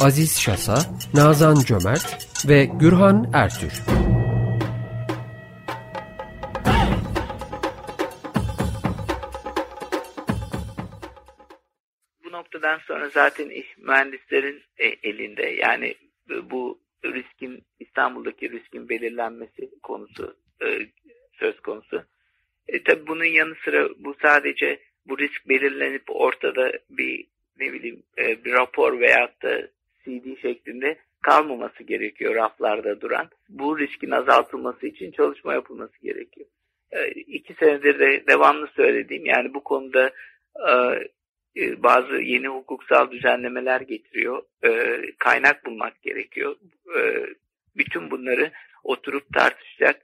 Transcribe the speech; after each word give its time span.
Aziz 0.00 0.40
Şasa, 0.40 0.74
Nazan 1.14 1.54
Cömert 1.54 2.28
ve 2.48 2.64
Gürhan 2.64 3.30
Ertür. 3.34 3.72
Bu 12.24 12.32
noktadan 12.32 12.78
sonra 12.78 13.08
zaten 13.08 13.48
iş 13.48 13.78
mühendislerin 13.78 14.62
e, 14.78 14.86
elinde. 14.86 15.42
Yani 15.42 15.94
bu 16.50 16.80
riskin 17.04 17.64
İstanbul'daki 17.80 18.50
riskin 18.50 18.88
belirlenmesi 18.88 19.70
konusu 19.82 20.36
e, 20.62 20.66
söz 21.32 21.60
konusu. 21.60 22.04
E, 22.68 22.82
tabii 22.82 23.06
bunun 23.06 23.24
yanı 23.24 23.54
sıra 23.64 23.88
bu 23.98 24.16
sadece 24.22 24.80
bu 25.06 25.18
risk 25.18 25.48
belirlenip 25.48 26.02
ortada 26.08 26.72
bir 26.90 27.26
ne 27.60 27.72
bileyim 27.72 28.02
e, 28.18 28.44
bir 28.44 28.52
rapor 28.52 29.00
veyahut 29.00 29.42
da 29.42 29.75
CD 30.06 30.40
şeklinde 30.42 30.96
kalmaması 31.22 31.82
gerekiyor 31.82 32.34
raflarda 32.34 33.00
duran. 33.00 33.28
Bu 33.48 33.78
riskin 33.78 34.10
azaltılması 34.10 34.86
için 34.86 35.10
çalışma 35.10 35.54
yapılması 35.54 36.02
gerekiyor. 36.02 36.46
E, 36.90 37.08
iki 37.10 37.54
senedir 37.54 37.98
de 37.98 38.24
devamlı 38.28 38.68
söylediğim 38.76 39.26
yani 39.26 39.54
bu 39.54 39.64
konuda 39.64 40.10
e, 40.68 40.72
e 41.56 41.82
bazı 41.82 42.14
yeni 42.14 42.48
hukuksal 42.48 43.10
düzenlemeler 43.10 43.80
getiriyor. 43.80 44.42
E, 44.64 45.00
kaynak 45.18 45.66
bulmak 45.66 46.02
gerekiyor. 46.02 46.56
Bütün 47.76 48.10
bunları 48.10 48.50
oturup 48.84 49.34
tartışacak 49.34 50.02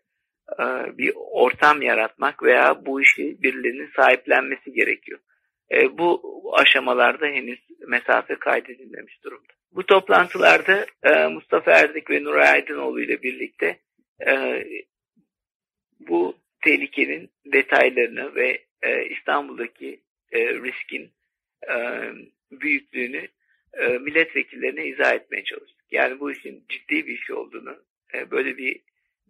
bir 0.98 1.12
ortam 1.16 1.82
yaratmak 1.82 2.42
veya 2.42 2.86
bu 2.86 3.00
işi 3.00 3.42
birilerinin 3.42 3.90
sahiplenmesi 3.96 4.72
gerekiyor. 4.72 5.18
E, 5.72 5.98
bu 5.98 6.22
aşamalarda 6.52 7.26
henüz 7.26 7.60
mesafe 7.88 8.34
kaydedilmemiş 8.34 9.24
durumda. 9.24 9.52
Bu 9.72 9.86
toplantılarda 9.86 10.86
e, 11.02 11.26
Mustafa 11.26 11.70
Erdik 11.70 12.10
ve 12.10 12.24
Nuray 12.24 12.48
Aydınoğlu 12.48 13.02
ile 13.02 13.22
birlikte 13.22 13.78
bu 16.00 16.38
tehlikenin 16.64 17.30
detaylarını 17.46 18.34
ve 18.34 18.64
İstanbul'daki 19.10 20.00
riskin 20.34 21.10
büyüklüğünü 22.50 23.28
milletvekillerine 24.00 24.86
izah 24.86 25.14
etmeye 25.14 25.44
çalıştık. 25.44 25.86
Yani 25.90 26.20
bu 26.20 26.32
işin 26.32 26.64
ciddi 26.68 27.06
bir 27.06 27.18
iş 27.18 27.30
olduğunu, 27.30 27.76
böyle 28.30 28.56
bir 28.56 28.80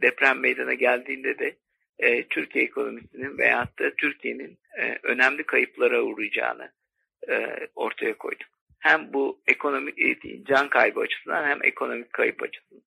deprem 0.03 0.41
meydana 0.41 0.75
geldiğinde 0.75 1.39
de 1.39 1.57
e, 2.03 2.29
Türkiye 2.29 2.65
ekonomisinin 2.65 3.39
veyahut 3.39 3.79
da 3.79 3.95
Türkiye'nin 3.95 4.59
e, 4.79 4.99
önemli 5.03 5.45
kayıplara 5.45 6.03
uğrayacağını 6.03 6.73
e, 7.29 7.67
ortaya 7.75 8.19
koyduk. 8.19 8.49
Hem 8.79 9.13
bu 9.13 9.43
ekonomik 9.47 9.99
e, 9.99 10.45
can 10.45 10.69
kaybı 10.69 11.01
açısından 11.01 11.45
hem 11.49 11.59
ekonomik 11.65 12.13
kayıp 12.13 12.43
açısından. 12.43 12.83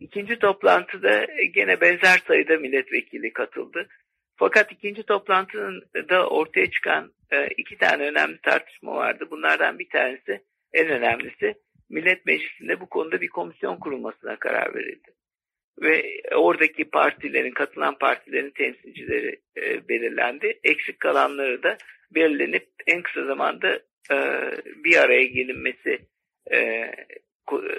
İkinci 0.00 0.38
toplantıda 0.38 1.26
gene 1.54 1.80
benzer 1.80 2.22
sayıda 2.26 2.56
milletvekili 2.56 3.32
katıldı. 3.32 3.88
Fakat 4.36 4.72
ikinci 4.72 5.02
toplantının 5.02 5.82
da 6.08 6.28
ortaya 6.28 6.70
çıkan 6.70 7.12
e, 7.30 7.46
iki 7.46 7.78
tane 7.78 8.02
önemli 8.02 8.38
tartışma 8.40 8.94
vardı. 8.94 9.28
Bunlardan 9.30 9.78
bir 9.78 9.88
tanesi 9.88 10.42
en 10.72 10.88
önemlisi 10.88 11.54
Millet 11.90 12.26
Meclisi'nde 12.26 12.80
bu 12.80 12.86
konuda 12.86 13.20
bir 13.20 13.28
komisyon 13.28 13.76
kurulmasına 13.76 14.36
karar 14.36 14.74
verildi 14.74 15.10
ve 15.82 16.20
oradaki 16.34 16.84
partilerin, 16.84 17.50
katılan 17.50 17.98
partilerin 17.98 18.50
temsilcileri 18.50 19.40
e, 19.56 19.88
belirlendi. 19.88 20.60
Eksik 20.64 21.00
kalanları 21.00 21.62
da 21.62 21.76
belirlenip 22.14 22.68
en 22.86 23.02
kısa 23.02 23.24
zamanda 23.24 23.74
e, 24.12 24.16
bir 24.84 24.96
araya 24.96 25.24
gelinmesi 25.24 25.98
e, 26.52 26.90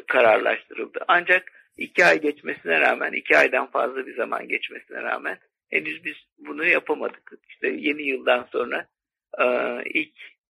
kararlaştırıldı. 0.08 1.00
Ancak 1.08 1.52
iki 1.78 2.06
ay 2.06 2.22
geçmesine 2.22 2.80
rağmen, 2.80 3.12
iki 3.12 3.38
aydan 3.38 3.72
fazla 3.72 4.08
bir 4.08 4.16
zaman 4.16 4.48
geçmesine 4.48 5.02
rağmen 5.02 5.38
henüz 5.70 6.06
biz 6.06 6.16
bunu 6.38 6.66
yapamadık. 6.66 7.32
İşte 7.50 7.68
yeni 7.68 8.02
yıldan 8.02 8.48
sonra 8.52 8.88
e, 9.40 9.46
ilk 9.86 10.14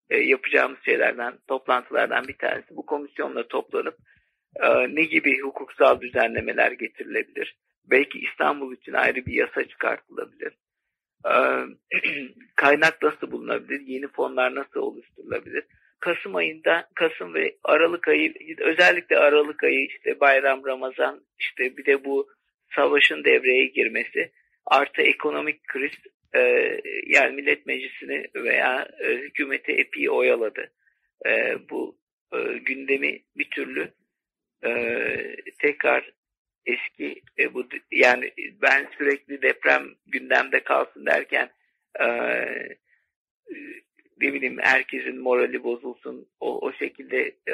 e, 0.10 0.18
yapacağımız 0.18 0.80
şeylerden, 0.86 1.34
toplantılardan 1.48 2.28
bir 2.28 2.38
tanesi 2.38 2.76
bu 2.76 2.86
komisyonla 2.86 3.48
toplanıp 3.48 3.98
ee, 4.64 4.96
ne 4.96 5.04
gibi 5.04 5.40
hukuksal 5.40 6.02
düzenlemeler 6.02 6.72
getirilebilir? 6.72 7.56
Belki 7.86 8.20
İstanbul 8.20 8.76
için 8.76 8.94
ayrı 8.94 9.26
bir 9.26 9.34
yasa 9.34 9.64
çıkartılabilir. 9.68 10.54
Ee, 11.26 11.34
kaynak 12.56 13.02
nasıl 13.02 13.32
bulunabilir? 13.32 13.82
Yeni 13.88 14.08
fonlar 14.08 14.56
nasıl 14.56 14.80
oluşturulabilir? 14.80 15.64
Kasım 16.00 16.36
ayında, 16.36 16.90
Kasım 16.96 17.34
ve 17.34 17.56
Aralık 17.64 18.08
ayı, 18.08 18.34
özellikle 18.60 19.18
Aralık 19.18 19.64
ayı 19.64 19.86
işte 19.86 20.20
bayram, 20.20 20.66
Ramazan, 20.66 21.22
işte 21.40 21.78
bir 21.78 21.86
de 21.86 22.06
bu 22.06 22.28
savaşın 22.76 23.24
devreye 23.24 23.66
girmesi, 23.66 24.32
artı 24.66 25.02
ekonomik 25.02 25.68
kriz, 25.68 25.92
e, 26.36 26.42
yani 27.08 27.36
Millet 27.36 27.66
Meclisi'ni 27.66 28.26
veya 28.36 28.88
e, 29.00 29.08
hükümeti 29.08 29.72
epey 29.72 30.10
oyaladı. 30.10 30.72
E, 31.26 31.56
bu 31.70 31.98
gündemi 32.66 33.20
bir 33.38 33.50
türlü 33.50 33.92
e, 34.66 34.72
tekrar 35.60 36.12
eski 36.66 37.22
e, 37.40 37.54
bu 37.54 37.66
yani 37.92 38.34
ben 38.62 38.88
sürekli 38.98 39.42
deprem 39.42 39.88
gündemde 40.08 40.60
kalsın 40.60 41.06
derken 41.06 41.50
e, 42.00 42.06
ne 44.22 44.34
bileyim 44.34 44.58
herkesin 44.62 45.20
morali 45.20 45.64
bozulsun 45.64 46.28
o, 46.40 46.68
o 46.68 46.74
şekilde 46.74 47.22
e, 47.28 47.54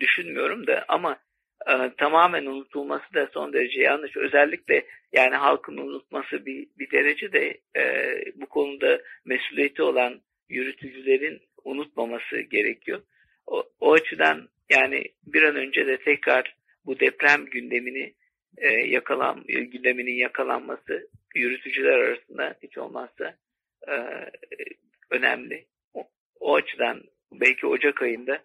düşünmüyorum 0.00 0.66
da 0.66 0.84
ama 0.88 1.18
e, 1.66 1.72
tamamen 1.96 2.46
unutulması 2.46 3.14
da 3.14 3.28
son 3.32 3.52
derece 3.52 3.82
yanlış. 3.82 4.16
Özellikle 4.16 4.86
yani 5.12 5.36
halkın 5.36 5.76
unutması 5.76 6.46
bir, 6.46 6.68
bir 6.78 6.90
derece 6.90 7.32
de 7.32 7.60
e, 7.76 8.14
bu 8.34 8.46
konuda 8.46 9.00
mesuliyeti 9.24 9.82
olan 9.82 10.20
yürütücülerin 10.48 11.42
unutmaması 11.64 12.40
gerekiyor. 12.40 13.02
O, 13.46 13.64
o 13.80 13.92
açıdan 13.92 14.48
yani 14.70 15.04
bir 15.26 15.42
an 15.42 15.56
önce 15.56 15.86
de 15.86 15.96
tekrar 15.96 16.56
bu 16.86 17.00
deprem 17.00 17.44
gündemini 17.46 18.14
e, 18.58 18.68
yakalan 18.68 19.44
gündeminin 19.46 20.14
yakalanması 20.14 21.08
yürütücüler 21.34 21.98
arasında 21.98 22.56
hiç 22.62 22.78
olmazsa 22.78 23.36
e, 23.88 23.94
önemli. 25.10 25.66
O, 25.94 26.08
o 26.40 26.54
açıdan 26.54 27.02
belki 27.32 27.66
Ocak 27.66 28.02
ayında 28.02 28.42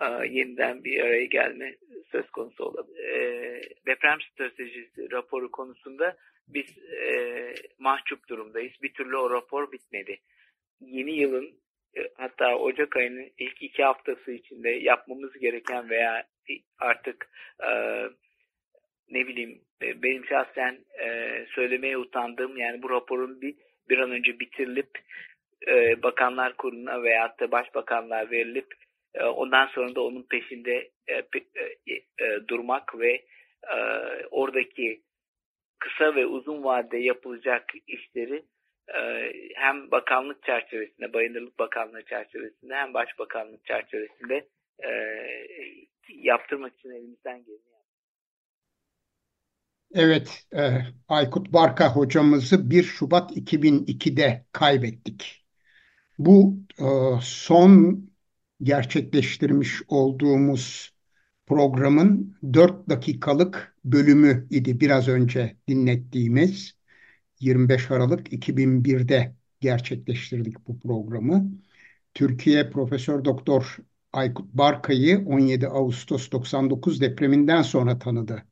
e, 0.00 0.06
yeniden 0.30 0.84
bir 0.84 1.00
araya 1.00 1.24
gelme 1.24 1.76
söz 2.12 2.30
konusu 2.30 2.64
olabilir. 2.64 3.04
E, 3.04 3.62
deprem 3.86 4.18
stratejisi 4.32 5.10
raporu 5.12 5.50
konusunda 5.50 6.16
biz 6.48 6.78
e, 6.78 7.54
mahcup 7.78 8.28
durumdayız. 8.28 8.72
Bir 8.82 8.92
türlü 8.92 9.16
o 9.16 9.30
rapor 9.30 9.72
bitmedi. 9.72 10.20
Yeni 10.80 11.12
yılın 11.12 11.46
e, 11.46 11.52
hatta 12.14 12.56
Ocak 12.56 12.96
ayının 12.96 13.30
ilk 13.38 13.62
iki 13.62 13.82
haftası 13.82 14.32
içinde 14.32 14.70
yapmamız 14.70 15.38
gereken 15.38 15.90
veya 15.90 16.24
artık 16.78 17.30
e, 17.60 17.70
ne 19.10 19.26
bileyim 19.26 19.60
e, 19.82 20.02
benim 20.02 20.26
şahsen 20.26 20.78
e, 21.04 21.46
söylemeye 21.54 21.98
utandığım 21.98 22.56
yani 22.56 22.82
bu 22.82 22.90
raporun 22.90 23.40
bir 23.40 23.54
bir 23.88 23.98
an 23.98 24.10
önce 24.10 24.40
bitirilip 24.40 24.90
e, 25.66 26.02
bakanlar 26.02 26.56
kuruluna 26.56 27.02
veya 27.02 27.34
da 27.40 27.50
başbakanlar 27.50 28.30
verilip 28.30 28.66
e, 29.14 29.24
ondan 29.24 29.66
sonra 29.66 29.94
da 29.94 30.00
onun 30.00 30.22
peşinde 30.22 30.90
e, 31.06 31.14
e, 31.14 31.94
e, 32.18 32.48
durmak 32.48 32.98
ve 32.98 33.12
e, 33.74 33.76
oradaki 34.30 35.00
kısa 35.78 36.14
ve 36.14 36.26
uzun 36.26 36.64
vadede 36.64 36.98
yapılacak 36.98 37.72
işleri 37.86 38.42
hem 39.56 39.90
bakanlık 39.90 40.42
çerçevesinde, 40.42 41.12
bayındırlık 41.12 41.58
bakanlığı 41.58 42.02
çerçevesinde 42.04 42.74
hem 42.74 42.94
başbakanlık 42.94 43.64
çerçevesinde 43.64 44.48
e, 44.84 44.90
yaptırmak 46.08 46.78
için 46.78 46.90
elimizden 46.90 47.44
geleni 47.44 47.68
Evet, 49.94 50.46
e, 50.56 50.78
Aykut 51.08 51.52
Barka 51.52 51.96
hocamızı 51.96 52.70
1 52.70 52.82
Şubat 52.82 53.36
2002'de 53.36 54.44
kaybettik. 54.52 55.46
Bu 56.18 56.58
e, 56.78 56.86
son 57.22 58.02
gerçekleştirmiş 58.62 59.82
olduğumuz 59.88 60.92
programın 61.46 62.36
4 62.52 62.88
dakikalık 62.88 63.76
bölümü 63.84 64.46
idi 64.50 64.80
biraz 64.80 65.08
önce 65.08 65.56
dinlettiğimiz. 65.68 66.77
25 67.40 67.90
Aralık 67.90 68.32
2001'de 68.32 69.34
gerçekleştirdik 69.60 70.66
bu 70.66 70.80
programı. 70.80 71.50
Türkiye 72.14 72.70
Profesör 72.70 73.24
Doktor 73.24 73.76
Aykut 74.12 74.54
Barkay'ı 74.54 75.26
17 75.26 75.68
Ağustos 75.68 76.30
99 76.30 77.00
depreminden 77.00 77.62
sonra 77.62 77.98
tanıdı. 77.98 78.44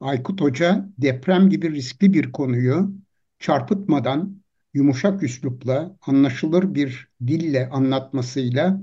Aykut 0.00 0.40
Hoca 0.40 0.88
deprem 0.98 1.50
gibi 1.50 1.74
riskli 1.74 2.12
bir 2.12 2.32
konuyu 2.32 2.92
çarpıtmadan 3.38 4.42
yumuşak 4.74 5.22
üslupla, 5.22 5.96
anlaşılır 6.02 6.74
bir 6.74 7.08
dille 7.26 7.68
anlatmasıyla 7.68 8.80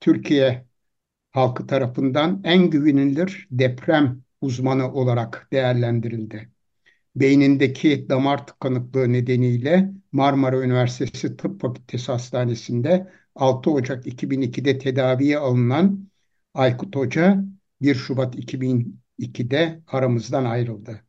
Türkiye 0.00 0.66
halkı 1.32 1.66
tarafından 1.66 2.40
en 2.44 2.70
güvenilir 2.70 3.48
deprem 3.50 4.22
uzmanı 4.40 4.92
olarak 4.92 5.48
değerlendirildi. 5.52 6.50
Beynindeki 7.16 8.08
damar 8.08 8.46
tıkanıklığı 8.46 9.12
nedeniyle 9.12 9.92
Marmara 10.12 10.62
Üniversitesi 10.62 11.36
Tıp 11.36 11.60
Fakültesi 11.60 12.12
Hastanesi'nde 12.12 13.12
6 13.34 13.70
Ocak 13.70 14.06
2002'de 14.06 14.78
tedaviye 14.78 15.38
alınan 15.38 16.08
Aykut 16.54 16.96
Hoca 16.96 17.44
1 17.82 17.94
Şubat 17.94 18.34
2002'de 18.36 19.82
aramızdan 19.86 20.44
ayrıldı. 20.44 21.00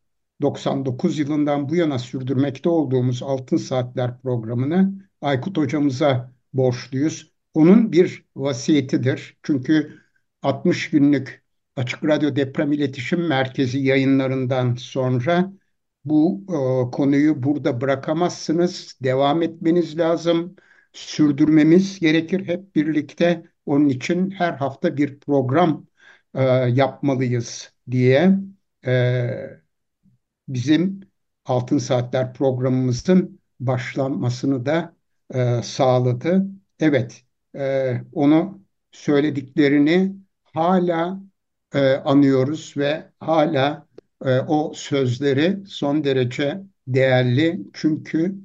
99 0.41 1.19
yılından 1.19 1.69
bu 1.69 1.75
yana 1.75 1.99
sürdürmekte 1.99 2.69
olduğumuz 2.69 3.23
Altın 3.23 3.57
Saatler 3.57 4.21
programını 4.21 4.93
Aykut 5.21 5.57
hocamıza 5.57 6.33
borçluyuz. 6.53 7.33
Onun 7.53 7.91
bir 7.91 8.25
vasiyetidir. 8.35 9.37
Çünkü 9.43 9.99
60 10.41 10.89
günlük 10.89 11.43
Açık 11.75 12.05
Radyo 12.05 12.35
Deprem 12.35 12.71
İletişim 12.71 13.27
Merkezi 13.27 13.79
yayınlarından 13.79 14.75
sonra 14.75 15.53
bu 16.05 16.43
e, 16.49 16.91
konuyu 16.91 17.43
burada 17.43 17.81
bırakamazsınız. 17.81 18.97
Devam 19.03 19.41
etmeniz 19.41 19.97
lazım. 19.97 20.55
Sürdürmemiz 20.93 21.99
gerekir 21.99 22.47
hep 22.47 22.75
birlikte. 22.75 23.43
Onun 23.65 23.89
için 23.89 24.31
her 24.31 24.53
hafta 24.53 24.97
bir 24.97 25.19
program 25.19 25.87
e, 26.33 26.43
yapmalıyız 26.69 27.73
diye 27.91 28.39
e, 28.85 29.63
bizim 30.47 30.99
Altın 31.45 31.77
Saatler 31.77 32.33
programımızın 32.33 33.39
başlanmasını 33.59 34.65
da 34.65 34.95
e, 35.33 35.63
sağladı. 35.63 36.45
Evet, 36.79 37.23
e, 37.55 37.93
onu 38.13 38.61
söylediklerini 38.91 40.15
hala 40.43 41.19
e, 41.73 41.95
anıyoruz 41.95 42.73
ve 42.77 43.11
hala 43.19 43.87
o 44.31 44.73
sözleri 44.75 45.57
son 45.67 46.03
derece 46.03 46.61
değerli. 46.87 47.59
Çünkü 47.73 48.35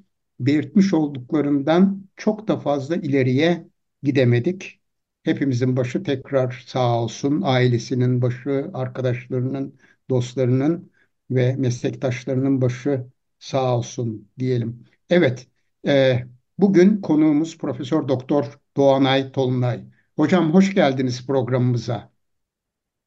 belirtmiş 0.41 0.95
olduklarından 0.95 2.09
çok 2.17 2.49
da 2.49 2.59
fazla 2.59 2.97
ileriye 2.97 3.69
gidemedik. 4.03 4.81
Hepimizin 5.23 5.77
başı 5.77 6.03
tekrar 6.03 6.65
sağ 6.67 7.03
olsun, 7.03 7.43
ailesinin 7.45 8.23
başı, 8.23 8.71
arkadaşlarının, 8.75 9.79
dostlarının 10.11 10.93
ve 11.31 11.57
meslektaşlarının 11.57 12.61
başı 12.63 13.07
sağ 13.39 13.77
olsun 13.79 14.29
diyelim. 14.39 14.85
Evet, 15.11 15.49
e, 15.87 16.25
bugün 16.59 17.01
konuğumuz 17.01 17.59
Profesör 17.59 18.09
Doktor 18.09 18.59
Doğanay 18.77 19.33
Tolunay. 19.33 19.85
Hocam 20.17 20.55
hoş 20.55 20.75
geldiniz 20.75 21.27
programımıza. 21.27 22.08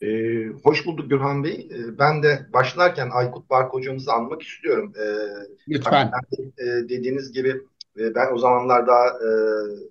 Ee, 0.02 0.48
hoş 0.64 0.86
bulduk 0.86 1.10
Gürhan 1.10 1.44
Bey. 1.44 1.70
Ee, 1.72 1.98
ben 2.00 2.24
de 2.24 2.48
başlarken 2.54 3.10
Aykut 3.12 3.50
Bark 3.50 3.74
hocamızı 3.74 4.14
anmak 4.14 4.42
istiyorum. 4.42 4.94
Ee, 5.00 5.04
Lütfen. 5.70 6.12
E, 6.58 6.66
dediğiniz 6.66 7.32
gibi 7.32 7.50
e, 8.00 8.16
ben 8.16 8.34
o 8.34 8.38
zamanlar 8.38 8.88
daha 8.88 9.08
e, 9.08 9.30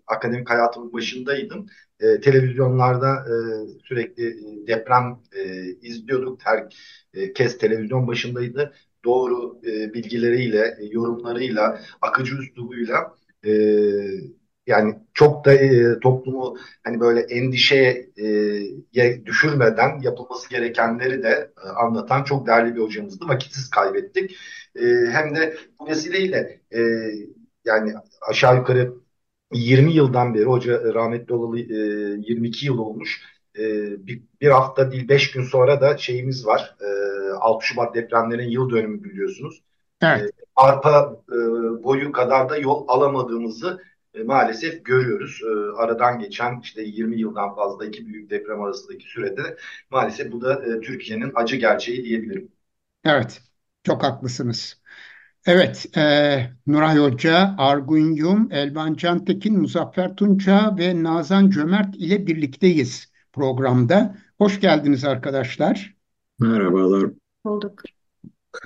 akademik 0.06 0.50
hayatımın 0.50 0.92
başındaydım. 0.92 1.66
E, 2.00 2.20
televizyonlarda 2.20 3.14
e, 3.14 3.34
sürekli 3.84 4.26
e, 4.28 4.66
deprem 4.66 5.18
e, 5.32 5.70
izliyorduk. 5.82 6.40
Herkes 6.44 7.58
televizyon 7.58 8.06
başındaydı. 8.06 8.74
Doğru 9.04 9.60
e, 9.66 9.94
bilgileriyle, 9.94 10.76
e, 10.80 10.84
yorumlarıyla, 10.86 11.80
akıcı 12.00 12.34
üslubuyla 12.36 13.14
e, 13.46 13.50
yani 14.70 14.94
çok 15.14 15.44
da 15.44 15.54
e, 15.54 16.00
toplumu 16.00 16.56
hani 16.84 17.00
böyle 17.00 17.20
endişeye 17.20 18.10
e, 18.96 19.26
düşürmeden 19.26 20.00
yapılması 20.00 20.50
gerekenleri 20.50 21.22
de 21.22 21.50
e, 21.64 21.68
anlatan 21.68 22.24
çok 22.24 22.46
değerli 22.46 22.76
bir 22.76 22.80
hocamızdı. 22.80 23.28
Vakitsiz 23.28 23.70
kaybettik. 23.70 24.36
E, 24.76 24.84
hem 25.12 25.34
de 25.36 25.56
bu 25.80 25.86
vesileyle 25.86 26.60
e, 26.74 26.80
yani 27.64 27.94
aşağı 28.28 28.56
yukarı 28.56 28.92
20 29.52 29.92
yıldan 29.92 30.34
beri 30.34 30.44
hoca 30.44 30.94
rahmetli 30.94 31.34
olalı 31.34 31.58
e, 31.58 31.76
22 32.28 32.66
yıl 32.66 32.78
olmuş. 32.78 33.22
E, 33.58 33.62
bir, 34.06 34.22
bir 34.40 34.48
hafta 34.48 34.92
değil 34.92 35.08
5 35.08 35.30
gün 35.30 35.42
sonra 35.42 35.80
da 35.80 35.98
şeyimiz 35.98 36.46
var. 36.46 36.76
E, 36.80 36.86
6 37.32 37.66
Şubat 37.66 37.94
depremlerinin 37.94 38.50
yıl 38.50 38.70
dönümü 38.70 39.04
biliyorsunuz. 39.04 39.62
Evet. 40.02 40.22
E, 40.22 40.30
arpa 40.56 41.16
e, 41.28 41.36
boyu 41.84 42.12
kadar 42.12 42.48
da 42.48 42.56
yol 42.56 42.84
alamadığımızı 42.88 43.80
e, 44.14 44.22
maalesef 44.22 44.84
görüyoruz. 44.84 45.40
E, 45.42 45.76
aradan 45.76 46.18
geçen 46.18 46.60
işte 46.60 46.82
20 46.82 47.20
yıldan 47.20 47.54
fazla 47.54 47.86
iki 47.86 48.06
büyük 48.06 48.30
deprem 48.30 48.62
arasındaki 48.62 49.04
sürede 49.04 49.56
maalesef 49.90 50.32
bu 50.32 50.40
da 50.40 50.54
e, 50.54 50.80
Türkiye'nin 50.80 51.32
acı 51.34 51.56
gerçeği 51.56 52.04
diyebilirim. 52.04 52.52
Evet, 53.04 53.42
çok 53.84 54.02
haklısınız. 54.02 54.80
Evet, 55.46 55.96
e, 55.96 56.50
Nuray 56.66 56.96
Hoca, 56.96 57.54
Argun 57.58 58.12
Yum, 58.12 58.48
Elvan 58.52 58.94
Cantekin, 58.94 59.60
Muzaffer 59.60 60.16
Tunça 60.16 60.76
ve 60.78 61.02
Nazan 61.02 61.50
Cömert 61.50 61.96
ile 61.96 62.26
birlikteyiz 62.26 63.12
programda. 63.32 64.16
Hoş 64.38 64.60
geldiniz 64.60 65.04
arkadaşlar. 65.04 65.94
Merhabalar. 66.38 67.10
Bulduk. 67.44 67.82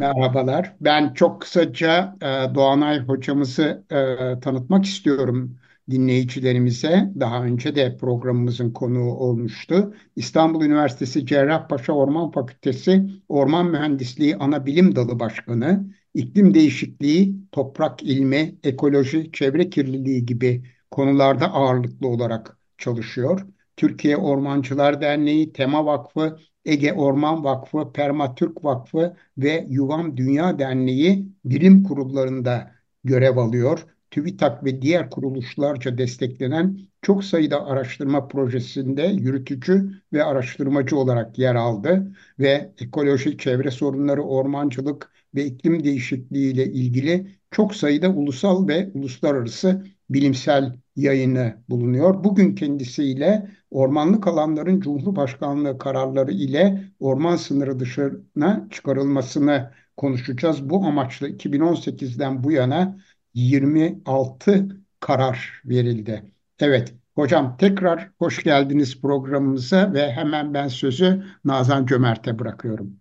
Merhabalar. 0.00 0.76
Ben 0.80 1.14
çok 1.14 1.40
kısaca 1.42 2.16
e, 2.22 2.54
Doğanay 2.54 3.00
hocamızı 3.00 3.84
e, 3.90 4.40
tanıtmak 4.40 4.84
istiyorum 4.84 5.58
dinleyicilerimize. 5.90 7.12
Daha 7.20 7.44
önce 7.44 7.74
de 7.76 7.96
programımızın 7.96 8.70
konuğu 8.72 9.12
olmuştu. 9.14 9.94
İstanbul 10.16 10.64
Üniversitesi 10.64 11.26
Cerrahpaşa 11.26 11.92
Orman 11.92 12.30
Fakültesi 12.30 13.06
Orman 13.28 13.66
Mühendisliği 13.70 14.36
Ana 14.36 14.66
Bilim 14.66 14.96
Dalı 14.96 15.20
Başkanı, 15.20 15.94
iklim 16.14 16.54
değişikliği, 16.54 17.36
toprak 17.52 18.02
ilmi, 18.02 18.54
ekoloji, 18.62 19.32
çevre 19.32 19.70
kirliliği 19.70 20.26
gibi 20.26 20.64
konularda 20.90 21.52
ağırlıklı 21.52 22.08
olarak 22.08 22.58
çalışıyor. 22.78 23.40
Türkiye 23.76 24.16
Ormancılar 24.16 25.00
Derneği, 25.00 25.52
Tema 25.52 25.86
Vakfı, 25.86 26.38
Ege 26.64 26.92
Orman 26.92 27.44
Vakfı, 27.44 27.92
Permatürk 27.92 28.64
Vakfı 28.64 29.16
ve 29.38 29.66
Yuvam 29.70 30.16
Dünya 30.16 30.58
Derneği 30.58 31.28
bilim 31.44 31.84
kurullarında 31.84 32.70
görev 33.04 33.36
alıyor. 33.36 33.86
TÜBİTAK 34.10 34.64
ve 34.64 34.82
diğer 34.82 35.10
kuruluşlarca 35.10 35.98
desteklenen 35.98 36.78
çok 37.02 37.24
sayıda 37.24 37.66
araştırma 37.66 38.28
projesinde 38.28 39.02
yürütücü 39.02 39.90
ve 40.12 40.24
araştırmacı 40.24 40.96
olarak 40.96 41.38
yer 41.38 41.54
aldı 41.54 42.12
ve 42.38 42.72
ekoloji, 42.78 43.38
çevre 43.38 43.70
sorunları, 43.70 44.22
ormancılık 44.22 45.10
ve 45.34 45.44
iklim 45.44 45.84
değişikliği 45.84 46.52
ile 46.52 46.64
ilgili 46.72 47.26
çok 47.50 47.74
sayıda 47.74 48.08
ulusal 48.10 48.68
ve 48.68 48.90
uluslararası 48.94 49.86
bilimsel 50.10 50.76
yayını 50.96 51.64
bulunuyor. 51.68 52.24
Bugün 52.24 52.54
kendisiyle 52.54 53.50
ormanlık 53.70 54.26
alanların 54.26 54.80
Cumhurbaşkanlığı 54.80 55.78
kararları 55.78 56.32
ile 56.32 56.84
orman 57.00 57.36
sınırı 57.36 57.78
dışına 57.80 58.68
çıkarılmasını 58.70 59.70
konuşacağız. 59.96 60.70
Bu 60.70 60.86
amaçla 60.86 61.28
2018'den 61.28 62.44
bu 62.44 62.52
yana 62.52 62.98
26 63.34 64.68
karar 65.00 65.62
verildi. 65.64 66.32
Evet, 66.58 66.94
hocam 67.14 67.56
tekrar 67.56 68.10
hoş 68.18 68.42
geldiniz 68.44 69.00
programımıza 69.00 69.92
ve 69.94 70.12
hemen 70.12 70.54
ben 70.54 70.68
sözü 70.68 71.24
Nazan 71.44 71.86
Cömert'e 71.86 72.38
bırakıyorum. 72.38 73.00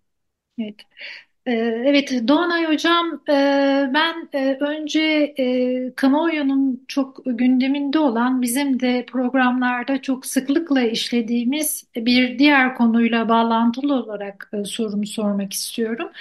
Evet. 0.58 0.76
Ee, 1.48 1.52
evet 1.86 2.28
Doğanay 2.28 2.66
Hocam 2.66 3.22
e, 3.30 3.34
ben 3.94 4.30
e, 4.34 4.58
önce 4.60 5.00
e, 5.38 5.94
kamuoyunun 5.96 6.86
çok 6.88 7.22
gündeminde 7.26 8.00
olan 8.00 8.42
bizim 8.42 8.80
de 8.80 9.06
programlarda 9.12 10.02
çok 10.02 10.26
sıklıkla 10.26 10.82
işlediğimiz 10.82 11.84
bir 11.96 12.40
diğer 12.40 12.76
konuyla 12.76 13.30
bağlantılı 13.30 13.94
olarak 13.94 14.52
sorumu 14.66 15.06
sormak 15.08 15.54
istiyorum. 15.54 16.12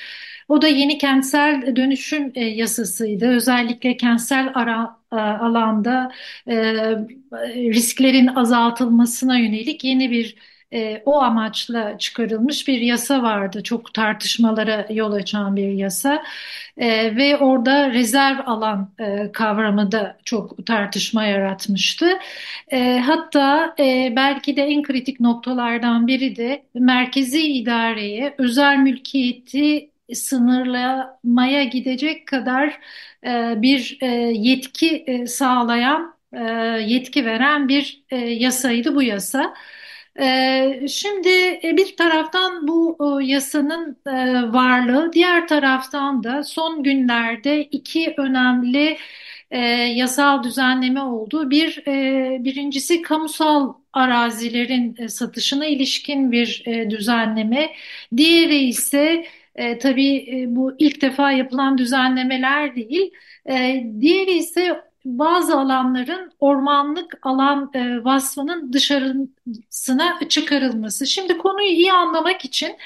O 0.49 0.63
da 0.63 0.69
yeni 0.69 0.99
kentsel 0.99 1.77
dönüşüm 1.77 2.33
yasasıydı. 2.37 3.29
Özellikle 3.29 3.97
kentsel 3.97 4.51
ara, 4.55 4.97
alanda 5.41 6.13
risklerin 7.75 8.27
azaltılmasına 8.27 9.39
yönelik 9.39 9.85
yeni 9.85 10.11
bir 10.11 10.37
e, 10.73 11.03
o 11.07 11.23
amaçla 11.23 11.99
çıkarılmış 11.99 12.69
bir 12.69 12.81
yasa 12.81 13.23
vardı. 13.23 13.63
Çok 13.63 13.95
tartışmalara 13.95 14.87
yol 14.91 15.13
açan 15.13 15.57
bir 15.57 15.69
yasa 15.73 16.23
e, 16.77 17.17
ve 17.17 17.37
orada 17.37 17.91
rezerv 17.93 18.39
alan 18.47 18.91
e, 19.01 19.33
kavramı 19.33 19.93
da 19.93 20.17
çok 20.25 20.67
tartışma 20.67 21.25
yaratmıştı. 21.25 22.07
E, 22.73 22.99
hatta 22.99 23.75
e, 23.79 24.13
belki 24.17 24.57
de 24.57 24.63
en 24.63 24.83
kritik 24.83 25.21
noktalardan 25.21 26.07
biri 26.07 26.37
de 26.37 26.63
merkezi 26.75 27.43
idareye 27.43 28.35
özel 28.39 28.77
mülkiyeti 28.77 29.91
sınırlamaya 30.15 31.65
gidecek 31.65 32.27
kadar 32.29 32.81
e, 33.27 33.63
bir 33.63 33.99
e, 34.03 34.07
yetki 34.35 35.05
e, 35.07 35.27
sağlayan, 35.27 36.15
e, 36.33 36.39
yetki 36.87 37.27
veren 37.27 37.69
bir 37.69 38.05
e, 38.11 38.17
yasaydı 38.17 38.95
bu 38.95 39.03
yasa. 39.03 39.55
Ee, 40.21 40.87
şimdi 40.89 41.29
e, 41.65 41.77
bir 41.77 41.97
taraftan 41.97 42.69
bu 42.69 42.97
e, 43.21 43.25
yasanın 43.27 43.97
e, 44.07 44.13
varlığı, 44.53 45.13
diğer 45.13 45.49
taraftan 45.49 46.25
da 46.25 46.43
son 46.45 46.83
günlerde 46.83 47.65
iki 47.65 48.15
önemli 48.19 48.99
yasal 49.95 50.43
düzenleme 50.43 51.01
oldu. 51.03 51.51
Bir, 51.51 51.83
birincisi 52.45 53.03
kamusal 53.03 53.75
arazilerin 53.93 55.07
satışına 55.07 55.67
ilişkin 55.67 56.33
bir 56.33 56.65
düzenleme. 56.91 57.73
Diğeri 58.17 58.57
ise 58.59 59.27
tabii 59.83 60.45
bu 60.49 60.73
ilk 60.79 61.03
defa 61.03 61.33
yapılan 61.33 61.79
düzenlemeler 61.79 62.77
değil. 62.77 63.11
Diğeri 64.01 64.33
ise 64.33 64.81
bazı 65.05 65.59
alanların 65.59 66.33
ormanlık 66.41 67.19
alan 67.23 67.71
e, 67.75 68.05
vasfının 68.05 68.73
dışarısına 68.73 70.21
çıkarılması. 70.29 71.07
Şimdi 71.07 71.39
konuyu 71.39 71.69
iyi 71.69 71.93
anlamak 71.93 72.45
için 72.45 72.77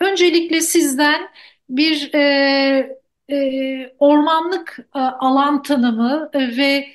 öncelikle 0.00 0.60
sizden 0.60 1.28
bir 1.68 2.14
e, 2.14 2.98
e, 3.30 3.94
ormanlık 3.98 4.78
e, 4.96 4.98
alan 4.98 5.62
tanımı 5.62 6.30
ve 6.34 6.88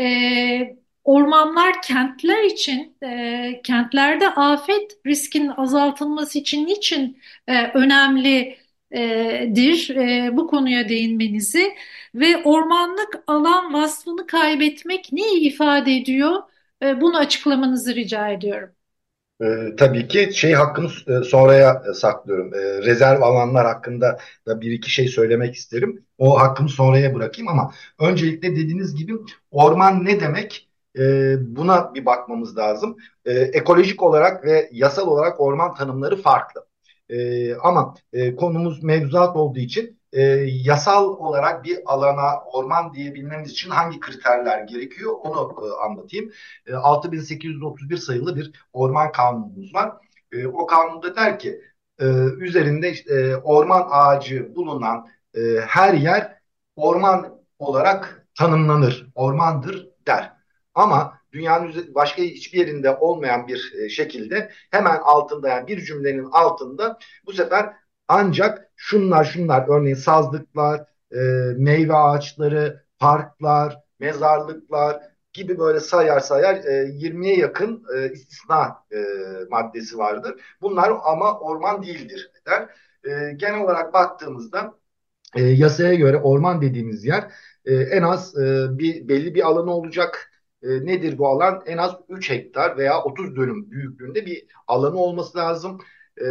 e, 0.00 0.76
ormanlar 1.04 1.82
kentler 1.82 2.44
için, 2.44 2.96
e, 3.02 3.60
kentlerde 3.64 4.28
afet 4.28 4.98
riskinin 5.06 5.52
azaltılması 5.56 6.38
için 6.38 6.66
niçin 6.66 7.18
e, 7.46 7.66
önemli 7.66 8.58
dir 9.54 9.90
e, 9.96 10.36
bu 10.36 10.46
konuya 10.46 10.88
değinmenizi 10.88 11.74
ve 12.20 12.42
ormanlık 12.44 13.22
alan 13.26 13.74
vasfını 13.74 14.26
kaybetmek 14.26 15.12
neyi 15.12 15.40
ifade 15.52 15.96
ediyor? 15.96 16.32
E, 16.82 17.00
bunu 17.00 17.16
açıklamanızı 17.18 17.94
rica 17.94 18.28
ediyorum. 18.28 18.70
Ee, 19.42 19.76
tabii 19.76 20.08
ki 20.08 20.30
şey 20.34 20.52
hakkını 20.52 20.86
e, 20.86 21.24
sonraya 21.24 21.82
e, 21.90 21.94
saklıyorum. 21.94 22.54
Ee, 22.54 22.82
rezerv 22.82 23.22
alanlar 23.22 23.66
hakkında 23.66 24.18
da 24.46 24.60
bir 24.60 24.70
iki 24.72 24.90
şey 24.90 25.08
söylemek 25.08 25.54
isterim. 25.54 26.06
O 26.18 26.40
hakkımı 26.40 26.68
sonraya 26.68 27.14
bırakayım 27.14 27.48
ama 27.48 27.72
öncelikle 28.00 28.50
dediğiniz 28.56 28.94
gibi 28.94 29.12
orman 29.50 30.04
ne 30.04 30.20
demek? 30.20 30.68
Ee, 30.98 31.34
buna 31.56 31.94
bir 31.94 32.06
bakmamız 32.06 32.56
lazım. 32.58 32.96
Ee, 33.24 33.32
ekolojik 33.32 34.02
olarak 34.02 34.44
ve 34.44 34.68
yasal 34.72 35.06
olarak 35.08 35.40
orman 35.40 35.74
tanımları 35.74 36.16
farklı. 36.16 36.66
E, 37.10 37.54
ama 37.54 37.94
e, 38.12 38.36
konumuz 38.36 38.82
mevzuat 38.82 39.36
olduğu 39.36 39.58
için 39.58 39.97
e, 40.12 40.22
yasal 40.46 41.08
olarak 41.08 41.64
bir 41.64 41.78
alana 41.86 42.42
orman 42.52 42.94
diyebilmemiz 42.94 43.50
için 43.50 43.70
hangi 43.70 44.00
kriterler 44.00 44.62
gerekiyor 44.62 45.12
onu 45.22 45.66
e, 45.66 45.84
anlatayım. 45.84 46.32
E, 46.66 46.74
6831 46.74 47.96
sayılı 47.96 48.36
bir 48.36 48.52
orman 48.72 49.12
kanunumuz 49.12 49.74
var. 49.74 49.92
E, 50.32 50.46
o 50.46 50.66
kanunda 50.66 51.16
der 51.16 51.38
ki 51.38 51.60
e, 52.00 52.06
üzerinde 52.38 52.88
e, 52.88 53.36
orman 53.36 53.88
ağacı 53.90 54.56
bulunan 54.56 55.06
e, 55.34 55.40
her 55.66 55.94
yer 55.94 56.38
orman 56.76 57.38
olarak 57.58 58.26
tanımlanır, 58.38 59.06
ormandır 59.14 59.88
der. 60.06 60.32
Ama 60.74 61.18
dünyanın 61.32 61.94
başka 61.94 62.22
hiçbir 62.22 62.58
yerinde 62.58 62.96
olmayan 62.96 63.48
bir 63.48 63.72
e, 63.84 63.88
şekilde 63.88 64.50
hemen 64.70 64.96
altında 64.96 65.48
yani 65.48 65.68
bir 65.68 65.84
cümlenin 65.84 66.28
altında 66.32 66.98
bu 67.26 67.32
sefer 67.32 67.74
ancak 68.08 68.70
şunlar 68.76 69.24
şunlar 69.24 69.68
örneğin 69.68 69.94
sazlıklar, 69.96 70.80
e, 71.12 71.18
meyve 71.56 71.94
ağaçları, 71.94 72.84
parklar, 72.98 73.78
mezarlıklar 74.00 75.02
gibi 75.32 75.58
böyle 75.58 75.80
sayar 75.80 76.20
sayar 76.20 76.54
e, 76.54 76.88
20'ye 76.88 77.36
yakın 77.36 77.84
e, 77.96 78.12
istisna 78.12 78.84
e, 78.92 78.96
maddesi 79.50 79.98
vardır. 79.98 80.40
Bunlar 80.62 80.92
ama 81.04 81.38
orman 81.40 81.82
değildir 81.82 82.30
der. 82.46 82.68
E, 83.04 83.32
genel 83.32 83.60
olarak 83.60 83.94
baktığımızda 83.94 84.74
e, 85.36 85.42
yasaya 85.42 85.94
göre 85.94 86.16
orman 86.16 86.62
dediğimiz 86.62 87.04
yer 87.04 87.32
e, 87.64 87.74
en 87.74 88.02
az 88.02 88.38
e, 88.38 88.66
bir 88.78 89.08
belli 89.08 89.34
bir 89.34 89.46
alanı 89.46 89.70
olacak 89.74 90.30
e, 90.62 90.68
nedir 90.68 91.18
bu 91.18 91.28
alan? 91.28 91.62
En 91.66 91.76
az 91.78 91.96
3 92.08 92.30
hektar 92.30 92.76
veya 92.78 93.02
30 93.02 93.36
dönüm 93.36 93.70
büyüklüğünde 93.70 94.26
bir 94.26 94.46
alanı 94.66 94.98
olması 94.98 95.38
lazım. 95.38 95.78
E, 96.20 96.26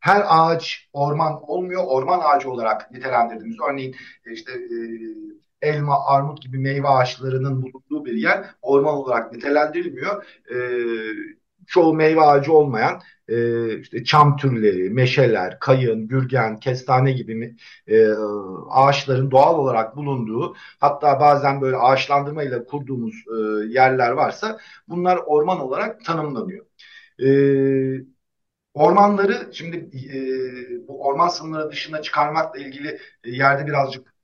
her 0.00 0.24
ağaç 0.28 0.88
orman 0.92 1.50
olmuyor. 1.50 1.82
Orman 1.86 2.20
ağacı 2.22 2.50
olarak 2.50 2.90
nitelendirdiğimiz 2.90 3.56
örneğin 3.70 3.96
e, 4.26 4.32
işte 4.32 4.52
e, 4.52 5.68
elma, 5.68 6.06
armut 6.06 6.42
gibi 6.42 6.58
meyve 6.58 6.88
ağaçlarının 6.88 7.62
bulunduğu 7.62 8.04
bir 8.04 8.14
yer 8.14 8.44
orman 8.62 8.94
olarak 8.94 9.32
nitelendirilmiyor. 9.32 10.24
E, 10.54 10.56
çoğu 11.66 11.94
meyve 11.94 12.20
ağacı 12.20 12.52
olmayan 12.52 13.00
e, 13.28 13.78
işte 13.78 14.04
çam 14.04 14.36
türleri, 14.36 14.90
meşeler, 14.90 15.58
kayın, 15.58 16.08
gürgen, 16.08 16.56
kestane 16.56 17.12
gibi 17.12 17.56
e, 17.86 18.06
ağaçların 18.70 19.30
doğal 19.30 19.58
olarak 19.58 19.96
bulunduğu 19.96 20.54
hatta 20.80 21.20
bazen 21.20 21.60
böyle 21.60 21.76
ağaçlandırmayla 21.76 22.64
kurduğumuz 22.64 23.14
e, 23.14 23.36
yerler 23.66 24.10
varsa 24.10 24.58
bunlar 24.88 25.16
orman 25.26 25.60
olarak 25.60 26.04
tanımlanıyor. 26.04 26.66
E, 27.22 27.28
ormanları 28.74 29.50
şimdi 29.52 29.76
e, 29.76 30.88
bu 30.88 31.06
orman 31.06 31.28
sınırları 31.28 31.70
dışına 31.70 32.02
çıkarmakla 32.02 32.60
ilgili 32.60 32.98
e, 33.24 33.30
yerde 33.30 33.66
birazcık 33.66 34.14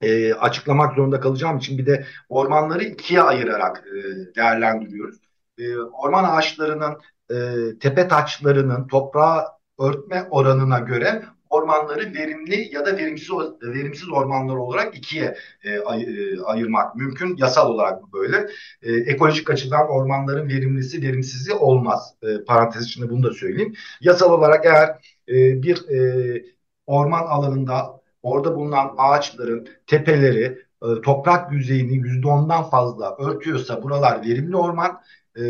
e, 0.00 0.34
açıklamak 0.34 0.94
zorunda 0.94 1.20
kalacağım 1.20 1.58
için 1.58 1.78
bir 1.78 1.86
de 1.86 2.06
ormanları 2.28 2.84
ikiye 2.84 3.22
ayırarak 3.22 3.84
e, 3.86 4.34
değerlendiriyoruz. 4.34 5.20
E, 5.58 5.78
orman 5.78 6.24
ağaçlarının 6.24 6.98
e, 7.30 7.34
tepe 7.78 8.08
taçlarının 8.08 8.86
toprağa 8.86 9.58
örtme 9.78 10.26
oranına 10.30 10.78
göre 10.78 11.22
ormanları 11.50 12.14
verimli 12.14 12.74
ya 12.74 12.86
da 12.86 12.96
verimsiz 12.96 13.30
verimsiz 13.62 14.10
ormanlar 14.10 14.56
olarak 14.56 14.96
ikiye 14.96 15.36
e, 15.64 15.78
ay, 15.80 16.02
e, 16.02 16.40
ayırmak 16.40 16.96
mümkün. 16.96 17.36
Yasal 17.36 17.70
olarak 17.70 18.12
böyle. 18.12 18.48
E, 18.82 18.92
ekolojik 18.92 19.50
açıdan 19.50 19.88
ormanların 19.88 20.48
verimlisi 20.48 21.02
verimsizi 21.02 21.54
olmaz. 21.54 22.14
E, 22.22 22.44
parantez 22.44 22.84
içinde 22.84 23.10
bunu 23.10 23.22
da 23.22 23.32
söyleyeyim. 23.32 23.74
Yasal 24.00 24.32
olarak 24.32 24.66
eğer 24.66 24.88
e, 25.28 25.62
bir 25.62 25.88
e, 25.88 26.42
orman 26.86 27.26
alanında 27.26 28.00
orada 28.22 28.56
bulunan 28.56 28.94
ağaçların 28.98 29.68
tepeleri 29.86 30.58
e, 30.82 31.00
toprak 31.02 31.52
yüzeyini 31.52 31.94
yüzde 31.96 32.28
ondan 32.28 32.70
fazla 32.70 33.16
örtüyorsa 33.16 33.82
buralar 33.82 34.22
verimli 34.22 34.56
orman. 34.56 35.00
E, 35.36 35.42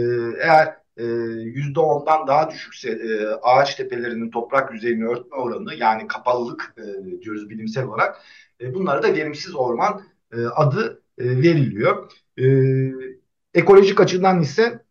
eğer 0.42 0.76
yüzde 1.42 1.80
ondan 1.80 2.26
daha 2.26 2.50
düşükse 2.50 2.90
e, 2.90 3.26
ağaç 3.42 3.74
tepelerinin 3.74 4.30
toprak 4.30 4.72
yüzeyini 4.72 5.08
örtme 5.08 5.36
oranı 5.36 5.74
yani 5.74 6.06
kapalılık 6.06 6.74
e, 6.78 7.20
diyoruz 7.20 7.50
bilimsel 7.50 7.84
olarak 7.84 8.16
e, 8.60 8.74
bunlara 8.74 9.02
da 9.02 9.14
verimsiz 9.14 9.56
orman 9.56 10.02
e, 10.32 10.36
adı 10.46 11.02
e, 11.18 11.24
veriliyor. 11.24 12.12
E, 12.38 12.44
ekolojik 13.54 14.00
açıdan 14.00 14.42
ise 14.42 14.84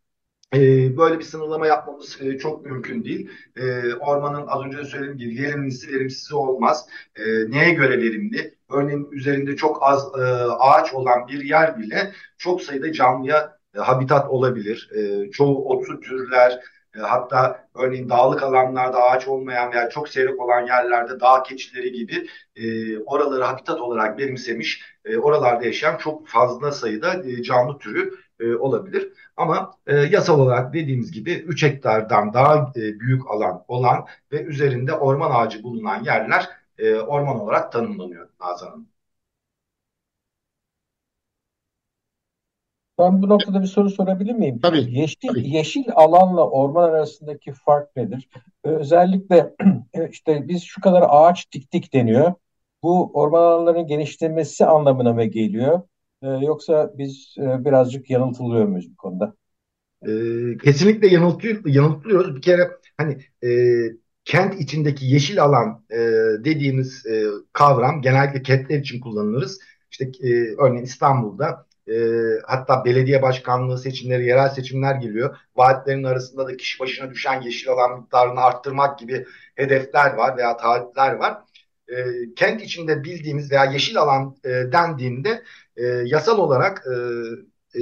e, 0.54 0.60
böyle 0.98 1.20
bir 1.20 1.24
sınırlama 1.24 1.68
yapmamız 1.68 2.22
e, 2.22 2.38
çok 2.38 2.66
mümkün 2.66 3.04
değil. 3.04 3.30
E, 3.56 3.94
ormanın 3.94 4.48
az 4.48 4.66
önce 4.66 4.84
söylediğim 4.86 5.18
gibi 5.18 5.44
verimlisi 5.44 5.94
verimsiz 5.94 6.34
olmaz. 6.34 6.88
E, 7.16 7.24
neye 7.52 7.74
göre 7.74 7.98
verimli? 7.98 8.58
Örneğin 8.70 9.08
üzerinde 9.12 9.56
çok 9.56 9.84
az 9.84 10.06
e, 10.20 10.22
ağaç 10.60 10.94
olan 10.94 11.28
bir 11.28 11.46
yer 11.46 11.80
bile 11.80 12.14
çok 12.38 12.62
sayıda 12.62 12.94
canlıya 12.94 13.38
e, 13.48 13.57
habitat 13.80 14.30
olabilir. 14.30 14.90
E, 14.96 15.32
çoğu 15.32 15.66
otsu 15.66 16.00
türler 16.00 16.60
e, 16.96 17.00
hatta 17.00 17.68
örneğin 17.76 18.10
dağlık 18.10 18.44
alanlarda 18.44 19.04
ağaç 19.04 19.28
olmayan 19.28 19.72
veya 19.72 19.90
çok 19.90 20.10
seyrek 20.10 20.42
olan 20.42 20.62
yerlerde 20.66 21.20
dağ 21.20 21.44
keçileri 21.44 21.92
gibi 21.92 22.28
e, 22.56 22.98
oraları 23.00 23.44
habitat 23.44 23.82
olarak 23.82 24.18
benimsemiş 24.18 24.82
e, 25.06 25.18
oralarda 25.18 25.66
yaşayan 25.66 25.98
çok 25.98 26.28
fazla 26.28 26.72
sayıda 26.72 27.14
e, 27.24 27.44
canlı 27.44 27.78
türü 27.78 28.14
e, 28.40 28.56
olabilir. 28.56 29.14
Ama 29.38 29.74
e, 29.88 29.96
yasal 29.96 30.40
olarak 30.40 30.74
dediğimiz 30.74 31.12
gibi 31.12 31.34
3 31.34 31.64
hektardan 31.64 32.34
daha 32.34 32.72
e, 32.76 33.00
büyük 33.00 33.32
alan 33.32 33.64
olan 33.68 34.06
ve 34.32 34.44
üzerinde 34.44 34.94
orman 34.94 35.32
ağacı 35.32 35.64
bulunan 35.64 36.04
yerler 36.04 36.50
e, 36.78 36.96
orman 36.96 37.40
olarak 37.40 37.72
tanımlanıyor 37.72 38.30
Nazan 38.42 38.68
Hanım. 38.68 38.97
Ben 43.00 43.22
bu 43.22 43.30
noktada 43.30 43.62
bir 43.62 43.68
soru 43.68 43.89
sorabilir 43.89 44.34
miyim? 44.34 44.60
Tabii. 44.60 45.00
Yeşil, 45.00 45.27
tabii. 45.27 45.50
yeşil 45.50 45.84
alanla 45.96 46.50
orman 46.50 46.89
arasındaki 46.89 47.51
fark 47.54 47.96
nedir? 47.96 48.30
Ee, 48.66 48.70
özellikle 48.70 49.56
işte 50.12 50.48
biz 50.48 50.63
şu 50.63 50.82
kadar 50.82 51.06
ağaç 51.10 51.51
diktik 51.51 51.94
deniyor. 51.94 52.34
Bu 52.84 53.12
orman 53.13 53.42
alanlarının 53.42 53.88
genişlemesi 53.88 54.66
anlamına 54.66 55.13
mı 55.13 55.25
geliyor? 55.25 55.82
Ee, 56.24 56.27
yoksa 56.27 56.92
biz 56.98 57.36
e, 57.38 57.66
birazcık 57.66 58.10
yanıltılıyor 58.10 58.66
muyuz 58.66 58.92
bu 58.92 58.98
konuda? 58.98 59.34
Ee, 60.08 60.58
kesinlikle 60.63 61.08
yanıltıyor, 61.08 61.66
yanıltılıyoruz. 61.66 62.36
Bir 62.36 62.42
kere 62.42 62.72
hani 62.98 63.18
e, 63.44 63.50
kent 64.25 64.62
içindeki 64.62 65.06
yeşil 65.06 65.44
alan 65.44 65.84
e, 65.92 65.98
dediğimiz 66.46 67.06
e, 67.06 67.24
kavram 67.54 68.01
genellikle 68.01 68.42
kentler 68.42 68.80
için 68.80 69.00
kullanılırız. 69.00 69.60
İşte 69.92 70.06
e, 70.24 70.30
örneğin 70.58 70.84
İstanbul'da 70.84 71.67
e, 71.88 71.96
hatta 72.46 72.86
belediye 72.86 73.22
başkanlığı 73.22 73.77
seçimleri, 73.77 74.25
yerel 74.25 74.50
seçimler 74.50 74.96
geliyor. 74.96 75.38
Vaatlerin 75.56 76.03
arasında 76.03 76.48
da 76.48 76.58
kişi 76.58 76.79
başına 76.79 77.12
düşen 77.12 77.41
yeşil 77.41 77.70
alan 77.70 78.00
miktarını 78.00 78.41
arttırmak 78.41 79.00
gibi 79.00 79.25
hedefler 79.56 80.13
var 80.13 80.38
veya 80.38 80.58
taahhütler 80.58 81.13
var. 81.13 81.38
E, 81.88 81.96
kent 82.36 82.62
içinde 82.62 83.03
bildiğimiz 83.03 83.51
veya 83.51 83.65
yeşil 83.65 83.98
alan 83.98 84.36
e, 84.44 84.50
dendiğinde 84.50 85.44
e, 85.77 85.84
yasal 85.86 86.38
olarak 86.38 86.84
e, 86.88 86.96
e, 87.75 87.82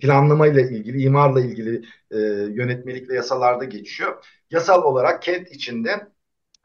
planlamayla 0.00 0.60
ilgili, 0.60 1.02
imarla 1.02 1.40
ilgili 1.40 1.84
e, 2.10 2.18
yönetmelikle 2.52 3.14
yasalarda 3.14 3.64
geçiyor. 3.64 4.24
Yasal 4.50 4.82
olarak 4.82 5.22
kent 5.22 5.50
içinde 5.50 6.08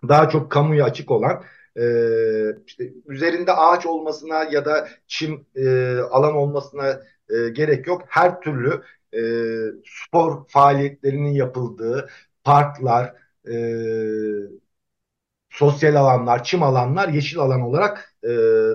daha 0.07 0.29
çok 0.29 0.51
kamuya 0.51 0.85
açık 0.85 1.11
olan 1.11 1.43
e, 1.77 1.83
işte 2.67 2.93
üzerinde 3.07 3.53
ağaç 3.53 3.85
olmasına 3.85 4.43
ya 4.43 4.65
da 4.65 4.87
çim 5.07 5.45
e, 5.55 5.97
alan 5.97 6.35
olmasına 6.35 7.01
e, 7.29 7.49
gerek 7.49 7.87
yok. 7.87 8.01
Her 8.07 8.41
türlü 8.41 8.81
e, 9.13 9.21
spor 9.85 10.47
faaliyetlerinin 10.47 11.33
yapıldığı 11.33 12.09
parklar, 12.43 13.13
e, 13.47 13.53
sosyal 15.49 15.95
alanlar, 15.95 16.43
çim 16.43 16.63
alanlar 16.63 17.09
yeşil 17.09 17.39
alan 17.39 17.61
olarak 17.61 18.15
e, 18.23 18.29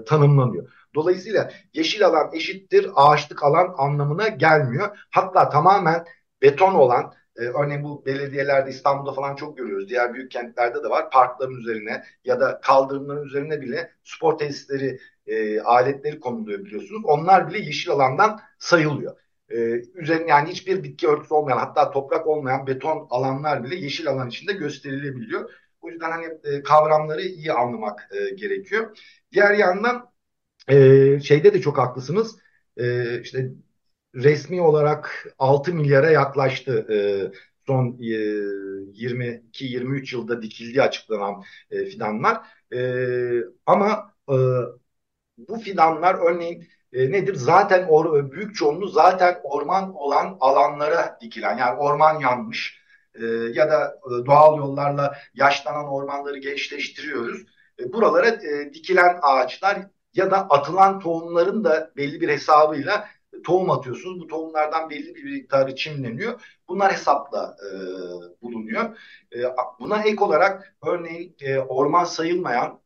tanımlanıyor. 0.06 0.72
Dolayısıyla 0.94 1.50
yeşil 1.74 2.06
alan 2.06 2.30
eşittir 2.34 2.90
ağaçlık 2.94 3.42
alan 3.42 3.74
anlamına 3.78 4.28
gelmiyor. 4.28 4.98
Hatta 5.10 5.48
tamamen 5.48 6.04
beton 6.42 6.74
olan 6.74 7.12
e, 7.38 7.42
örneğin 7.42 7.82
bu 7.82 8.06
belediyelerde 8.06 8.70
İstanbul'da 8.70 9.12
falan 9.12 9.36
çok 9.36 9.56
görüyoruz. 9.58 9.88
Diğer 9.88 10.14
büyük 10.14 10.30
kentlerde 10.30 10.84
de 10.84 10.88
var. 10.88 11.10
Parkların 11.10 11.56
üzerine 11.56 12.02
ya 12.24 12.40
da 12.40 12.60
kaldırımların 12.60 13.26
üzerine 13.26 13.60
bile 13.60 13.90
spor 14.04 14.38
tesisleri, 14.38 14.98
e, 15.26 15.60
aletleri 15.60 16.20
konuluyor 16.20 16.64
biliyorsunuz. 16.64 17.02
Onlar 17.04 17.48
bile 17.48 17.58
yeşil 17.58 17.92
alandan 17.92 18.40
sayılıyor. 18.58 19.16
E, 19.48 19.56
üzerine 19.94 20.30
yani 20.30 20.48
hiçbir 20.48 20.82
bitki 20.82 21.08
örtüsü 21.08 21.34
olmayan 21.34 21.58
hatta 21.58 21.90
toprak 21.90 22.26
olmayan 22.26 22.66
beton 22.66 23.06
alanlar 23.10 23.64
bile 23.64 23.76
yeşil 23.76 24.08
alan 24.08 24.28
içinde 24.28 24.52
gösterilebiliyor. 24.52 25.50
O 25.80 25.90
yüzden 25.90 26.10
hani 26.10 26.26
e, 26.44 26.62
kavramları 26.62 27.22
iyi 27.22 27.52
anlamak 27.52 28.08
e, 28.12 28.34
gerekiyor. 28.34 28.98
Diğer 29.32 29.54
yandan 29.54 30.10
e, 30.68 31.20
şeyde 31.20 31.54
de 31.54 31.60
çok 31.60 31.78
haklısınız. 31.78 32.36
E, 32.76 33.20
işte 33.20 33.50
resmi 34.16 34.62
olarak 34.62 35.26
6 35.38 35.74
milyara 35.74 36.10
yaklaştı 36.10 36.86
e, 36.92 36.96
son 37.66 37.98
e, 38.00 38.16
22-23 38.92 40.14
yılda 40.14 40.42
dikildiği 40.42 40.82
açıklanan 40.82 41.42
e, 41.70 41.84
fidanlar. 41.84 42.40
E, 42.72 42.80
ama 43.66 44.14
e, 44.28 44.36
bu 45.38 45.58
fidanlar 45.58 46.14
örneğin 46.14 46.68
e, 46.92 47.12
nedir? 47.12 47.34
Zaten 47.34 47.86
or, 47.88 48.30
büyük 48.30 48.56
çoğunluğu 48.56 48.88
zaten 48.88 49.40
orman 49.44 49.94
olan 49.94 50.36
alanlara 50.40 51.18
dikilen 51.20 51.58
yani 51.58 51.78
orman 51.78 52.20
yanmış 52.20 52.80
e, 53.14 53.24
ya 53.26 53.70
da 53.70 54.00
e, 54.06 54.26
doğal 54.26 54.58
yollarla 54.58 55.16
yaşlanan 55.34 55.86
ormanları 55.88 56.38
gençleştiriyoruz. 56.38 57.46
E, 57.80 57.92
buralara 57.92 58.28
e, 58.28 58.74
dikilen 58.74 59.18
ağaçlar 59.22 59.78
ya 60.14 60.30
da 60.30 60.36
atılan 60.50 61.00
tohumların 61.00 61.64
da 61.64 61.90
belli 61.96 62.20
bir 62.20 62.28
hesabıyla 62.28 63.08
tohum 63.46 63.70
atıyorsunuz. 63.70 64.20
Bu 64.20 64.26
tohumlardan 64.26 64.90
belli 64.90 65.14
bir 65.14 65.24
miktarı 65.24 65.76
çimleniyor. 65.76 66.40
Bunlar 66.68 66.92
hesapla 66.92 67.56
e, 67.66 67.72
bulunuyor. 68.42 68.98
E, 69.36 69.38
buna 69.80 70.02
ek 70.02 70.24
olarak 70.24 70.76
örneğin 70.86 71.36
e, 71.40 71.58
orman 71.58 72.04
sayılmayan 72.04 72.80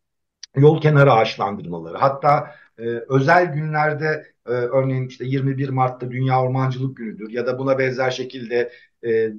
yol 0.56 0.80
kenarı 0.80 1.12
ağaçlandırmaları. 1.12 1.98
Hatta 1.98 2.54
e, 2.78 2.82
özel 3.08 3.46
günlerde 3.46 4.26
e, 4.46 4.50
örneğin 4.50 5.08
işte 5.08 5.24
21 5.24 5.68
Mart'ta 5.68 6.10
Dünya 6.10 6.42
Ormancılık 6.42 6.96
Günü'dür 6.96 7.30
ya 7.30 7.46
da 7.46 7.58
buna 7.58 7.78
benzer 7.78 8.10
şekilde 8.10 8.72
e, 9.02 9.10
e, 9.10 9.32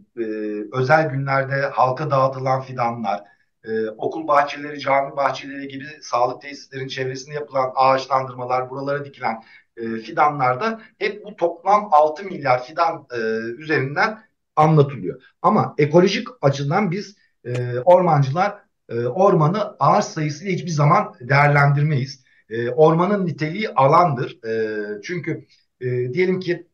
özel 0.74 1.10
günlerde 1.10 1.62
halka 1.62 2.12
dağıtılan 2.12 2.62
fidanlar, 2.62 3.24
e, 3.64 3.90
okul 3.90 4.28
bahçeleri, 4.28 4.80
cami 4.80 5.16
bahçeleri 5.16 5.68
gibi 5.68 5.86
sağlık 6.02 6.42
tesislerinin 6.42 6.88
çevresinde 6.88 7.36
yapılan 7.36 7.72
ağaçlandırmalar, 7.76 8.70
buralara 8.70 9.06
dikilen 9.06 9.44
e, 9.78 9.98
fidanlarda 9.98 10.82
hep 11.00 11.26
bu 11.26 11.36
toplam 11.36 11.90
6 11.92 12.24
milyar 12.24 12.66
fidan 12.66 13.08
e, 13.14 13.18
üzerinden 13.62 14.20
anlatılıyor. 14.56 15.22
Ama 15.42 15.76
ekolojik 15.78 16.28
açıdan 16.42 16.92
biz 16.92 17.16
e, 17.46 17.80
ormancılar 17.80 18.58
e, 18.90 19.06
ormanı 19.06 19.76
ağaç 19.80 20.06
sayısıyla 20.06 20.54
hiçbir 20.54 20.72
zaman 20.72 21.14
değerlendirmeyiz. 21.20 22.24
E, 22.50 22.70
ormanın 22.70 23.26
niteliği 23.26 23.70
alandır. 23.70 24.44
E, 24.46 25.02
çünkü 25.04 25.48
e, 25.82 26.14
diyelim 26.14 26.40
ki 26.40 26.68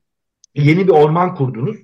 yeni 0.56 0.88
bir 0.88 0.91
orman 0.91 1.36
kurdunuz, 1.36 1.78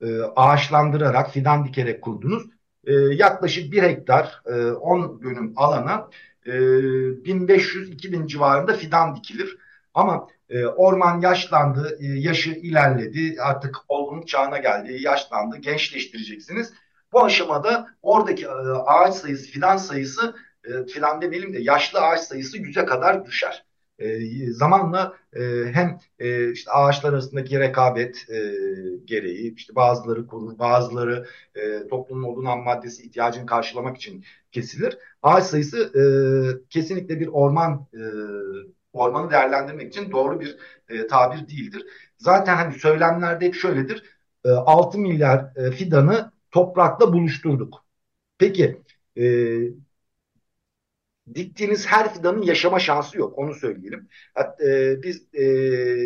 e, 0.00 0.20
ağaçlandırarak, 0.36 1.30
fidan 1.30 1.64
dikerek 1.64 2.02
kurdunuz. 2.02 2.42
E, 2.88 2.92
yaklaşık 2.94 3.72
bir 3.72 3.82
hektar, 3.82 4.42
e, 4.46 4.72
10 4.72 5.22
dönüm 5.22 5.52
alana 5.56 6.08
e, 6.46 6.50
1500-2000 6.50 8.26
civarında 8.26 8.72
fidan 8.72 9.16
dikilir. 9.16 9.58
Ama 9.94 10.28
e, 10.50 10.66
orman 10.66 11.20
yaşlandı, 11.20 11.98
e, 12.00 12.06
yaşı 12.06 12.50
ilerledi, 12.50 13.36
artık 13.42 13.76
olgunluk 13.88 14.28
çağına 14.28 14.58
geldi, 14.58 14.98
yaşlandı, 15.00 15.56
gençleştireceksiniz. 15.56 16.72
Bu 17.12 17.24
aşamada 17.24 17.88
oradaki 18.02 18.44
e, 18.44 18.48
ağaç 18.86 19.14
sayısı, 19.14 19.50
fidan 19.50 19.76
sayısı, 19.76 20.36
e, 20.64 20.86
fidan 20.86 21.22
demeyelim 21.22 21.52
de 21.52 21.58
yaşlı 21.60 22.00
ağaç 22.00 22.20
sayısı 22.20 22.58
yüze 22.58 22.84
kadar 22.84 23.24
düşer. 23.24 23.64
E, 23.98 24.52
zamanla 24.52 25.16
e, 25.32 25.40
hem 25.72 25.98
e, 26.18 26.52
işte 26.52 26.70
ağaçlar 26.70 27.12
arasındaki 27.12 27.60
rekabet 27.60 28.30
e, 28.30 28.54
gereği 29.04 29.54
işte 29.54 29.74
bazıları 29.74 30.26
kurur, 30.26 30.58
bazıları 30.58 31.26
e, 31.54 31.88
toplumun 31.88 32.28
odun 32.32 32.44
ham 32.44 32.62
maddesi 32.62 33.02
ihtiyacını 33.02 33.46
karşılamak 33.46 33.96
için 33.96 34.24
kesilir. 34.52 34.98
Ağaç 35.22 35.44
sayısı 35.44 35.78
e, 35.78 36.02
kesinlikle 36.70 37.20
bir 37.20 37.26
orman 37.26 37.86
e, 37.94 38.02
ormanı 38.92 39.30
değerlendirmek 39.30 39.88
için 39.88 40.10
doğru 40.12 40.40
bir 40.40 40.58
e, 40.88 41.06
tabir 41.06 41.48
değildir. 41.48 41.86
Zaten 42.18 42.56
hani 42.56 42.74
söylemlerde 42.78 43.46
hep 43.46 43.54
şöyledir. 43.54 44.02
E, 44.44 44.48
6 44.50 44.98
milyar 44.98 45.52
e, 45.56 45.70
fidanı 45.70 46.32
toprakla 46.50 47.12
buluşturduk. 47.12 47.84
Peki 48.38 48.82
e, 49.18 49.24
diktiğiniz 51.34 51.86
her 51.86 52.14
fidanın 52.14 52.42
yaşama 52.42 52.78
şansı 52.78 53.18
yok. 53.18 53.38
Onu 53.38 53.54
söyleyelim. 53.54 54.08
E, 54.64 55.02
biz 55.02 55.34
e, 55.34 55.44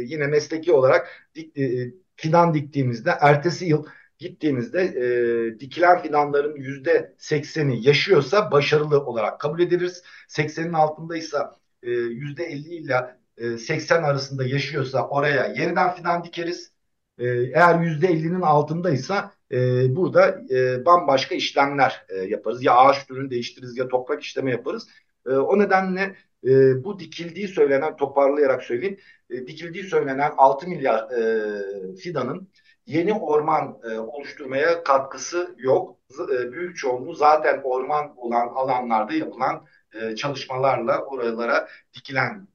yine 0.06 0.26
mesleki 0.26 0.72
olarak 0.72 1.08
dik, 1.34 1.58
e, 1.58 1.94
fidan 2.16 2.54
diktiğimizde 2.54 3.10
ertesi 3.20 3.64
yıl 3.66 3.86
gittiğimizde 4.18 4.82
e, 4.82 5.60
dikilen 5.60 6.02
fidanların 6.02 6.56
yüzde 6.56 7.14
sekseni 7.18 7.86
yaşıyorsa 7.86 8.50
başarılı 8.50 9.04
olarak 9.04 9.40
kabul 9.40 9.60
ediliriz. 9.60 10.02
Seksenin 10.28 10.72
altındaysa 10.72 11.56
e, 11.82 11.90
yüzde 11.90 12.44
elli 12.44 12.74
ile 12.74 13.16
e, 13.36 13.58
80 13.58 14.02
arasında 14.02 14.44
yaşıyorsa 14.44 15.08
oraya 15.08 15.46
yeniden 15.46 15.94
fidan 15.94 16.24
dikeriz. 16.24 16.72
E, 17.18 17.26
eğer 17.28 17.80
yüzde 17.80 18.06
ellinin 18.08 18.40
altındaysa 18.40 19.32
e, 19.52 19.56
burada 19.96 20.40
e, 20.50 20.84
bambaşka 20.84 21.34
işlemler 21.34 22.06
e, 22.08 22.16
yaparız. 22.16 22.64
Ya 22.64 22.74
ağaç 22.74 23.06
türünü 23.06 23.30
değiştiririz 23.30 23.76
ya 23.76 23.88
toprak 23.88 24.22
işleme 24.22 24.50
yaparız. 24.50 24.88
E, 25.26 25.30
o 25.30 25.58
nedenle 25.58 26.16
e, 26.44 26.84
bu 26.84 26.98
dikildiği 26.98 27.48
söylenen 27.48 27.96
toparlayarak 27.96 28.62
söyleyeyim. 28.62 28.98
E, 29.30 29.46
dikildiği 29.46 29.84
söylenen 29.84 30.32
6 30.36 30.68
milyar 30.68 31.10
e, 31.10 31.96
fidanın 31.96 32.48
yeni 32.86 33.14
orman 33.14 33.78
e, 33.84 33.98
oluşturmaya 33.98 34.82
katkısı 34.82 35.54
yok. 35.58 35.98
E, 36.32 36.52
büyük 36.52 36.76
çoğunluğu 36.76 37.14
zaten 37.14 37.60
orman 37.64 38.16
olan 38.16 38.48
alanlarda 38.48 39.12
yapılan 39.12 39.66
e, 39.94 40.16
çalışmalarla 40.16 41.04
oralara 41.04 41.68
dikilen 41.94 42.48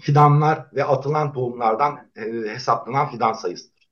fidanlar 0.00 0.66
ve 0.74 0.84
atılan 0.84 1.32
tohumlardan 1.32 2.10
e, 2.16 2.22
hesaplanan 2.48 3.10
fidan 3.10 3.32
sayısıdır. 3.32 3.88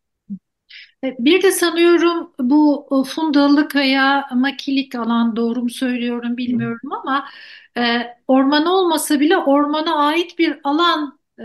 E, 1.05 1.17
bir 1.19 1.43
de 1.43 1.53
sanıyorum 1.53 2.33
bu 2.39 3.05
fundallık 3.09 3.77
veya 3.77 4.27
makilik 4.35 4.95
alan 4.95 5.37
doğru 5.37 5.63
mu 5.63 5.71
söylüyorum 5.71 6.37
bilmiyorum 6.37 6.93
ama 6.93 7.27
e, 7.79 7.83
orman 8.29 8.67
olmasa 8.67 9.21
bile 9.21 9.37
ormana 9.37 9.95
ait 9.97 10.39
bir 10.39 10.61
alan 10.65 11.19
e, 11.41 11.45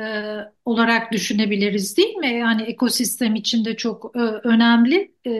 olarak 0.66 1.12
düşünebiliriz 1.12 1.98
değil 1.98 2.16
mi? 2.16 2.34
Yani 2.40 2.62
ekosistem 2.64 3.36
içinde 3.36 3.76
çok 3.76 4.16
e, 4.16 4.20
önemli. 4.20 5.16
E, 5.28 5.32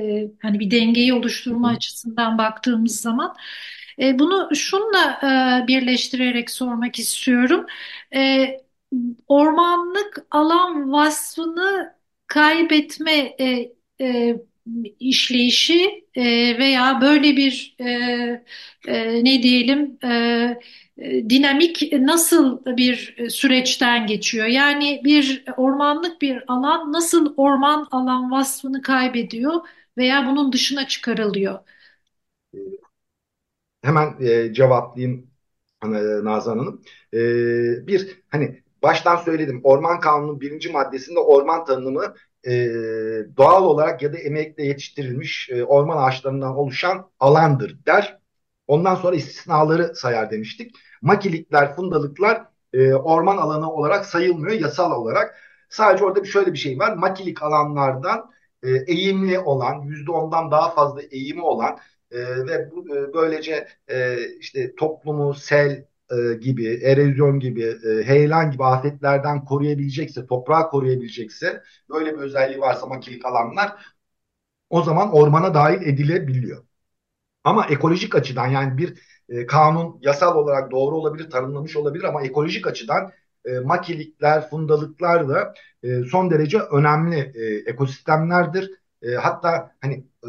hani 0.42 0.60
bir 0.60 0.72
dengeyi 0.72 1.14
oluşturma 1.14 1.70
açısından 1.70 2.38
baktığımız 2.38 3.02
zaman. 3.02 3.36
E, 4.00 4.20
bunu 4.20 4.56
şunla 4.56 5.20
e, 5.64 5.68
birleştirerek 5.68 6.50
sormak 6.50 7.00
istiyorum. 7.00 7.66
E, 8.16 8.48
ormanlık 9.28 10.26
alan 10.32 10.92
vasfını 10.92 11.96
kaybetme 12.28 13.12
e, 13.40 13.74
e, 14.02 14.38
işleyişi 15.00 16.06
e, 16.16 16.24
veya 16.60 17.02
böyle 17.02 17.38
bir 17.38 17.76
e, 17.80 17.86
e, 18.88 19.24
ne 19.24 19.44
diyelim 19.44 19.98
e, 20.04 20.10
e, 20.98 21.30
dinamik 21.30 21.94
nasıl 21.94 22.66
bir 22.66 23.30
süreçten 23.30 24.08
geçiyor? 24.08 24.46
Yani 24.48 25.02
bir 25.06 25.44
ormanlık 25.58 26.22
bir 26.22 26.44
alan 26.48 26.94
nasıl 26.94 27.34
orman 27.38 27.88
alan 27.92 28.32
vasfını 28.32 28.82
kaybediyor 28.82 29.54
veya 29.98 30.28
bunun 30.28 30.54
dışına 30.54 30.88
çıkarılıyor? 30.88 31.60
Hemen 33.82 34.16
e, 34.22 34.54
cevaplayayım 34.54 35.32
e, 35.84 35.88
Nazan 36.24 36.58
Hanım. 36.58 36.82
E, 37.14 37.18
bir, 37.88 38.22
hani 38.30 38.64
baştan 38.84 39.16
söyledim 39.16 39.62
Orman 39.64 40.00
Kanunu'nun 40.00 40.42
birinci 40.42 40.70
maddesinde 40.70 41.20
orman 41.20 41.66
tanımı 41.66 42.14
e, 42.48 42.52
doğal 43.38 43.64
olarak 43.64 44.02
ya 44.02 44.14
da 44.14 44.18
emekle 44.18 44.66
yetiştirilmiş 44.66 45.50
e, 45.50 45.64
orman 45.64 45.98
ağaçlarından 46.08 46.56
oluşan 46.56 47.12
alandır 47.20 47.86
der. 47.86 48.20
Ondan 48.68 48.96
sonra 48.96 49.16
istisnaları 49.16 49.96
sayar 49.96 50.32
demiştik. 50.32 50.76
Makilikler, 51.02 51.76
fundalıklar 51.76 52.46
e, 52.74 52.94
orman 52.94 53.38
alanı 53.38 53.72
olarak 53.72 54.06
sayılmıyor 54.06 54.60
yasal 54.60 54.92
olarak. 54.92 55.36
Sadece 55.70 56.06
orada 56.06 56.24
bir 56.24 56.28
şöyle 56.28 56.54
bir 56.54 56.58
şey 56.58 56.80
var. 56.80 56.94
Makilik 56.94 57.44
alanlardan 57.44 58.32
e, 58.64 58.70
eğimli 58.88 59.40
olan, 59.40 59.82
yüzde 59.82 60.12
ondan 60.12 60.52
daha 60.52 60.70
fazla 60.70 61.02
eğimi 61.02 61.42
olan 61.42 61.80
e, 62.12 62.18
ve 62.48 62.72
bu, 62.72 62.98
e, 62.98 63.14
böylece 63.14 63.68
e, 63.88 64.18
işte 64.40 64.76
toplumu 64.76 65.34
sel 65.34 65.86
e, 66.12 66.34
gibi, 66.34 66.68
erozyon 66.84 67.40
gibi, 67.40 67.64
e, 67.64 68.04
heyelan 68.04 68.52
gibi 68.52 68.64
afetlerden 68.64 69.46
koruyabilecekse, 69.46 70.26
toprağı 70.26 70.70
koruyabilecekse, 70.70 71.64
böyle 71.90 72.14
bir 72.14 72.20
özelliği 72.20 72.60
varsa 72.60 72.86
makilik 72.86 73.26
alanlar 73.26 73.76
o 74.70 74.84
zaman 74.84 75.14
ormana 75.14 75.54
dahil 75.54 75.82
edilebiliyor. 75.82 76.64
Ama 77.44 77.66
ekolojik 77.68 78.16
açıdan 78.16 78.48
yani 78.48 78.78
bir 78.78 79.00
e, 79.30 79.46
kanun 79.46 80.00
yasal 80.02 80.36
olarak 80.36 80.72
doğru 80.72 80.96
olabilir, 80.96 81.30
tanımlamış 81.30 81.76
olabilir 81.76 82.04
ama 82.04 82.24
ekolojik 82.24 82.68
açıdan 82.68 83.12
e, 83.46 83.60
makilikler, 83.60 84.50
fundalıklar 84.50 85.30
da 85.30 85.54
e, 85.84 86.04
son 86.04 86.32
derece 86.32 86.60
önemli 86.60 87.18
e, 87.36 87.72
ekosistemlerdir. 87.72 88.72
E, 89.02 89.12
hatta 89.16 89.76
hani 89.82 90.06
e, 90.24 90.28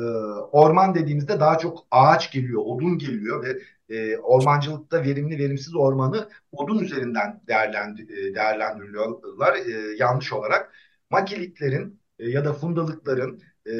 orman 0.52 0.94
dediğimizde 0.94 1.40
daha 1.40 1.58
çok 1.58 1.86
ağaç 1.90 2.32
geliyor, 2.32 2.62
odun 2.66 2.98
geliyor 2.98 3.44
ve 3.44 3.58
e, 3.96 4.16
ormancılıkta 4.18 5.02
verimli 5.02 5.38
verimsiz 5.38 5.74
ormanı 5.76 6.28
odun 6.52 6.78
üzerinden 6.78 7.42
değerlendir, 7.48 8.08
e, 8.08 8.34
değerlendiriyorlar 8.34 9.54
e, 9.56 9.96
yanlış 9.98 10.32
olarak. 10.32 10.74
Makiliklerin 11.10 12.00
e, 12.18 12.28
ya 12.30 12.44
da 12.44 12.52
fundalıkların 12.52 13.42
e, 13.66 13.72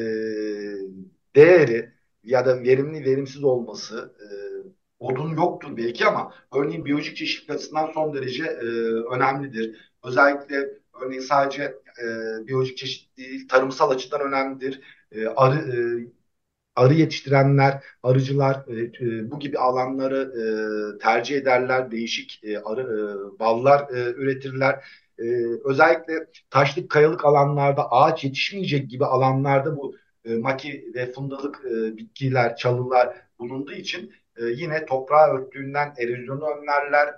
değeri 1.35 1.93
ya 2.23 2.45
da 2.45 2.63
verimli 2.63 3.05
verimsiz 3.05 3.43
olması 3.43 4.15
e, 4.19 4.27
odun 4.99 5.35
yoktur 5.35 5.77
belki 5.77 6.05
ama 6.05 6.33
örneğin 6.55 6.85
biyolojik 6.85 7.17
çeşitlilik 7.17 7.49
açısından 7.49 7.91
son 7.93 8.13
derece 8.13 8.43
e, 8.45 8.65
önemlidir. 9.15 9.91
Özellikle 10.03 10.69
örneğin 11.01 11.21
sadece 11.21 11.63
e, 12.03 12.07
biyolojik 12.47 12.77
çeşitlilik 12.77 13.49
tarımsal 13.49 13.89
açıdan 13.89 14.21
önemlidir. 14.21 14.81
E, 15.11 15.27
arı 15.27 15.59
e, 15.59 15.77
arı 16.75 16.93
yetiştirenler, 16.93 17.83
arıcılar 18.03 18.65
e, 18.67 18.81
e, 18.81 19.31
bu 19.31 19.39
gibi 19.39 19.57
alanları 19.59 20.33
tercih 21.01 21.37
ederler. 21.37 21.91
Değişik 21.91 22.41
arı 22.65 23.17
ballar 23.39 23.89
üretirler. 23.91 24.85
Özellikle 25.65 26.13
taşlık 26.49 26.89
kayalık 26.91 27.25
alanlarda 27.25 27.91
ağaç 27.91 28.23
yetişmeyecek 28.23 28.89
gibi 28.89 29.05
alanlarda 29.05 29.77
bu 29.77 29.95
maki 30.25 30.91
ve 30.95 31.11
fundalık 31.11 31.63
bitkiler, 31.97 32.55
çalılar 32.55 33.17
bulunduğu 33.39 33.71
için 33.73 34.13
yine 34.37 34.85
toprağı 34.85 35.33
örttüğünden 35.33 35.93
erozyonu 35.97 36.45
önlerler. 36.45 37.15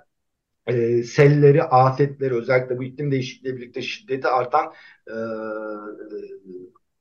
E, 0.66 1.02
selleri, 1.02 1.62
afetleri 1.62 2.34
özellikle 2.34 2.78
bu 2.78 2.84
iklim 2.84 3.10
değişikliğiyle 3.12 3.60
birlikte 3.60 3.82
şiddeti 3.82 4.28
artan 4.28 4.72
e, 5.08 5.14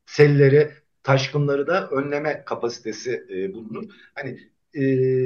selleri, 0.05 0.71
taşkınları 1.03 1.67
da 1.67 1.89
önleme 1.89 2.43
kapasitesi 2.45 3.25
e, 3.29 3.53
bulunur. 3.53 3.83
Hani 4.15 4.29
e, 4.75 4.81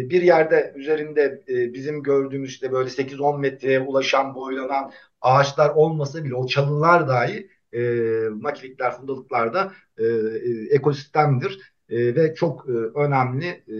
bir 0.09 0.21
yerde 0.21 0.73
üzerinde 0.75 1.43
e, 1.49 1.73
bizim 1.73 2.03
gördüğümüz 2.03 2.49
işte 2.49 2.71
böyle 2.71 2.89
8-10 2.89 3.39
metreye 3.39 3.79
ulaşan 3.79 4.35
boylanan 4.35 4.91
ağaçlar 5.21 5.69
olmasa 5.69 6.23
bile 6.23 6.35
o 6.35 6.47
çalılar 6.47 7.07
dahi 7.07 7.49
e, 7.73 7.79
makilikler, 8.29 8.91
fundalıklarda 8.91 9.71
e, 9.97 10.05
e, 10.05 10.67
ekosistemdir 10.71 11.73
e, 11.89 12.15
ve 12.15 12.35
çok 12.35 12.69
e, 12.69 12.71
önemli 12.71 13.47
e, 13.47 13.77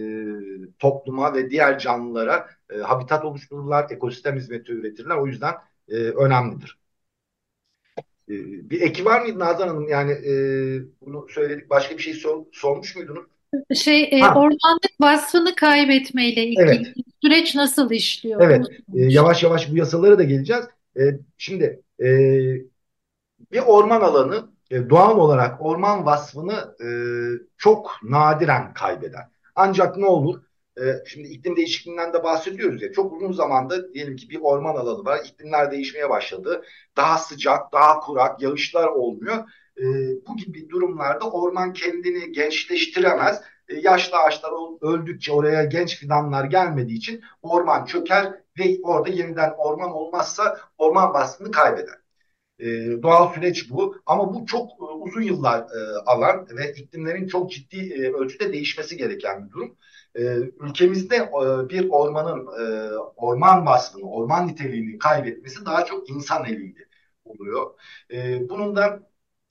topluma 0.78 1.34
ve 1.34 1.50
diğer 1.50 1.78
canlılara 1.78 2.48
e, 2.70 2.78
habitat 2.78 3.24
oluştururlar, 3.24 3.86
ekosistem 3.90 4.36
hizmeti 4.36 4.72
üretirler. 4.72 5.16
O 5.16 5.26
yüzden 5.26 5.54
e, 5.88 5.94
önemlidir. 5.96 6.78
E, 8.28 8.34
bir 8.70 8.80
eki 8.80 9.04
var 9.04 9.20
mıydı 9.20 9.38
Nazan 9.38 9.68
Hanım? 9.68 9.88
Yani 9.88 10.12
e, 10.12 10.32
bunu 11.00 11.26
söyledik. 11.28 11.70
Başka 11.70 11.96
bir 11.96 12.02
şey 12.02 12.14
sor, 12.14 12.44
sormuş 12.52 12.96
muydunuz? 12.96 13.24
Şey, 13.74 14.02
e, 14.02 14.24
ormanlık 14.24 14.92
vasfını 15.00 15.54
kaybetmeyle 15.54 16.44
ilgili 16.44 16.62
evet. 16.62 16.86
süreç 17.22 17.54
nasıl 17.54 17.90
işliyor? 17.90 18.40
Evet, 18.40 18.66
e, 18.94 19.00
yavaş 19.04 19.42
yavaş 19.42 19.72
bu 19.72 19.76
yasalara 19.76 20.18
da 20.18 20.22
geleceğiz. 20.22 20.64
E, 20.96 21.02
şimdi 21.38 21.82
e, 22.00 22.08
bir 23.52 23.60
orman 23.66 24.00
alanı 24.00 24.48
e, 24.70 24.90
doğal 24.90 25.18
olarak 25.18 25.62
orman 25.62 26.06
vasfını 26.06 26.74
e, 26.84 26.88
çok 27.56 27.90
nadiren 28.02 28.74
kaybeder. 28.74 29.24
Ancak 29.54 29.96
ne 29.96 30.06
olur? 30.06 30.42
E, 30.80 31.04
şimdi 31.06 31.28
iklim 31.28 31.56
değişikliğinden 31.56 32.12
de 32.12 32.22
bahsediyoruz 32.24 32.82
ya. 32.82 32.92
Çok 32.92 33.12
uzun 33.12 33.32
zamanda 33.32 33.92
diyelim 33.94 34.16
ki 34.16 34.30
bir 34.30 34.40
orman 34.40 34.76
alanı 34.76 35.04
var. 35.04 35.20
İklimler 35.24 35.70
değişmeye 35.70 36.10
başladı. 36.10 36.62
Daha 36.96 37.18
sıcak, 37.18 37.72
daha 37.72 38.00
kurak, 38.00 38.42
yağışlar 38.42 38.86
olmuyor. 38.86 39.36
E, 39.78 39.84
bu 40.28 40.36
gibi 40.36 40.68
durumlarda 40.70 41.30
orman 41.30 41.72
kendini 41.72 42.32
gençleştiremez. 42.32 43.40
E, 43.68 43.76
yaşlı 43.76 44.18
ağaçlar 44.18 44.52
öldükçe 44.82 45.32
oraya 45.32 45.64
genç 45.64 45.96
fidanlar 45.96 46.44
gelmediği 46.44 46.98
için 46.98 47.22
orman 47.42 47.84
çöker 47.84 48.34
ve 48.58 48.78
orada 48.82 49.08
yeniden 49.08 49.52
orman 49.58 49.90
olmazsa 49.90 50.60
orman 50.78 51.14
vasfını 51.14 51.50
kaybeder. 51.50 51.98
Doğal 53.02 53.34
süreç 53.34 53.70
bu 53.70 53.96
ama 54.06 54.34
bu 54.34 54.46
çok 54.46 54.70
e, 54.70 54.84
uzun 54.84 55.22
yıllar 55.22 55.60
e, 55.60 55.98
alan 56.06 56.46
ve 56.56 56.72
iklimlerin 56.72 57.28
çok 57.28 57.50
ciddi 57.50 57.76
e, 57.76 58.12
ölçüde 58.12 58.52
değişmesi 58.52 58.96
gereken 58.96 59.46
bir 59.46 59.50
durum. 59.50 59.76
E, 60.14 60.22
ülkemizde 60.60 61.16
e, 61.16 61.68
bir 61.68 61.88
ormanın 61.90 62.46
e, 62.46 62.98
orman 63.16 63.66
vasfını, 63.66 64.10
orman 64.10 64.48
niteliğini 64.48 64.98
kaybetmesi 64.98 65.66
daha 65.66 65.84
çok 65.84 66.10
insan 66.10 66.44
eliyle 66.44 66.88
oluyor. 67.24 67.66
E, 68.12 68.48
bunun 68.48 68.76
da 68.76 69.08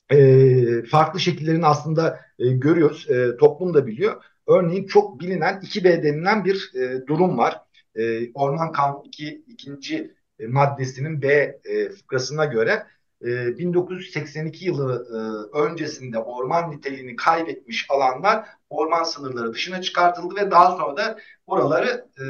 e, 0.10 0.84
farklı 0.84 1.20
şekillerini 1.20 1.66
aslında 1.66 2.20
görüyoruz. 2.40 3.08
Toplum 3.40 3.74
da 3.74 3.88
biliyor. 3.88 4.24
Örneğin 4.48 4.88
çok 4.88 5.20
bilinen 5.20 5.60
2B 5.62 6.04
denilen 6.04 6.46
bir 6.46 6.74
durum 7.08 7.38
var. 7.38 7.62
Orman 8.34 8.72
Kanunu 8.72 9.04
2, 9.06 9.44
ikinci 9.48 10.16
maddesinin 10.48 11.22
B 11.22 11.60
fıkrasına 11.98 12.46
göre 12.46 12.84
1982 13.22 14.66
ee, 14.66 14.68
yılı 14.68 15.08
e, 15.12 15.18
öncesinde 15.58 16.20
orman 16.20 16.72
niteliğini 16.72 17.16
kaybetmiş 17.16 17.86
alanlar 17.90 18.46
orman 18.70 19.04
sınırları 19.04 19.54
dışına 19.54 19.82
çıkartıldı 19.82 20.36
ve 20.36 20.52
daha 20.52 20.78
sonra 20.78 20.98
da 20.98 21.18
oraları 21.48 22.08
e, 22.20 22.26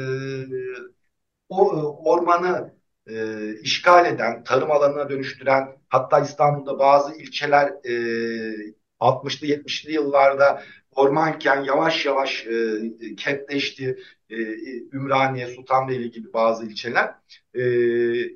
o 1.48 1.64
e, 1.64 1.82
ormanı 2.08 2.78
işgal 3.62 4.06
eden, 4.06 4.44
tarım 4.44 4.70
alanına 4.70 5.10
dönüştüren 5.10 5.68
hatta 5.88 6.20
İstanbul'da 6.20 6.78
bazı 6.78 7.14
ilçeler 7.14 7.72
60'lı 9.00 9.46
70'li 9.46 9.92
yıllarda 9.92 10.62
ormanken 10.90 11.64
yavaş 11.64 12.06
yavaş 12.06 12.46
e, 12.46 13.16
kentleşti. 13.16 13.98
E, 14.30 14.36
Ümraniye, 14.92 15.46
Sultanbeyli 15.46 16.10
gibi 16.10 16.32
bazı 16.32 16.66
ilçeler. 16.66 17.14
E, 17.54 17.62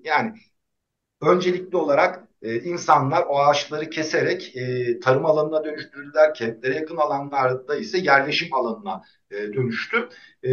yani 0.05 0.35
öncelikli 1.21 1.77
olarak 1.77 2.29
e, 2.43 2.61
insanlar 2.61 3.25
o 3.29 3.39
ağaçları 3.39 3.91
keserek 3.91 4.57
e, 4.57 5.01
tarım 5.01 5.27
alanına 5.27 5.65
dönüştürdüler. 5.65 6.35
Kentlere 6.35 6.75
yakın 6.75 6.97
alanlarda 6.97 7.77
ise 7.77 7.99
yerleşim 7.99 8.55
alanına 8.55 9.03
e, 9.31 9.37
dönüştü. 9.37 10.09
E, 10.43 10.53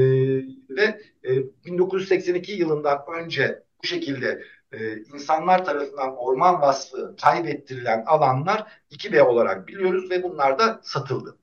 ve 0.70 1.02
e, 1.24 1.30
1982 1.66 2.52
yılından 2.52 3.06
önce 3.18 3.64
bu 3.84 3.88
şekilde 3.88 4.44
e, 4.72 4.98
insanlar 4.98 5.66
tarafından 5.66 6.18
orman 6.18 6.62
vasfı 6.62 7.16
kaybettirilen 7.22 8.04
alanlar 8.06 8.82
2B 8.92 9.22
olarak 9.22 9.68
biliyoruz 9.68 10.12
ve 10.12 10.24
bunlar 10.24 10.60
da 10.60 10.80
satıldı. 10.84 11.38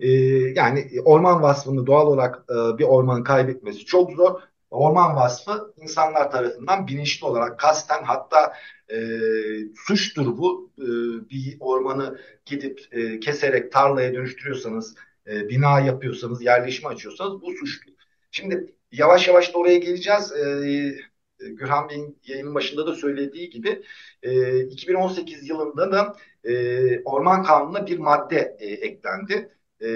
E, 0.00 0.08
yani 0.56 0.90
orman 1.04 1.42
vasfını 1.42 1.86
doğal 1.86 2.06
olarak 2.06 2.44
e, 2.50 2.78
bir 2.78 2.84
ormanın 2.84 3.24
kaybetmesi 3.24 3.84
çok 3.84 4.12
zor. 4.12 4.40
Orman 4.70 5.16
vasfı 5.16 5.74
insanlar 5.76 6.30
tarafından 6.30 6.86
bilinçli 6.86 7.26
olarak 7.26 7.58
kasten 7.58 8.02
hatta 8.04 8.52
e, 8.90 8.96
suçtur 9.86 10.38
bu. 10.38 10.72
E, 10.78 10.86
bir 11.30 11.56
ormanı 11.60 12.20
gidip 12.46 12.80
e, 12.92 13.20
keserek 13.20 13.72
tarlaya 13.72 14.14
dönüştürüyorsanız, 14.14 14.94
e, 15.26 15.48
bina 15.48 15.80
yapıyorsanız, 15.80 16.42
yerleşim 16.42 16.86
açıyorsanız 16.86 17.42
bu 17.42 17.52
suçtur. 17.52 17.92
Şimdi 18.30 18.74
yavaş 18.92 19.28
yavaş 19.28 19.54
da 19.54 19.58
oraya 19.58 19.78
geleceğiz. 19.78 20.32
E, 20.32 20.46
Gürhan 21.38 21.88
Bey'in 21.88 22.18
yayının 22.26 22.54
başında 22.54 22.86
da 22.86 22.94
söylediği 22.94 23.50
gibi 23.50 23.82
e, 24.22 24.60
2018 24.60 25.48
yılında 25.48 25.92
da 25.92 26.16
e, 26.44 27.02
Orman 27.04 27.42
Kanunu'na 27.42 27.86
bir 27.86 27.98
madde 27.98 28.56
e, 28.60 28.66
eklendi. 28.66 29.48
E, 29.82 29.88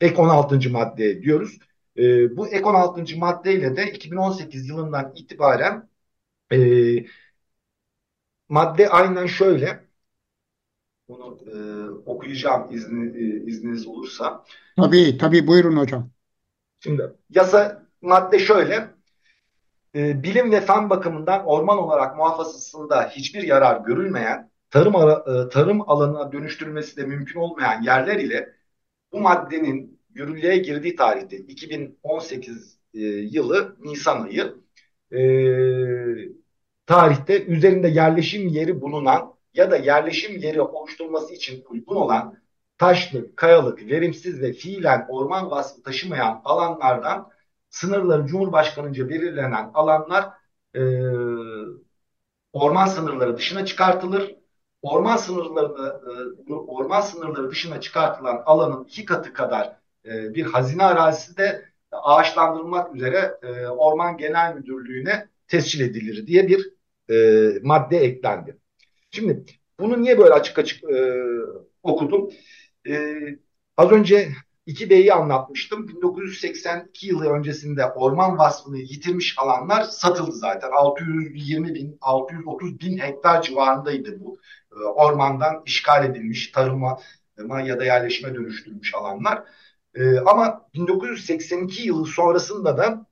ek 0.00 0.16
16. 0.16 0.70
madde 0.70 1.22
diyoruz. 1.22 1.58
E, 1.98 2.36
bu 2.36 2.48
ek 2.48 2.64
16. 2.64 3.18
maddeyle 3.18 3.76
de 3.76 3.92
2018 3.92 4.68
yılından 4.68 5.12
itibaren 5.16 5.88
e, 6.52 6.58
madde 8.48 8.88
aynen 8.88 9.26
şöyle 9.26 9.84
bunu 11.08 11.38
e, 11.46 11.90
okuyacağım 12.10 12.74
izni, 12.74 13.18
e, 13.18 13.44
izniniz 13.46 13.86
olursa. 13.86 14.44
Tabii 14.76 15.18
tabii 15.18 15.46
buyurun 15.46 15.76
hocam. 15.76 16.10
Şimdi 16.80 17.12
yasa 17.30 17.86
madde 18.02 18.38
şöyle 18.38 18.94
e, 19.94 20.22
bilim 20.22 20.52
ve 20.52 20.60
fen 20.60 20.90
bakımından 20.90 21.46
orman 21.46 21.78
olarak 21.78 22.16
muhafazasında 22.16 23.08
hiçbir 23.08 23.42
yarar 23.42 23.80
görülmeyen 23.80 24.50
tarım, 24.70 24.96
ara, 24.96 25.12
e, 25.12 25.48
tarım 25.48 25.90
alanına 25.90 26.32
dönüştürülmesi 26.32 26.96
de 26.96 27.04
mümkün 27.04 27.40
olmayan 27.40 27.82
yerler 27.82 28.16
ile 28.16 28.54
bu 29.12 29.20
maddenin 29.20 29.93
yürürlüğe 30.14 30.56
girdiği 30.56 30.96
tarihte 30.96 31.36
2018 31.36 32.78
e, 32.94 32.98
yılı 33.00 33.76
Nisan 33.80 34.22
ayı 34.22 34.54
e, 35.12 35.20
tarihte 36.86 37.44
üzerinde 37.44 37.88
yerleşim 37.88 38.48
yeri 38.48 38.80
bulunan 38.80 39.34
ya 39.54 39.70
da 39.70 39.76
yerleşim 39.76 40.36
yeri 40.36 40.60
oluşturulması 40.60 41.34
için 41.34 41.64
uygun 41.70 41.96
olan 41.96 42.38
taşlık, 42.78 43.36
kayalık, 43.36 43.86
verimsiz 43.86 44.42
ve 44.42 44.52
fiilen 44.52 45.06
orman 45.08 45.50
vasfı 45.50 45.82
taşımayan 45.82 46.40
alanlardan 46.44 47.30
sınırları 47.70 48.26
Cumhurbaşkanı'nca 48.26 49.08
belirlenen 49.08 49.70
alanlar 49.74 50.30
e, 50.74 50.80
orman 52.52 52.86
sınırları 52.86 53.36
dışına 53.36 53.66
çıkartılır. 53.66 54.36
Orman 54.82 55.16
sınırları 55.16 56.00
e, 56.48 56.52
orman 56.52 57.00
sınırları 57.00 57.50
dışına 57.50 57.80
çıkartılan 57.80 58.42
alanın 58.46 58.84
iki 58.84 59.04
katı 59.04 59.32
kadar 59.32 59.83
e, 60.04 60.34
bir 60.34 60.44
hazine 60.44 60.84
arazisi 60.84 61.36
de 61.36 61.64
ağaçlandırılmak 61.92 62.96
üzere 62.96 63.34
e, 63.42 63.66
Orman 63.66 64.16
Genel 64.16 64.54
Müdürlüğü'ne 64.54 65.28
tescil 65.48 65.80
edilir 65.80 66.26
diye 66.26 66.48
bir 66.48 66.70
e, 67.10 67.58
madde 67.62 67.98
eklendi. 67.98 68.58
Şimdi 69.10 69.44
bunu 69.80 70.02
niye 70.02 70.18
böyle 70.18 70.34
açık 70.34 70.58
açık 70.58 70.84
e, 70.84 71.22
okudum? 71.82 72.30
E, 72.88 73.14
az 73.76 73.92
önce 73.92 74.28
2B'yi 74.66 75.12
anlatmıştım. 75.12 75.88
1982 75.88 77.06
yılı 77.06 77.28
öncesinde 77.30 77.86
orman 77.86 78.38
vasfını 78.38 78.78
yitirmiş 78.78 79.34
alanlar 79.38 79.82
satıldı 79.82 80.32
zaten. 80.32 80.70
620 80.70 81.74
bin, 81.74 81.98
630 82.00 82.80
bin 82.80 82.98
hektar 82.98 83.42
civarındaydı 83.42 84.20
bu. 84.20 84.38
E, 84.72 84.74
ormandan 84.84 85.62
işgal 85.66 86.04
edilmiş, 86.04 86.50
tarıma 86.50 86.98
ya 87.64 87.80
da 87.80 87.84
yerleşime 87.84 88.34
dönüştürülmüş 88.34 88.94
alanlar. 88.94 89.44
E, 89.94 90.18
ama 90.18 90.68
1982 90.74 91.82
yılı 91.82 92.06
sonrasında 92.06 92.78
da 92.78 93.06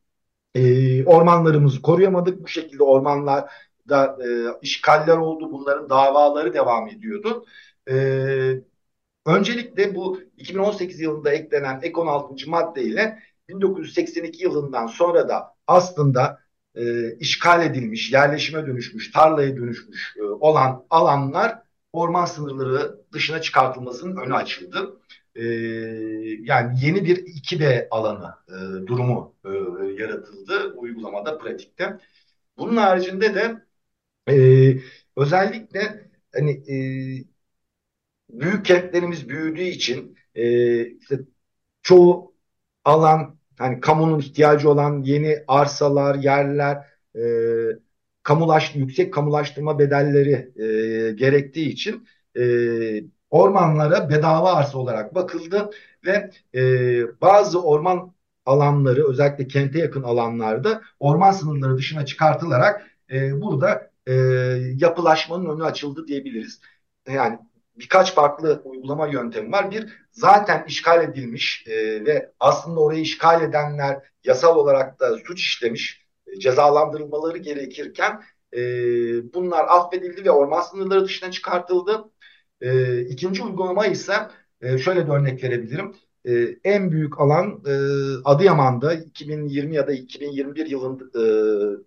e, 0.55 1.05
ormanlarımızı 1.05 1.83
koruyamadık. 1.83 2.42
Bu 2.42 2.49
şekilde 2.49 2.83
ormanlarda 2.83 4.18
işgaller 4.62 5.16
oldu. 5.16 5.53
Bunların 5.53 5.90
davaları 5.90 6.55
devam 6.55 6.88
ediyordu. 6.88 7.47
Öncelikle 9.27 9.95
bu 9.95 10.21
2018 10.37 11.01
yılında 11.01 11.33
eklenen 11.33 11.81
ek 11.83 12.01
16. 12.01 12.51
madde 12.51 12.83
ile 12.83 13.18
1982 13.49 14.42
yılından 14.45 14.87
sonra 14.87 15.29
da 15.29 15.55
aslında 15.66 16.38
e, 16.75 17.14
işgal 17.16 17.66
edilmiş, 17.66 18.12
yerleşime 18.12 18.66
dönüşmüş, 18.66 19.12
tarlaya 19.12 19.57
dönüşmüş 19.57 20.16
e, 20.18 20.23
olan 20.23 20.87
alanlar 20.90 21.62
orman 21.92 22.25
sınırları 22.25 23.01
dışına 23.12 23.40
çıkartılmasının 23.40 24.16
önü 24.16 24.35
açıldı. 24.35 25.01
E, 25.35 25.45
yani 26.42 26.79
yeni 26.87 27.05
bir 27.05 27.16
2B 27.16 27.88
alanı 27.90 28.35
e, 28.49 28.87
durumu 28.87 29.35
e, 29.45 29.49
yaratıldı 30.03 30.73
uygulamada, 30.77 31.38
pratikte. 31.38 31.99
Bunun 32.59 32.77
haricinde 32.77 33.35
de 33.35 33.66
e, 34.31 34.35
özellikle 35.16 36.11
hani 36.35 36.51
e, 36.73 36.77
büyük 38.31 38.64
kentlerimiz 38.66 39.29
büyüdüğü 39.29 39.62
için 39.62 40.16
e, 40.35 40.87
işte 40.87 41.18
çoğu 41.83 42.35
alan 42.85 43.38
hani 43.59 43.81
kamunun 43.81 44.21
ihtiyacı 44.21 44.71
olan 44.71 45.03
yeni 45.03 45.45
arsalar, 45.49 46.14
yerler, 46.16 46.87
e, 47.16 47.23
kamulaş, 48.23 48.75
yüksek 48.75 49.14
kamulaştırma 49.14 49.79
bedelleri 49.79 50.53
e, 51.11 51.12
gerektiği 51.12 51.68
için 51.68 52.09
e, 52.38 52.42
ormanlara 53.33 54.11
bedava 54.11 54.53
arsa 54.53 54.79
olarak 54.79 55.14
bakıldı 55.14 55.71
ve 56.07 56.31
e, 56.55 56.62
bazı 57.21 57.62
orman 57.62 58.14
alanları 58.47 59.09
özellikle 59.09 59.47
kente 59.47 59.79
yakın 59.79 60.03
alanlarda 60.03 60.83
orman 61.01 61.33
sınırları 61.33 61.77
dışına 61.77 62.07
çıkartılarak 62.07 62.87
e, 63.12 63.40
burada 63.42 63.90
e, 64.07 64.12
yapılaşmanın 64.77 65.57
önü 65.57 65.64
açıldı 65.64 66.07
diyebiliriz. 66.09 66.61
Yani 67.09 67.38
birkaç 67.77 68.14
farklı 68.14 68.62
uygulama 68.64 69.07
yöntemi 69.07 69.53
var. 69.53 69.71
Bir 69.71 69.92
zaten 70.12 70.64
işgal 70.68 71.05
edilmiş 71.05 71.64
e, 71.68 72.05
ve 72.07 72.33
aslında 72.40 72.81
orayı 72.81 73.03
işgal 73.03 73.42
edenler 73.42 73.99
yasal 74.25 74.57
olarak 74.57 75.01
da 75.01 75.16
suç 75.27 75.40
işlemiş, 75.40 76.07
e, 76.27 76.38
cezalandırılmaları 76.38 77.38
gerekirken 77.38 78.23
e, 78.53 78.61
bunlar 79.35 79.64
affedildi 79.68 80.25
ve 80.25 80.31
orman 80.31 80.61
sınırları 80.61 81.05
dışına 81.05 81.31
çıkartıldı. 81.31 82.12
E, 82.62 83.01
ikinci 83.01 83.42
uygulama 83.42 83.87
ise 83.87 84.14
e, 84.61 84.79
şöyle 84.79 85.07
bir 85.07 85.12
örnek 85.12 85.44
verebilirim. 85.44 85.94
E, 86.25 86.33
en 86.64 86.92
büyük 86.92 87.20
alan 87.20 87.62
e, 87.66 87.72
Adıyaman'da 88.25 88.94
2020 88.94 89.75
ya 89.75 89.87
da 89.87 89.92
2021 89.92 90.66
yılın 90.66 91.11
e, 91.14 91.22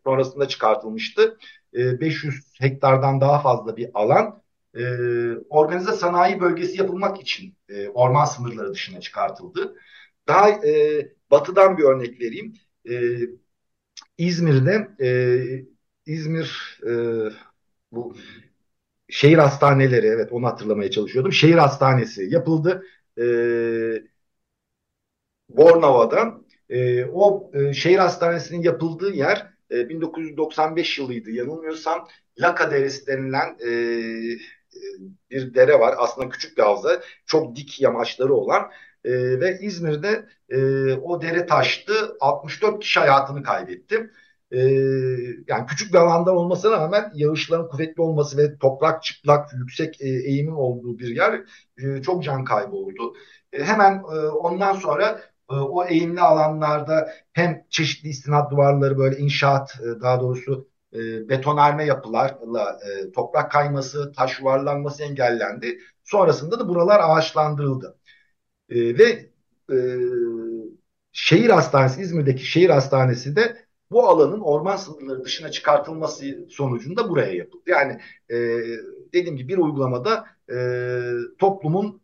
sonrasında 0.04 0.48
çıkartılmıştı. 0.48 1.38
E, 1.74 2.02
500 2.02 2.54
hektardan 2.60 3.22
daha 3.22 3.42
fazla 3.42 3.78
bir 3.78 3.90
alan 3.94 4.42
e, 4.78 4.84
organize 5.50 5.92
sanayi 5.92 6.42
bölgesi 6.42 6.78
yapılmak 6.78 7.22
için 7.22 7.56
e, 7.70 7.90
orman 7.90 8.26
sınırları 8.26 8.74
dışına 8.74 9.00
çıkartıldı. 9.02 9.76
Daha 10.28 10.50
e, 10.50 11.02
batıdan 11.32 11.78
bir 11.78 11.84
örnek 11.84 12.22
vereyim. 12.22 12.54
E, 12.90 12.94
İzmir'de 14.18 14.88
e, 15.02 15.10
İzmir 16.06 16.80
e, 16.88 16.92
bu 17.92 18.16
şehir 19.10 19.38
hastaneleri 19.38 20.08
evet 20.08 20.32
onu 20.32 20.48
hatırlamaya 20.48 20.92
çalışıyordum. 20.92 21.34
Şehir 21.34 21.56
hastanesi 21.58 22.24
yapıldı. 22.30 22.84
E, 23.20 23.24
Bornova'da 25.50 26.34
e, 26.70 27.06
o 27.06 27.52
e, 27.54 27.74
şehir 27.74 27.98
hastanesinin 27.98 28.62
yapıldığı 28.62 29.12
yer 29.14 29.54
e, 29.72 29.90
1995 29.90 30.98
yılıydı 31.00 31.32
yanılmıyorsam. 31.32 32.08
Laka 32.40 32.72
Deresi 32.72 33.08
denilen 33.08 33.58
e, 33.68 33.70
bir 35.32 35.54
dere 35.54 35.80
var. 35.80 35.96
Aslında 35.98 36.30
küçük 36.30 36.58
bir 36.58 36.64
havza. 36.64 37.02
Çok 37.26 37.56
dik 37.56 37.82
yamaçları 37.82 38.34
olan. 38.34 38.72
E, 39.04 39.12
ve 39.40 39.60
İzmir'de 39.62 40.26
e, 40.50 40.58
o 40.94 41.22
dere 41.22 41.46
taştı. 41.46 42.18
64 42.20 42.80
kişi 42.80 43.00
hayatını 43.00 43.44
kaybetti. 43.44 44.12
E, 44.52 44.60
yani 45.48 45.66
küçük 45.68 45.94
bir 45.94 45.98
alanda 45.98 46.36
olmasına 46.36 46.72
rağmen 46.72 47.12
yağışların 47.16 47.68
kuvvetli 47.68 48.02
olması 48.02 48.38
ve 48.38 48.58
toprak 48.58 49.04
çıplak, 49.04 49.54
yüksek 49.54 50.02
e, 50.02 50.08
eğimin 50.08 50.52
olduğu 50.52 51.00
bir 51.00 51.16
yer 51.16 51.42
e, 51.78 52.02
çok 52.02 52.24
can 52.24 52.44
kaybı 52.44 52.76
oldu. 52.76 53.14
E, 53.54 53.64
hemen 53.64 53.94
e, 53.98 54.28
ondan 54.28 54.74
sonra 54.74 55.22
e, 55.52 55.54
o 55.54 55.86
eğimli 55.86 56.22
alanlarda 56.22 57.10
hem 57.34 57.66
çeşitli 57.70 58.10
istinat 58.10 58.52
duvarları 58.52 58.98
böyle 58.98 59.18
inşaat 59.18 59.76
e, 59.82 60.02
daha 60.02 60.20
doğrusu 60.20 60.70
e, 60.94 61.30
betonarme 61.30 61.86
yapılarla 61.86 62.80
e, 62.90 63.12
toprak 63.12 63.52
kayması, 63.52 64.12
taş 64.12 64.40
yuvarlanması 64.40 65.04
engellendi. 65.04 65.80
Sonrasında 66.04 66.60
da 66.60 66.70
buralar 66.70 67.02
ağaçlandırıldı. 67.04 67.98
E, 68.70 68.98
ve 68.98 69.30
e, 69.72 69.78
şehir 71.12 71.50
hastanesi, 71.50 72.02
İzmir'deki 72.02 72.46
şehir 72.46 72.70
hastanesi 72.70 73.36
de 73.36 73.65
bu 73.92 74.10
alanın 74.10 74.40
orman 74.40 74.76
sınırları 74.76 75.26
dışına 75.26 75.52
çıkartılması 75.52 76.26
sonucunda 76.50 77.10
buraya 77.10 77.34
yapıldı. 77.34 77.64
Yani 77.68 78.00
e, 78.30 78.36
dediğim 79.14 79.38
gibi 79.38 79.54
bir 79.54 79.58
uygulamada 79.58 80.26
e, 80.52 80.58
toplumun 81.40 82.02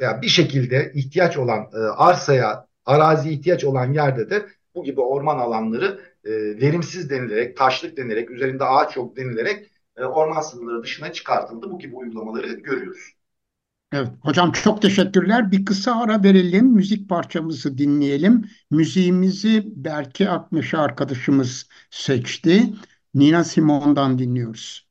veya 0.00 0.22
bir 0.22 0.28
şekilde 0.28 0.92
ihtiyaç 0.94 1.36
olan 1.38 1.70
e, 1.74 1.76
arsaya, 1.78 2.66
arazi 2.86 3.30
ihtiyaç 3.30 3.64
olan 3.64 3.92
yerde 3.92 4.30
de 4.30 4.46
bu 4.74 4.84
gibi 4.84 5.00
orman 5.00 5.38
alanları 5.38 6.00
e, 6.24 6.30
verimsiz 6.32 7.10
denilerek, 7.10 7.56
taşlık 7.56 7.96
denilerek, 7.96 8.30
üzerinde 8.30 8.64
ağaç 8.64 8.96
yok 8.96 9.16
denilerek 9.16 9.70
e, 9.96 10.04
orman 10.04 10.40
sınırları 10.40 10.82
dışına 10.82 11.12
çıkartıldı. 11.12 11.70
Bu 11.70 11.78
gibi 11.78 11.96
uygulamaları 11.96 12.52
görüyoruz. 12.52 13.14
Evet, 13.94 14.08
hocam 14.20 14.52
çok 14.52 14.82
teşekkürler. 14.82 15.50
Bir 15.52 15.64
kısa 15.64 16.00
ara 16.00 16.22
verelim, 16.22 16.66
müzik 16.66 17.08
parçamızı 17.08 17.78
dinleyelim. 17.78 18.44
Müziğimizi 18.70 19.64
Berke 19.66 20.30
Akmeşe 20.30 20.78
arkadaşımız 20.78 21.68
seçti. 21.90 22.74
Nina 23.14 23.44
Simone'dan 23.44 24.18
dinliyoruz. 24.18 24.88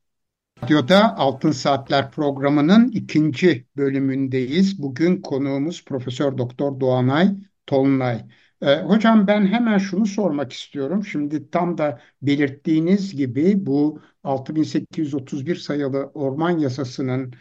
Radyoda 0.64 1.16
Altın 1.16 1.50
Saatler 1.50 2.10
programının 2.10 2.88
ikinci 2.88 3.66
bölümündeyiz. 3.76 4.82
Bugün 4.82 5.20
konuğumuz 5.22 5.84
Profesör 5.84 6.38
Doktor 6.38 6.80
Doğanay 6.80 7.28
Tolunay. 7.66 8.24
Ee, 8.62 8.82
hocam 8.82 9.26
ben 9.26 9.46
hemen 9.46 9.78
şunu 9.78 10.06
sormak 10.06 10.52
istiyorum. 10.52 11.04
Şimdi 11.04 11.50
tam 11.50 11.78
da 11.78 12.00
belirttiğiniz 12.22 13.16
gibi 13.16 13.66
bu 13.66 14.00
6831 14.24 15.56
sayılı 15.56 16.10
Orman 16.14 16.58
Yasası'nın 16.58 17.34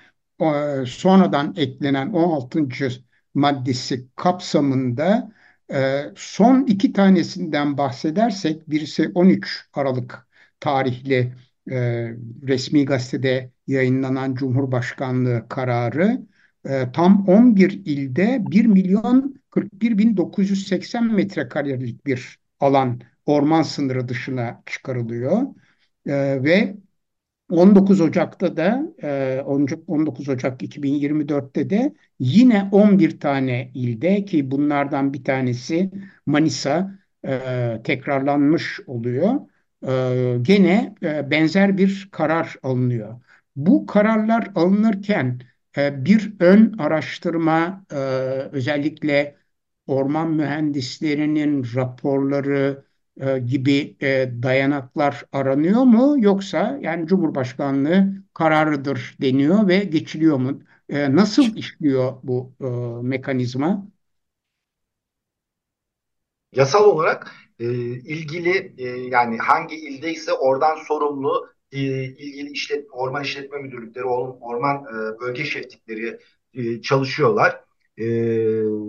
sonradan 0.88 1.54
eklenen 1.58 2.14
16. 2.14 2.68
maddesi 3.34 4.08
kapsamında 4.16 5.32
e, 5.74 6.02
son 6.16 6.66
iki 6.66 6.94
tanesinden 6.94 7.78
bahsedersek 7.78 8.70
birisi 8.70 9.12
13 9.14 9.66
Aralık 9.74 10.28
tarihli 10.60 11.34
e, 11.72 11.78
resmi 12.48 12.86
gazetede 12.86 13.52
yayınlanan 13.68 14.36
Cumhurbaşkanlığı 14.36 15.46
kararı 15.50 16.22
tam 16.94 17.28
11 17.28 17.72
ilde 17.86 18.38
1 18.42 18.66
milyon 18.66 19.36
41 19.52 19.98
bin 19.98 20.18
980 20.18 21.14
metrekarelik 21.14 22.06
bir 22.06 22.40
alan 22.60 23.02
orman 23.26 23.62
sınırı 23.62 24.08
dışına 24.08 24.64
çıkarılıyor 24.66 25.42
ve 26.44 26.76
19 27.54 28.02
Ocak'ta 28.02 28.58
da 28.58 28.84
19 29.46 30.28
e, 30.28 30.32
Ocak 30.32 30.62
2024'te 30.62 31.70
de 31.70 31.94
yine 32.20 32.70
11 32.72 33.20
tane 33.20 33.72
ilde 33.74 34.26
ki 34.26 34.52
bunlardan 34.52 35.14
bir 35.14 35.24
tanesi 35.24 35.92
Manisa 36.26 37.00
e, 37.28 37.40
tekrarlanmış 37.84 38.80
oluyor. 38.88 39.34
E, 39.88 40.38
gene 40.42 40.96
benzer 41.32 41.78
bir 41.78 42.10
karar 42.12 42.56
alınıyor. 42.64 43.22
Bu 43.56 43.86
kararlar 43.86 44.52
alınırken 44.56 45.40
bir 45.78 46.34
ön 46.40 46.76
araştırma 46.78 47.86
özellikle 48.52 49.36
orman 49.88 50.32
mühendislerinin 50.32 51.66
raporları 51.76 52.84
e, 53.22 53.40
gibi 53.40 53.98
e, 54.02 54.32
dayanaklar 54.44 55.26
aranıyor 55.34 55.82
mu 55.84 56.16
yoksa 56.20 56.78
yani 56.82 57.08
Cumhurbaşkanlığı 57.08 58.14
kararıdır 58.34 59.18
deniyor 59.22 59.68
ve 59.68 59.80
geçiliyor 59.80 60.38
mu? 60.38 60.60
E, 60.90 61.16
nasıl 61.16 61.56
işliyor 61.56 62.14
bu 62.24 62.54
e, 62.62 62.66
mekanizma? 63.08 63.88
Yasal 66.54 66.84
olarak 66.86 67.32
e, 67.60 67.66
ilgili 67.86 68.74
e, 68.78 68.84
yani 68.88 69.38
hangi 69.38 69.76
ildeyse 69.76 70.34
oradan 70.34 70.76
sorumlu 70.88 71.50
e, 71.72 71.80
ilgili 72.04 72.50
işlet, 72.52 72.86
orman 72.92 73.24
işletme 73.24 73.58
müdürlükleri, 73.58 74.06
orman 74.06 74.76
e, 74.86 75.20
bölge 75.20 75.46
şeflikleri 75.46 76.20
e, 76.54 76.82
çalışıyorlar. 76.82 77.60
E, 77.98 78.06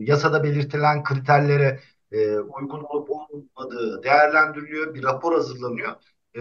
yasada 0.00 0.44
belirtilen 0.44 1.04
kriterlere 1.04 1.80
e, 2.14 2.38
uygun 2.38 2.82
olup 2.82 3.08
olmadığı 3.10 4.02
değerlendiriliyor, 4.02 4.94
bir 4.94 5.02
rapor 5.02 5.34
hazırlanıyor. 5.34 5.92
E, 6.36 6.40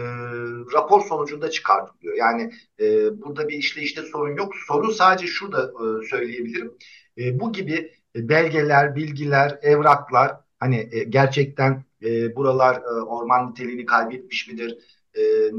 rapor 0.74 1.00
sonucunda 1.00 1.50
çıkartılıyor. 1.50 2.14
Yani 2.16 2.52
e, 2.80 2.84
burada 3.22 3.48
bir 3.48 3.54
işleyişte 3.54 4.02
sorun 4.02 4.36
yok. 4.36 4.52
Sorun 4.68 4.90
sadece 4.90 5.26
şurada 5.26 5.62
e, 5.62 6.06
söyleyebilirim. 6.06 6.72
E, 7.18 7.40
bu 7.40 7.52
gibi 7.52 7.92
belgeler, 8.16 8.96
bilgiler, 8.96 9.58
evraklar 9.62 10.36
hani 10.60 10.88
e, 10.92 11.04
gerçekten 11.04 11.84
e, 12.02 12.36
buralar 12.36 12.76
e, 12.76 13.02
orman 13.02 13.50
niteliğini 13.50 13.86
kaybetmiş 13.86 14.48
midir? 14.48 14.78
E, 15.14 15.22
e, 15.22 15.50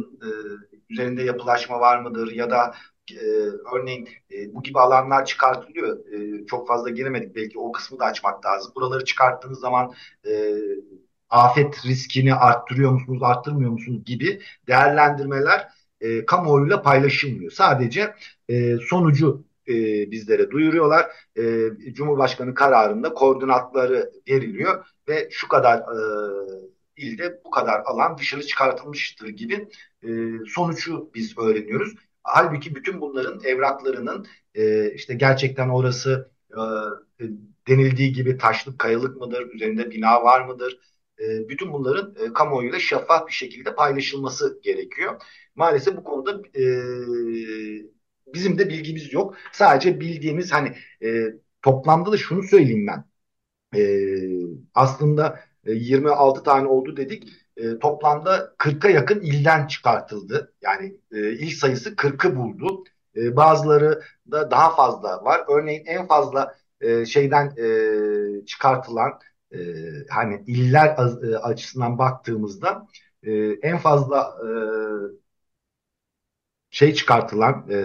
üzerinde 0.90 1.24
yapılaşma 1.24 1.80
var 1.80 2.02
mıdır? 2.02 2.32
Ya 2.32 2.50
da 2.50 2.76
e, 3.12 3.26
örneğin 3.76 4.10
e, 4.32 4.56
bu 4.56 4.64
gibi 4.64 4.80
alanlar 4.80 5.26
çıkartılıyor. 5.26 6.00
E, 6.14 6.46
çok 6.46 6.68
fazla 6.68 6.90
giremedik. 6.90 7.36
Belki 7.36 7.60
o 7.60 7.72
kısmı 7.72 8.00
da 8.00 8.06
açmak 8.06 8.46
lazım. 8.46 8.72
Buraları 8.76 9.06
çıkarttığınız 9.06 9.60
zaman 9.60 9.94
e, 10.28 10.56
afet 11.30 11.86
riskini 11.86 12.36
arttırıyor 12.36 12.92
musunuz, 12.92 13.24
arttırmıyor 13.24 13.72
musunuz 13.72 14.06
gibi 14.06 14.42
değerlendirmeler 14.68 15.68
e, 16.02 16.26
kamuoyuyla 16.26 16.82
paylaşılmıyor. 16.82 17.52
Sadece 17.52 18.16
e, 18.50 18.78
sonucu 18.78 19.46
e, 19.68 19.74
bizlere 20.12 20.52
duyuruyorlar. 20.52 21.06
E, 21.38 21.94
Cumhurbaşkanı 21.94 22.54
kararında 22.54 23.14
koordinatları 23.14 24.12
veriliyor 24.30 24.86
ve 25.08 25.28
şu 25.32 25.48
kadar 25.48 25.80
e, 25.80 26.66
ilde 26.98 27.42
bu 27.46 27.52
kadar 27.52 27.82
alan 27.86 28.18
dışarı 28.18 28.44
çıkartılmıştır 28.44 29.28
gibi 29.28 29.68
e, 30.04 30.10
sonucu 30.48 31.12
biz 31.16 31.38
öğreniyoruz. 31.38 31.96
Halbuki 32.26 32.76
bütün 32.76 33.02
bunların 33.02 33.40
evraklarının 33.44 34.28
e, 34.56 34.92
işte 34.94 35.14
gerçekten 35.14 35.70
orası 35.70 36.32
e, 36.52 37.24
denildiği 37.68 38.14
gibi 38.14 38.38
taşlık 38.38 38.80
kayalık 38.80 39.22
mıdır, 39.22 39.50
üzerinde 39.54 39.92
bina 39.92 40.24
var 40.24 40.46
mıdır? 40.46 40.80
E, 41.20 41.50
bütün 41.50 41.74
bunların 41.74 42.16
e, 42.26 42.34
kamuoyuyla 42.34 42.80
şeffaf 42.80 43.28
bir 43.28 43.34
şekilde 43.34 43.76
paylaşılması 43.76 44.60
gerekiyor. 44.64 45.22
Maalesef 45.56 45.98
bu 45.98 46.04
konuda 46.04 46.42
e, 46.60 46.64
bizim 48.34 48.58
de 48.60 48.70
bilgimiz 48.70 49.14
yok. 49.14 49.38
Sadece 49.52 50.00
bildiğimiz 50.00 50.52
hani 50.52 50.76
e, 51.04 51.26
toplamda 51.62 52.12
da 52.12 52.18
şunu 52.18 52.44
söyleyeyim 52.44 52.88
ben. 52.88 53.06
E, 53.80 53.82
aslında 54.74 55.40
e, 55.66 55.72
26 55.74 56.44
tane 56.44 56.68
oldu 56.68 56.98
dedik 56.98 57.30
e, 57.58 57.80
toplamda 57.80 58.54
40'a 58.58 58.90
yakın 58.90 59.20
ilden 59.22 59.68
çıkartıldı. 59.68 60.54
Yani 60.62 60.96
e, 61.12 61.18
il 61.32 61.56
sayısı 61.56 61.96
40'ı 61.96 62.36
buldu. 62.36 62.84
E, 63.16 63.36
bazıları 63.36 64.02
da 64.32 64.52
daha 64.52 64.76
fazla 64.76 65.24
var. 65.26 65.42
Örneğin 65.50 65.86
en 65.86 66.08
fazla 66.08 66.56
e, 66.82 67.06
şeyden 67.06 67.54
e, 67.58 68.46
çıkartılan 68.46 69.20
e, 69.54 69.58
hani 70.10 70.44
iller 70.48 70.88
e, 71.24 71.38
açısından 71.38 71.98
baktığımızda 71.98 72.88
e, 73.24 73.32
en 73.62 73.78
fazla 73.78 74.38
e, 74.44 74.50
şey 76.70 76.94
çıkartılan 76.94 77.66
e, 77.70 77.78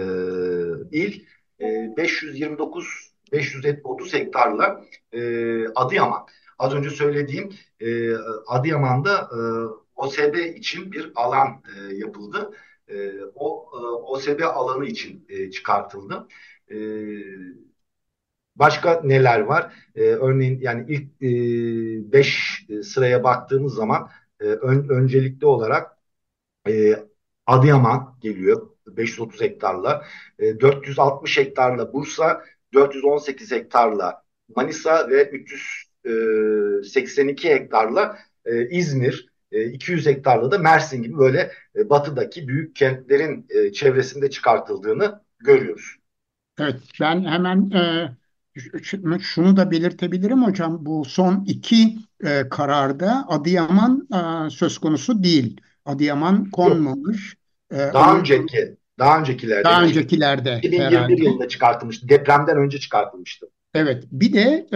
il 0.91 1.25
e, 1.61 1.97
529 1.97 3.11
530 3.31 4.13
hektarla 4.13 4.81
e, 5.11 5.19
Adıyaman. 5.67 6.25
Az 6.61 6.73
önce 6.73 6.89
söylediğim 6.89 7.49
e, 7.79 8.13
Adıyaman'da 8.47 9.29
e, 9.33 9.39
OSB 9.95 10.35
için 10.55 10.91
bir 10.91 11.11
alan 11.15 11.63
e, 11.75 11.95
yapıldı. 11.95 12.51
E, 12.87 13.11
o 13.35 13.71
e, 13.73 13.77
OSB 13.85 14.41
alanı 14.43 14.85
için 14.85 15.25
e, 15.29 15.51
çıkartıldı. 15.51 16.27
E, 16.71 16.75
başka 18.55 19.01
neler 19.03 19.39
var? 19.39 19.73
E, 19.95 20.01
örneğin 20.01 20.59
yani 20.61 20.85
ilk 20.89 21.21
5 22.13 22.65
e, 22.69 22.83
sıraya 22.83 23.23
baktığımız 23.23 23.73
zaman 23.73 24.09
e, 24.39 24.45
ön, 24.45 24.89
öncelikli 24.89 25.45
olarak 25.45 25.97
e, 26.67 26.95
Adıyaman 27.47 28.17
geliyor 28.21 28.69
530 28.87 29.41
hektarla, 29.41 30.05
e, 30.39 30.59
460 30.59 31.37
hektarla 31.37 31.93
Bursa, 31.93 32.43
418 32.73 33.51
hektarla 33.51 34.23
Manisa 34.55 35.09
ve 35.09 35.29
300 35.29 35.90
82 36.83 37.49
e, 37.49 37.55
hektarla 37.55 38.17
e, 38.45 38.69
İzmir, 38.69 39.29
200 39.51 40.07
e, 40.07 40.11
hektarla 40.11 40.51
da 40.51 40.57
Mersin 40.57 41.03
gibi 41.03 41.17
böyle 41.17 41.51
batıdaki 41.75 42.47
büyük 42.47 42.75
kentlerin 42.75 43.47
çevresinde 43.73 44.29
çıkartıldığını 44.29 45.21
görüyoruz. 45.39 45.95
Evet, 46.59 46.75
ben 46.99 47.25
hemen 47.25 47.71
e, 47.71 48.09
şunu 49.21 49.57
da 49.57 49.71
belirtebilirim 49.71 50.43
hocam. 50.43 50.85
Bu 50.85 51.05
son 51.05 51.43
iki 51.47 51.97
e, 52.23 52.49
kararda 52.49 53.25
Adıyaman 53.27 54.07
e, 54.13 54.49
söz 54.49 54.77
konusu 54.77 55.23
değil. 55.23 55.61
Adıyaman 55.85 56.49
konmamış. 56.49 57.35
E, 57.71 57.77
daha 57.77 58.19
önceki, 58.19 58.77
daha 58.99 59.19
öncekilerde. 59.19 59.63
Daha 59.63 59.83
öncekilerde. 59.83 60.57
2021 60.57 60.95
herhalde. 60.95 61.13
yılında 61.13 61.47
çıkartılmıştı. 61.47 62.09
Depremden 62.09 62.57
önce 62.57 62.79
çıkartılmıştı. 62.79 63.47
Evet, 63.73 64.03
bir 64.11 64.33
de 64.33 64.67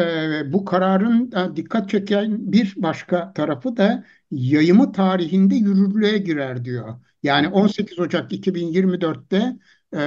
e, 0.48 0.54
bu 0.54 0.66
kararın 0.66 1.32
e, 1.54 1.56
dikkat 1.56 1.90
çeken 1.90 2.52
bir 2.52 2.74
başka 2.78 3.34
tarafı 3.34 3.78
da 3.78 4.04
yayımı 4.32 4.92
tarihinde 4.92 5.56
yürürlüğe 5.56 6.18
girer 6.18 6.66
diyor. 6.66 6.96
Yani 7.24 7.48
18 7.48 8.00
Ocak 8.00 8.34
2024'te 8.34 9.38
e, 9.94 10.00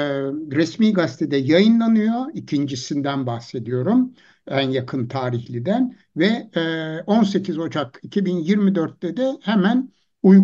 resmi 0.52 0.92
gazetede 0.92 1.36
yayınlanıyor. 1.36 2.26
İkincisinden 2.34 3.26
bahsediyorum, 3.26 4.14
en 4.46 4.70
yakın 4.70 5.08
tarihliden 5.08 5.96
ve 6.16 6.50
e, 6.56 7.02
18 7.06 7.58
Ocak 7.58 8.00
2024'te 8.02 9.16
de 9.16 9.32
hemen 9.42 9.92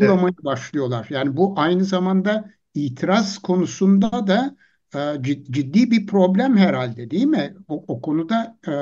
Evet. 0.01 0.25
uygulamaya 0.25 0.35
başlıyorlar. 0.45 1.07
Yani 1.11 1.37
bu 1.37 1.55
aynı 1.57 1.85
zamanda 1.85 2.51
itiraz 2.75 3.39
konusunda 3.39 4.27
da 4.27 4.57
ciddi 5.51 5.91
bir 5.91 6.07
problem 6.07 6.57
herhalde 6.57 7.11
değil 7.11 7.25
mi? 7.27 7.55
O, 7.69 7.85
o 7.89 8.01
konuda 8.01 8.59
e, 8.69 8.73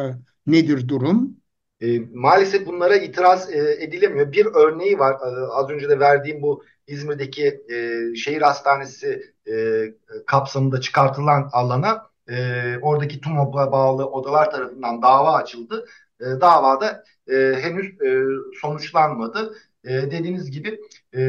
nedir 0.47 0.89
durum? 0.89 1.37
E, 1.81 2.01
maalesef 2.15 2.67
bunlara 2.67 2.97
itiraz 2.97 3.53
e, 3.53 3.77
edilemiyor. 3.85 4.33
Bir 4.33 4.47
örneği 4.47 4.99
var. 4.99 5.13
E, 5.13 5.47
az 5.53 5.71
önce 5.71 5.89
de 5.89 6.01
verdiğim 6.01 6.43
bu 6.43 6.65
İzmir'deki 6.87 7.47
e, 7.47 8.01
şehir 8.15 8.43
hastanesi 8.43 9.33
e, 9.51 9.85
kapsamında 10.27 10.81
çıkartılan 10.81 11.49
alana 11.53 12.07
e, 12.29 12.35
oradaki 12.83 13.21
TUMOP'a 13.21 13.73
bağlı 13.73 14.07
odalar 14.07 14.51
tarafından 14.51 15.03
dava 15.03 15.33
açıldı. 15.35 15.87
E, 16.21 16.25
davada 16.25 17.05
e, 17.29 17.35
henüz 17.61 17.87
e, 18.03 18.25
sonuçlanmadı. 18.61 19.55
E, 19.85 19.91
dediğiniz 19.91 20.51
gibi 20.51 20.81
e, 21.15 21.21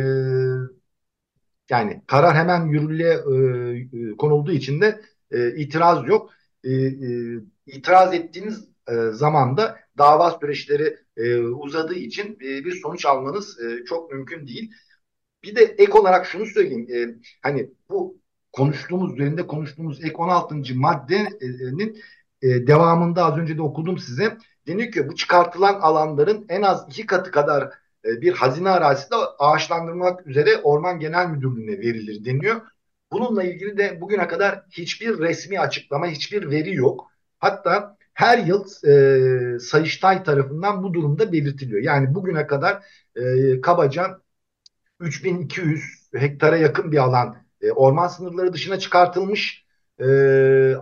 yani 1.69 2.01
karar 2.07 2.35
hemen 2.35 2.65
yürürlüğe 2.65 3.13
e, 3.13 4.09
e, 4.11 4.17
konulduğu 4.17 4.51
için 4.51 4.81
de 4.81 5.01
e, 5.31 5.55
itiraz 5.55 6.07
yok. 6.07 6.29
E, 6.63 6.71
e, 6.71 7.09
itiraz 7.65 8.13
ettiğiniz 8.13 8.69
e, 8.89 8.93
zaman 9.11 9.57
da 9.57 9.79
dava 9.97 10.31
süreçleri 10.31 10.97
e, 11.17 11.37
uzadığı 11.39 11.95
için 11.95 12.33
e, 12.33 12.65
bir 12.65 12.81
sonuç 12.81 13.05
almanız 13.05 13.59
e, 13.61 13.85
çok 13.85 14.11
mümkün 14.11 14.47
değil. 14.47 14.71
Bir 15.43 15.55
de 15.55 15.61
ek 15.61 15.91
olarak 15.93 16.25
şunu 16.25 16.45
söyleyeyim. 16.45 16.87
E, 16.93 17.21
hani 17.41 17.69
bu 17.89 18.17
konuştuğumuz, 18.51 19.13
üzerinde 19.13 19.47
konuştuğumuz 19.47 20.03
ek 20.03 20.15
16. 20.15 20.55
maddenin 20.75 22.01
e, 22.41 22.67
devamında 22.67 23.25
az 23.25 23.37
önce 23.37 23.57
de 23.57 23.61
okudum 23.61 23.97
size. 23.97 24.37
Deniyor 24.67 24.91
ki 24.91 25.07
bu 25.07 25.15
çıkartılan 25.15 25.73
alanların 25.73 26.45
en 26.49 26.61
az 26.61 26.85
iki 26.89 27.05
katı 27.05 27.31
kadar 27.31 27.69
bir 28.03 28.33
hazine 28.33 28.69
arazisi 28.69 29.11
de 29.11 29.15
ağaçlandırmak 29.39 30.27
üzere 30.27 30.57
Orman 30.57 30.99
Genel 30.99 31.27
Müdürlüğü'ne 31.27 31.79
verilir 31.79 32.25
deniyor. 32.25 32.61
Bununla 33.11 33.43
ilgili 33.43 33.77
de 33.77 34.01
bugüne 34.01 34.27
kadar 34.27 34.63
hiçbir 34.71 35.19
resmi 35.19 35.59
açıklama, 35.59 36.07
hiçbir 36.07 36.49
veri 36.49 36.75
yok. 36.75 37.11
Hatta 37.39 37.97
her 38.13 38.37
yıl 38.37 38.65
e, 38.87 39.59
Sayıştay 39.59 40.23
tarafından 40.23 40.83
bu 40.83 40.93
durumda 40.93 41.31
belirtiliyor. 41.31 41.81
Yani 41.81 42.15
bugüne 42.15 42.47
kadar 42.47 42.83
e, 43.15 43.61
kabaca 43.61 44.19
3200 44.99 45.83
hektara 46.15 46.57
yakın 46.57 46.91
bir 46.91 46.97
alan 46.97 47.37
e, 47.61 47.71
orman 47.71 48.07
sınırları 48.07 48.53
dışına 48.53 48.79
çıkartılmış. 48.79 49.65
E, 49.99 50.05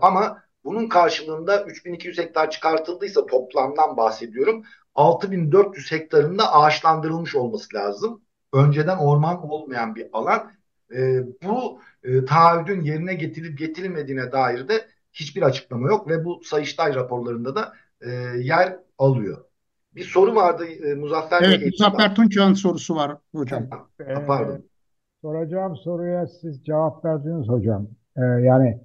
ama 0.02 0.41
bunun 0.64 0.90
karşılığında 0.90 1.64
3200 1.66 2.18
hektar 2.18 2.52
çıkartıldıysa 2.52 3.26
toplamdan 3.26 3.98
bahsediyorum. 3.98 4.64
6400 4.96 5.92
hektarında 5.92 6.54
ağaçlandırılmış 6.54 7.36
olması 7.36 7.76
lazım. 7.76 8.22
Önceden 8.54 8.98
orman 8.98 9.50
olmayan 9.50 9.96
bir 9.96 10.08
alan. 10.14 10.52
E, 10.96 11.20
bu 11.44 11.80
e, 12.04 12.26
taahhüdün 12.26 12.82
yerine 12.82 13.14
getirilip 13.14 13.58
getirilmediğine 13.58 14.32
dair 14.32 14.68
de 14.68 14.88
hiçbir 15.14 15.42
açıklama 15.42 15.88
yok 15.88 16.08
ve 16.10 16.26
bu 16.26 16.42
Sayıştay 16.44 16.96
raporlarında 16.96 17.56
da 17.56 17.74
e, 18.02 18.10
yer 18.40 18.78
alıyor. 18.98 19.46
Bir 19.96 20.04
soru 20.04 20.36
vardı 20.36 20.66
e, 20.66 20.96
Muzaffer 20.96 21.42
Evet, 21.44 21.62
Bey. 21.62 21.70
Muzaffer 21.72 22.16
Tunçağ'ın 22.16 22.54
sorusu 22.54 22.96
var 22.96 23.18
hocam. 23.36 23.68
Ha, 23.70 23.88
Ee, 24.00 24.26
pardon. 24.28 24.64
soracağım 25.22 25.76
soruya 25.76 26.28
siz 26.28 26.66
cevap 26.66 27.06
verdiniz 27.06 27.48
hocam. 27.48 27.88
Ee, 28.18 28.22
yani 28.22 28.82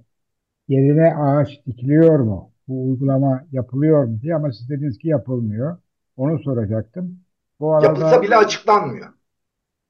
yerine 0.67 1.15
ağaç 1.15 1.65
dikiliyor 1.67 2.19
mu? 2.19 2.51
Bu 2.67 2.85
uygulama 2.85 3.45
yapılıyor 3.51 4.03
mu 4.05 4.21
diye 4.21 4.35
ama 4.35 4.51
siz 4.51 4.69
dediniz 4.69 4.97
ki 4.97 5.07
yapılmıyor. 5.07 5.77
Onu 6.17 6.39
soracaktım. 6.39 7.19
Bu 7.59 7.73
Yapılsa 7.79 8.21
arada 8.21 8.21
bile 8.21 8.37
açıklanmıyor. 8.37 9.13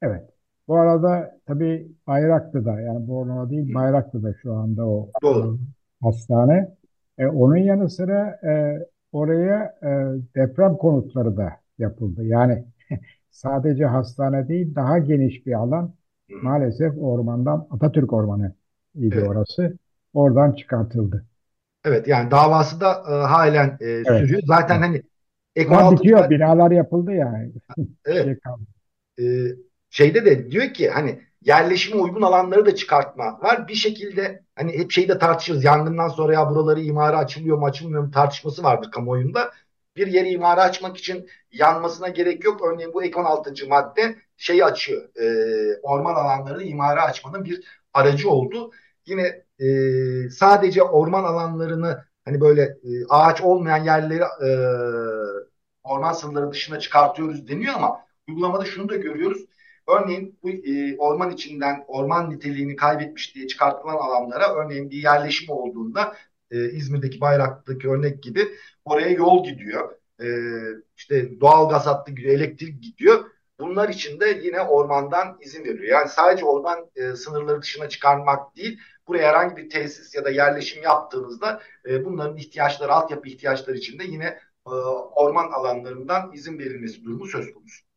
evet. 0.01 0.29
Bu 0.67 0.77
arada 0.77 1.39
tabii 1.45 1.91
Bayraklı'da 2.07 2.81
yani 2.81 3.07
Bornova 3.07 3.49
değil 3.49 3.73
Bayraklı'da 3.73 4.33
şu 4.41 4.53
anda 4.53 4.85
o 4.87 5.13
Doğru. 5.21 5.59
hastane. 6.03 6.77
E, 7.17 7.27
onun 7.27 7.57
yanı 7.57 7.89
sıra 7.89 8.39
e, 8.43 8.79
oraya 9.11 9.63
e, 9.83 9.87
deprem 10.35 10.77
konutları 10.77 11.37
da 11.37 11.53
yapıldı. 11.79 12.25
Yani 12.25 12.65
sadece 13.31 13.85
hastane 13.85 14.47
değil 14.47 14.75
daha 14.75 14.99
geniş 14.99 15.45
bir 15.47 15.53
alan 15.53 15.93
maalesef 16.41 16.93
ormandan 16.99 17.67
Atatürk 17.71 18.13
Ormanı 18.13 18.55
idi 18.95 19.21
Evet. 19.21 19.23
orası. 19.23 19.77
Oradan 20.13 20.51
çıkartıldı. 20.53 21.25
Evet 21.85 22.07
yani 22.07 22.31
davası 22.31 22.81
da 22.81 23.03
e, 23.09 23.11
halen 23.11 23.77
e, 23.81 23.85
Evet. 23.85 24.05
sürüyor. 24.05 24.41
Zaten 24.45 24.75
Evet. 24.75 24.85
hani 24.87 25.03
ek 25.55 25.69
Ama 25.69 25.89
16. 25.89 26.03
bitiyor. 26.03 26.29
Binalar 26.29 26.71
yapıldı 26.71 27.11
yani. 27.13 27.51
Evet. 28.05 28.25
şey 28.25 28.39
kaldı. 28.39 28.61
e, 29.21 29.23
şeyde 29.89 30.25
de 30.25 30.51
diyor 30.51 30.73
ki 30.73 30.89
hani 30.89 31.21
yerleşime 31.41 32.01
uygun 32.01 32.21
alanları 32.21 32.65
da 32.65 32.75
çıkartma 32.75 33.39
var. 33.41 33.67
Bir 33.67 33.75
şekilde 33.75 34.43
hani 34.55 34.77
hep 34.77 34.91
şeyi 34.91 35.09
de 35.09 35.17
tartışırız. 35.19 35.63
Yangından 35.63 36.07
sonra 36.07 36.33
ya 36.33 36.49
buraları 36.49 36.81
imara 36.81 37.17
açılıyor 37.17 37.57
mu 37.57 37.65
açılmıyor 37.65 38.03
mu 38.03 38.11
tartışması 38.11 38.63
vardır 38.63 38.91
kamuoyunda. 38.91 39.51
Bir 39.95 40.07
yeri 40.07 40.29
imara 40.29 40.61
açmak 40.63 40.97
için 40.97 41.29
yanmasına 41.51 42.09
gerek 42.09 42.43
yok. 42.45 42.61
Örneğin 42.67 42.93
bu 42.93 43.03
ek 43.03 43.19
16. 43.19 43.67
madde 43.67 44.15
şeyi 44.37 44.65
açıyor. 44.65 45.09
E, 45.21 45.79
orman 45.83 46.15
alanlarını 46.15 46.63
imara 46.63 47.03
açmanın 47.03 47.45
bir 47.45 47.63
aracı 47.93 48.29
oldu. 48.29 48.71
Yine 49.05 49.43
e, 49.59 50.29
sadece 50.29 50.83
orman 50.83 51.23
alanlarını 51.23 52.03
hani 52.25 52.41
böyle 52.41 52.61
e, 52.61 52.89
ağaç 53.09 53.41
olmayan 53.41 53.83
yerleri 53.83 54.23
e, 54.23 54.49
orman 55.83 56.13
sınırları 56.13 56.51
dışına 56.51 56.79
çıkartıyoruz 56.79 57.47
deniyor 57.47 57.73
ama 57.75 58.05
uygulamada 58.27 58.65
şunu 58.65 58.89
da 58.89 58.95
görüyoruz. 58.95 59.45
Örneğin 59.87 60.39
bu 60.43 60.49
e, 60.49 60.97
orman 60.97 61.31
içinden 61.31 61.85
orman 61.87 62.29
niteliğini 62.29 62.75
kaybetmiş 62.75 63.35
diye 63.35 63.47
çıkartılan 63.47 63.95
alanlara 63.95 64.55
örneğin 64.55 64.89
bir 64.89 64.97
yerleşim 65.03 65.49
olduğunda 65.49 66.15
e, 66.51 66.69
İzmir'deki 66.71 67.21
Bayraklı'daki 67.21 67.89
örnek 67.89 68.23
gibi 68.23 68.47
oraya 68.85 69.09
yol 69.09 69.43
gidiyor. 69.43 69.95
E, 70.21 70.27
işte 70.97 71.41
doğal 71.41 71.69
gaz 71.69 71.87
hattı 71.87 72.11
gidiyor, 72.11 72.35
elektrik 72.35 72.83
gidiyor. 72.83 73.25
Bunlar 73.59 73.89
için 73.89 74.19
de 74.19 74.39
yine 74.43 74.61
ormandan 74.61 75.37
izin 75.41 75.63
veriliyor. 75.63 75.99
Yani 75.99 76.09
sadece 76.09 76.45
orman 76.45 76.89
e, 76.95 77.15
sınırları 77.15 77.61
dışına 77.61 77.89
çıkarmak 77.89 78.55
değil, 78.55 78.79
buraya 79.07 79.29
herhangi 79.29 79.57
bir 79.57 79.69
tesis 79.69 80.15
ya 80.15 80.25
da 80.25 80.29
yerleşim 80.29 80.83
yaptığınızda 80.83 81.61
e, 81.89 82.05
bunların 82.05 82.37
ihtiyaçları, 82.37 82.93
altyapı 82.93 83.29
ihtiyaçları 83.29 83.77
için 83.77 83.99
de 83.99 84.03
yine 84.03 84.25
e, 84.67 84.69
orman 85.15 85.51
alanlarından 85.51 86.31
izin 86.33 86.59
verilmesi 86.59 87.03
durumu 87.03 87.25
söz 87.25 87.53
konusu. 87.53 87.87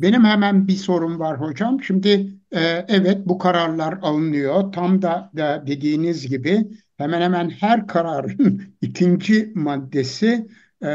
Benim 0.00 0.24
hemen 0.24 0.68
bir 0.68 0.76
sorum 0.76 1.18
var 1.18 1.40
hocam. 1.40 1.82
Şimdi 1.82 2.08
e, 2.52 2.60
evet 2.88 3.18
bu 3.26 3.38
kararlar 3.38 3.98
alınıyor. 4.02 4.72
Tam 4.72 5.02
da, 5.02 5.30
da 5.36 5.64
dediğiniz 5.66 6.28
gibi 6.28 6.66
hemen 6.96 7.20
hemen 7.20 7.50
her 7.50 7.86
kararın 7.86 8.62
ikinci 8.80 9.52
maddesi 9.54 10.46
e, 10.82 10.88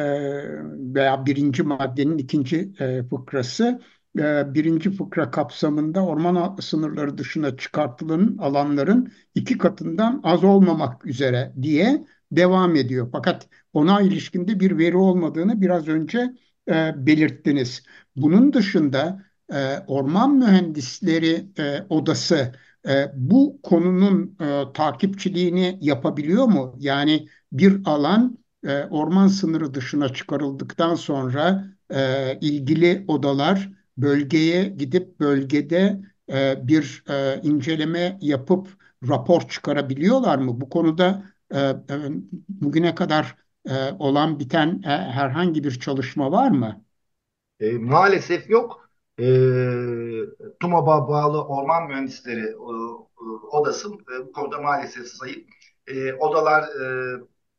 veya 0.96 1.26
birinci 1.26 1.64
maddenin 1.64 2.18
ikinci 2.18 2.72
e, 2.80 3.04
fıkrası 3.04 3.82
birinci 4.54 4.92
fıkra 4.92 5.32
kapsamında 5.32 6.06
orman 6.06 6.56
sınırları 6.62 7.18
dışına 7.18 7.58
çıkartılan 7.58 8.38
alanların 8.40 9.12
iki 9.36 9.58
katından 9.58 10.22
az 10.24 10.44
olmamak 10.44 11.06
üzere 11.06 11.54
diye 11.62 12.06
devam 12.32 12.76
ediyor. 12.76 13.10
Fakat 13.12 13.48
ona 13.74 14.02
ilişkinde 14.02 14.60
bir 14.60 14.78
veri 14.78 14.98
olmadığını 14.98 15.62
biraz 15.62 15.88
önce 15.88 16.34
e, 16.70 16.94
belirttiniz. 17.06 17.84
Bunun 18.16 18.54
dışında 18.54 19.24
e, 19.54 19.78
Orman 19.88 20.36
Mühendisleri 20.36 21.48
e, 21.60 21.86
Odası 21.90 22.54
e, 22.88 23.12
bu 23.16 23.60
konunun 23.64 24.38
e, 24.42 24.74
takipçiliğini 24.74 25.78
yapabiliyor 25.82 26.46
mu? 26.46 26.76
Yani 26.80 27.28
bir 27.52 27.82
alan 27.86 28.38
e, 28.64 28.84
orman 28.84 29.28
sınırı 29.28 29.74
dışına 29.74 30.14
çıkarıldıktan 30.14 30.96
sonra 30.96 31.68
e, 31.90 32.40
ilgili 32.42 33.06
odalar 33.08 33.77
bölgeye 33.98 34.64
gidip 34.66 35.20
bölgede 35.20 36.02
e, 36.32 36.68
bir 36.68 37.04
e, 37.10 37.42
inceleme 37.44 38.18
yapıp 38.22 38.68
rapor 39.10 39.42
çıkarabiliyorlar 39.50 40.38
mı? 40.38 40.62
Bu 40.62 40.70
konuda 40.70 41.24
e, 41.52 41.60
e, 41.60 41.76
bugüne 42.50 42.96
kadar 42.96 43.36
e, 43.70 43.92
olan 44.00 44.40
biten 44.40 44.82
e, 44.86 44.90
herhangi 44.90 45.64
bir 45.64 45.80
çalışma 45.80 46.32
var 46.32 46.50
mı? 46.52 46.86
E, 47.60 47.72
maalesef 47.72 48.50
yok. 48.50 48.90
E, 49.20 49.24
TUMOB'a 50.60 51.08
bağlı 51.08 51.44
Orman 51.46 51.88
Mühendisleri 51.88 52.42
e, 52.50 52.56
Odası 53.52 53.88
e, 53.90 54.26
bu 54.28 54.32
konuda 54.32 54.58
maalesef 54.62 55.08
zayıf. 55.08 55.48
E, 55.88 56.14
odalar 56.14 56.64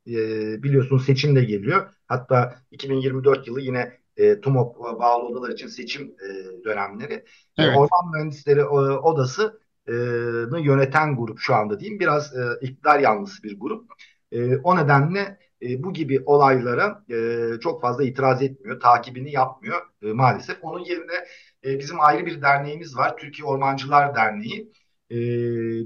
e, 0.06 0.12
e, 0.14 0.62
biliyorsunuz 0.62 1.04
seçim 1.06 1.36
de 1.36 1.44
geliyor. 1.44 1.94
Hatta 2.08 2.62
2024 2.70 3.46
yılı 3.48 3.60
yine 3.60 3.98
e, 4.18 4.40
TUMOP 4.40 4.78
bağlı 4.78 5.24
odalar 5.24 5.50
için 5.50 5.68
seçim 5.68 6.02
e, 6.02 6.28
dönemleri. 6.64 7.24
Evet. 7.58 7.76
Orman 7.76 8.12
Mühendisleri 8.12 8.64
Odası'nı 8.64 10.60
yöneten 10.60 11.16
grup 11.16 11.38
şu 11.40 11.54
anda 11.54 11.80
diyeyim. 11.80 12.00
Biraz 12.00 12.36
e, 12.36 12.58
iktidar 12.60 12.98
yanlısı 12.98 13.42
bir 13.42 13.60
grup. 13.60 13.90
E, 14.32 14.56
o 14.56 14.76
nedenle 14.76 15.38
e, 15.62 15.82
bu 15.82 15.92
gibi 15.92 16.22
olaylara 16.26 17.04
e, 17.10 17.48
çok 17.60 17.82
fazla 17.82 18.04
itiraz 18.04 18.42
etmiyor, 18.42 18.80
takibini 18.80 19.32
yapmıyor 19.32 19.80
e, 20.02 20.12
maalesef. 20.12 20.58
Onun 20.62 20.84
yerine 20.84 21.24
e, 21.64 21.78
bizim 21.78 22.00
ayrı 22.00 22.26
bir 22.26 22.42
derneğimiz 22.42 22.96
var, 22.96 23.16
Türkiye 23.16 23.48
Ormancılar 23.48 24.14
Derneği. 24.14 24.72
E, 25.10 25.16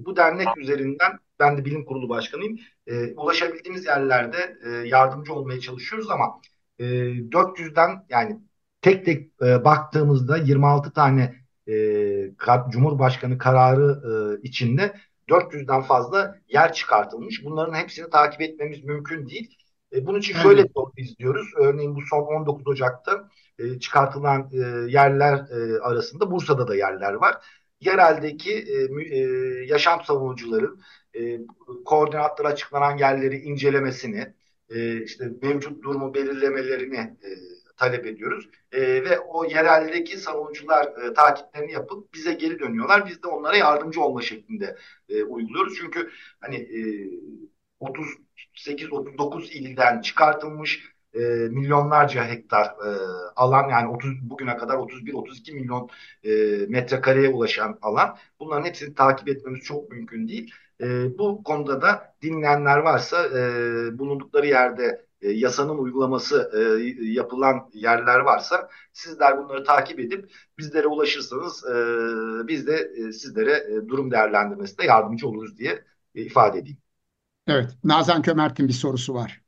bu 0.05 0.17
dernek 0.17 0.59
üzerinden, 0.59 1.19
ben 1.39 1.59
de 1.59 1.65
bilim 1.65 1.85
kurulu 1.85 2.09
başkanıyım, 2.09 2.59
e, 2.87 3.15
ulaşabildiğimiz 3.15 3.87
yerlerde 3.87 4.59
e, 4.65 4.71
yardımcı 4.71 5.35
olmaya 5.35 5.61
çalışıyoruz 5.61 6.11
ama 6.11 6.41
e, 6.83 6.85
400'den 7.31 8.07
yani 8.09 8.41
tek 8.83 9.05
tek 9.05 9.31
e, 9.43 9.65
baktığımızda 9.65 10.37
26 10.37 10.93
tane 10.93 11.35
e, 11.69 11.75
Cumhurbaşkanı 12.71 13.39
kararı 13.39 14.03
e, 14.05 14.41
içinde 14.43 14.95
400'den 15.29 15.83
fazla 15.83 16.39
yer 16.49 16.73
çıkartılmış. 16.73 17.45
Bunların 17.45 17.75
hepsini 17.75 18.11
takip 18.11 18.41
etmemiz 18.41 18.85
mümkün 18.85 19.29
değil. 19.29 19.57
E, 19.93 20.07
bunun 20.07 20.19
için 20.19 20.35
şöyle 20.35 20.61
evet. 20.61 20.71
izliyoruz. 20.97 21.49
Örneğin 21.57 21.95
bu 21.97 22.01
son 22.11 22.23
19 22.23 22.69
Ocak'ta 22.69 23.29
e, 23.59 23.79
çıkartılan 23.79 24.51
e, 24.53 24.57
yerler 24.91 25.35
e, 25.35 25.81
arasında 25.81 26.31
Bursa'da 26.31 26.69
da 26.69 26.75
yerler 26.77 27.13
var. 27.13 27.37
Yereldeki 27.81 28.53
e, 28.53 29.17
e, 29.17 29.21
yaşam 29.67 30.05
savunucuların 30.05 30.81
e, 31.15 31.39
koordinatları 31.85 32.49
açıklanan 32.49 32.97
yerleri 32.99 33.39
incelemesini, 33.41 34.35
e, 34.75 35.03
işte 35.05 35.31
mevcut 35.43 35.83
durumu 35.83 36.15
belirlemelerini 36.15 36.97
e, 36.97 37.31
talep 37.77 38.07
ediyoruz. 38.07 38.49
E, 38.73 38.81
ve 38.81 39.19
o 39.21 39.45
yereldeki 39.45 40.19
savunucular 40.19 40.85
e, 40.85 41.15
takiplerini 41.15 41.73
yapıp 41.73 42.15
bize 42.15 42.33
geri 42.35 42.59
dönüyorlar. 42.59 43.07
Biz 43.07 43.23
de 43.23 43.27
onlara 43.27 43.57
yardımcı 43.57 44.01
olma 44.01 44.23
şeklinde 44.23 44.77
e, 45.09 45.23
uyguluyoruz. 45.23 45.75
Çünkü 45.81 46.11
hani 46.41 46.57
e, 46.57 46.81
38-39 47.81 49.51
ilden 49.51 50.01
çıkartılmış 50.01 50.93
e, 51.15 51.19
milyonlarca 51.51 52.29
hektar 52.29 52.67
e, 52.67 52.89
alan 53.37 53.69
yani 53.69 53.89
30 53.89 54.31
bugüne 54.31 54.57
kadar 54.57 54.75
31-32 54.75 55.53
milyon 55.53 55.91
e, 56.25 56.31
metrekareye 56.69 57.29
ulaşan 57.29 57.79
alan. 57.83 58.19
Bunların 58.41 58.65
hepsini 58.65 58.95
takip 58.95 59.29
etmemiz 59.29 59.65
çok 59.65 59.91
mümkün 59.91 60.29
değil. 60.29 60.55
E, 60.83 61.19
bu 61.19 61.43
konuda 61.45 61.83
da 61.83 62.15
dinleyenler 62.23 62.79
varsa 62.79 63.27
e, 63.27 63.99
bulundukları 63.99 64.47
yerde 64.47 65.07
e, 65.23 65.31
yasanın 65.31 65.79
uygulaması 65.79 66.51
e, 66.55 66.61
yapılan 67.05 67.71
yerler 67.75 68.19
varsa 68.19 68.69
sizler 68.93 69.39
bunları 69.39 69.65
takip 69.65 70.01
edip 70.01 70.31
bizlere 70.59 70.87
ulaşırsanız 70.87 71.65
e, 71.65 71.75
biz 72.49 72.67
de 72.67 72.93
e, 72.97 73.13
sizlere 73.13 73.53
e, 73.53 73.89
durum 73.89 74.11
değerlendirmesinde 74.11 74.87
yardımcı 74.87 75.29
oluruz 75.29 75.59
diye 75.59 75.85
e, 76.15 76.23
ifade 76.23 76.59
edeyim. 76.59 76.79
Evet, 77.47 77.71
Nazan 77.85 78.23
Kömert'in 78.23 78.69
bir 78.69 78.73
sorusu 78.73 79.15
var. 79.15 79.43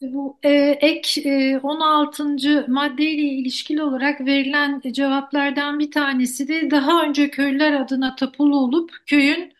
Bu 0.00 0.38
e, 0.42 0.50
ek 0.80 1.20
e, 1.30 1.58
16. 1.58 2.64
maddeyle 2.68 3.22
ilişkili 3.22 3.82
olarak 3.82 4.20
verilen 4.20 4.82
cevaplardan 4.92 5.78
bir 5.78 5.90
tanesi 5.90 6.48
de 6.48 6.70
daha 6.70 7.02
önce 7.02 7.30
köylüler 7.30 7.72
adına 7.72 8.16
tapulu 8.16 8.58
olup 8.58 8.90
köyün 9.06 9.55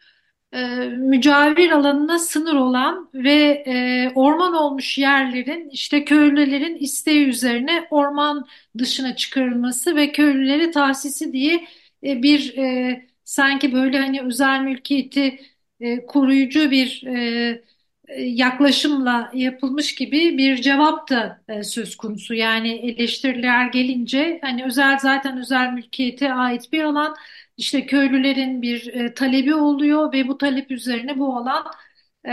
e, 0.53 0.59
mücavir 0.89 1.71
alanına 1.71 2.19
sınır 2.19 2.55
olan 2.55 3.11
ve 3.15 3.33
e, 3.67 4.13
orman 4.15 4.55
olmuş 4.55 4.99
yerlerin 4.99 5.69
işte 5.71 6.05
köylülerin 6.05 6.77
isteği 6.77 7.27
üzerine 7.27 7.87
orman 7.91 8.47
dışına 8.79 9.17
çıkarılması 9.17 9.97
ve 9.97 10.13
köylüleri 10.13 10.71
tahsisi 10.71 11.33
diye 11.33 11.67
e, 12.05 12.23
bir 12.23 12.59
e, 12.59 13.07
sanki 13.25 13.73
böyle 13.73 13.99
hani 13.99 14.23
özel 14.23 14.61
mülkiyeti 14.61 15.41
e, 15.81 16.07
koruyucu 16.07 16.71
bir 16.71 17.03
e, 17.07 17.63
yaklaşımla 18.19 19.31
yapılmış 19.35 19.95
gibi 19.95 20.39
bir 20.39 20.57
cevap 20.63 21.11
da 21.11 21.43
e, 21.49 21.63
söz 21.63 21.97
konusu. 21.97 22.35
Yani 22.35 22.69
eleştiriler 22.75 23.67
gelince 23.69 24.39
hani 24.43 24.65
özel 24.65 24.99
zaten 24.99 25.39
özel 25.39 25.73
mülkiyete 25.73 26.33
ait 26.33 26.73
bir 26.73 26.83
alan 26.83 27.17
işte 27.57 27.87
köylülerin 27.87 28.63
bir 28.63 28.95
e, 28.95 29.15
talebi 29.15 29.55
oluyor 29.55 30.13
ve 30.13 30.29
bu 30.29 30.39
talep 30.39 30.71
üzerine 30.71 31.19
bu 31.19 31.37
alan 31.37 31.65
e, 32.29 32.33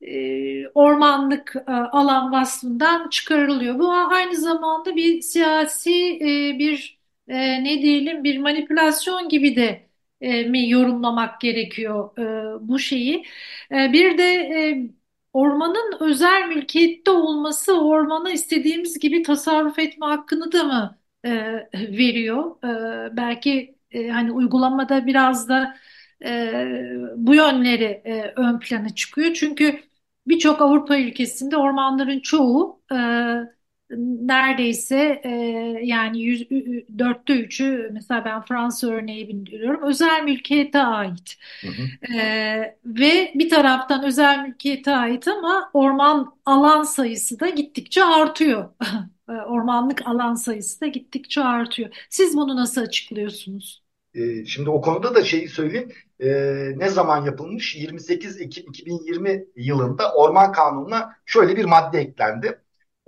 e, 0.00 0.68
ormanlık 0.74 1.56
e, 1.68 1.72
alan 1.72 2.32
vasfından 2.32 3.08
çıkarılıyor. 3.10 3.78
Bu 3.78 3.92
aynı 3.92 4.36
zamanda 4.36 4.96
bir 4.96 5.20
siyasi 5.22 5.90
e, 6.16 6.58
bir 6.58 6.98
ne 7.28 7.82
diyelim 7.82 8.24
bir 8.24 8.38
manipülasyon 8.38 9.28
gibi 9.28 9.56
de 9.56 9.88
mi 10.50 10.70
yorumlamak 10.70 11.40
gerekiyor 11.40 12.10
bu 12.60 12.78
şeyi. 12.78 13.24
Bir 13.70 14.18
de 14.18 14.90
ormanın 15.32 15.96
özel 16.00 16.48
mülkiyette 16.48 17.10
olması 17.10 17.80
ormana 17.80 18.30
istediğimiz 18.30 18.98
gibi 18.98 19.22
tasarruf 19.22 19.78
etme 19.78 20.06
hakkını 20.06 20.52
da 20.52 20.64
mı 20.64 20.98
veriyor? 21.74 22.56
Belki 23.16 23.77
e, 23.90 24.08
hani 24.08 24.32
uygulamada 24.32 25.06
biraz 25.06 25.48
da 25.48 25.76
e, 26.24 26.52
bu 27.16 27.34
yönleri 27.34 27.84
e, 27.84 28.32
ön 28.36 28.58
plana 28.58 28.88
çıkıyor. 28.94 29.34
Çünkü 29.34 29.80
birçok 30.26 30.62
Avrupa 30.62 30.98
ülkesinde 30.98 31.56
ormanların 31.56 32.20
çoğu 32.20 32.82
e, 32.92 32.96
neredeyse 34.26 35.20
e, 35.24 35.30
yani 35.82 36.22
yüz, 36.22 36.50
dörtte 36.98 37.32
üçü 37.40 37.90
mesela 37.92 38.24
ben 38.24 38.42
Fransa 38.42 38.86
örneği 38.88 39.28
bildiriyorum 39.28 39.82
özel 39.82 40.22
mülkiyete 40.24 40.78
ait 40.78 41.36
hı 41.60 41.68
hı. 41.68 42.14
E, 42.14 42.78
ve 42.84 43.32
bir 43.34 43.48
taraftan 43.50 44.04
özel 44.04 44.42
mülkiyete 44.42 44.96
ait 44.96 45.28
ama 45.28 45.70
orman 45.74 46.38
alan 46.46 46.82
sayısı 46.82 47.40
da 47.40 47.48
gittikçe 47.48 48.04
artıyor 48.04 48.70
ormanlık 49.32 50.06
alan 50.06 50.34
sayısı 50.34 50.80
da 50.80 50.86
gittikçe 50.86 51.40
artıyor 51.40 51.90
siz 52.10 52.36
bunu 52.36 52.56
nasıl 52.56 52.80
açıklıyorsunuz? 52.80 53.82
E, 54.14 54.44
şimdi 54.44 54.70
o 54.70 54.80
konuda 54.80 55.14
da 55.14 55.24
şeyi 55.24 55.48
söyleyeyim. 55.48 55.92
E, 56.20 56.28
ne 56.76 56.88
zaman 56.88 57.24
yapılmış? 57.24 57.76
28 57.76 58.40
Ekim 58.40 58.68
2020 58.68 59.44
yılında 59.56 60.14
Orman 60.14 60.52
Kanunu'na 60.52 61.16
şöyle 61.26 61.56
bir 61.56 61.64
madde 61.64 61.98
eklendi 61.98 62.58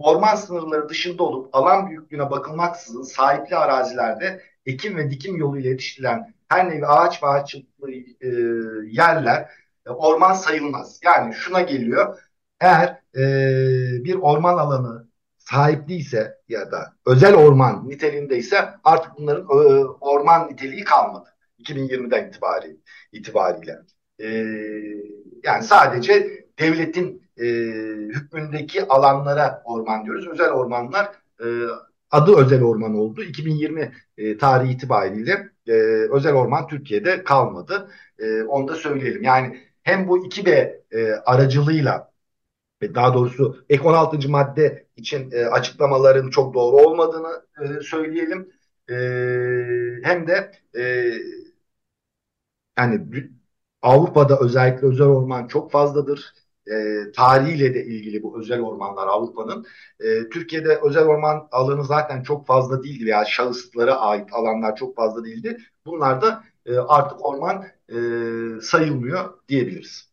orman 0.01 0.35
sınırları 0.35 0.89
dışında 0.89 1.23
olup 1.23 1.55
alan 1.55 1.91
büyüklüğüne 1.91 2.31
bakılmaksızın 2.31 3.03
sahipli 3.03 3.57
arazilerde 3.57 4.43
ekim 4.67 4.97
ve 4.97 5.11
dikim 5.11 5.37
yoluyla 5.37 5.71
yetiştirilen 5.71 6.35
her 6.49 6.71
nevi 6.71 6.87
ağaç 6.87 7.23
ve 7.23 7.27
ağaçlıklı 7.27 7.91
e, 8.21 8.29
yerler 8.91 9.49
e, 9.87 9.91
orman 9.91 10.33
sayılmaz. 10.33 11.01
Yani 11.05 11.35
şuna 11.35 11.61
geliyor. 11.61 12.19
Eğer 12.61 12.89
e, 13.17 14.05
bir 14.05 14.15
orman 14.15 14.59
alanı 14.59 15.00
sahipliyse 15.51 16.37
ya 16.49 16.73
da 16.73 16.95
özel 17.07 17.35
orman 17.35 17.89
niteliğindeyse 17.89 18.69
artık 18.85 19.13
bunların 19.19 19.45
e, 19.45 19.85
orman 20.01 20.49
niteliği 20.51 20.85
kalmadı. 20.85 21.29
2020'den 21.59 22.29
itibari, 22.29 22.77
itibariyle. 23.13 23.79
E, 24.21 24.27
yani 25.45 25.63
sadece 25.63 26.45
devletin 26.59 27.23
e, 27.37 27.45
hükmündeki 28.15 28.89
alanlara 28.89 29.63
orman 29.65 30.05
diyoruz. 30.05 30.29
Özel 30.29 30.51
ormanlar 30.51 31.07
e, 31.41 31.47
adı 32.11 32.37
özel 32.37 32.63
orman 32.63 32.95
oldu. 32.95 33.23
2020 33.23 33.93
e, 34.19 34.39
tarihi 34.39 34.73
itibariyle 34.73 35.49
e, 35.67 35.73
özel 36.13 36.35
orman 36.35 36.67
Türkiye'de 36.67 37.25
kalmadı. 37.25 37.91
E, 38.19 38.43
onu 38.43 38.69
da 38.69 38.75
söyleyelim. 38.75 39.23
Yani 39.23 39.61
hem 39.83 40.09
bu 40.09 40.27
2B 40.27 40.81
e, 40.93 41.13
aracılığıyla 41.13 42.11
ve 42.83 42.95
daha 42.95 43.15
doğrusu 43.15 43.65
ek 43.69 43.83
16. 43.83 44.29
madde 44.29 44.87
için 45.01 45.31
e, 45.33 45.45
açıklamaların 45.47 46.31
çok 46.31 46.55
doğru 46.55 46.77
olmadığını 46.77 47.43
e, 47.63 47.81
söyleyelim. 47.83 48.53
E, 48.91 48.95
hem 50.05 50.27
de 50.27 50.53
e, 50.77 51.13
yani 52.79 53.07
Avrupa'da 53.83 54.39
özellikle 54.41 54.87
özel 54.87 55.07
orman 55.07 55.47
çok 55.49 55.71
fazladır 55.73 56.35
e, 56.67 56.73
tarihiyle 57.13 57.75
de 57.75 57.85
ilgili 57.85 58.23
bu 58.23 58.41
özel 58.41 58.61
ormanlar 58.61 59.07
Avrupa'nın. 59.07 59.67
E, 60.01 60.29
Türkiye'de 60.29 60.81
özel 60.85 61.05
orman 61.05 61.49
alanı 61.53 61.85
zaten 61.85 62.23
çok 62.23 62.47
fazla 62.47 62.83
değildi 62.83 63.07
veya 63.07 63.25
şahıslara 63.25 63.95
ait 63.95 64.33
alanlar 64.33 64.77
çok 64.77 64.97
fazla 64.97 65.25
değildi. 65.25 65.59
Bunlar 65.87 66.23
da 66.23 66.45
e, 66.67 66.77
artık 66.77 67.27
orman 67.27 67.65
e, 67.89 67.97
sayılmıyor 68.63 69.39
diyebiliriz. 69.49 70.11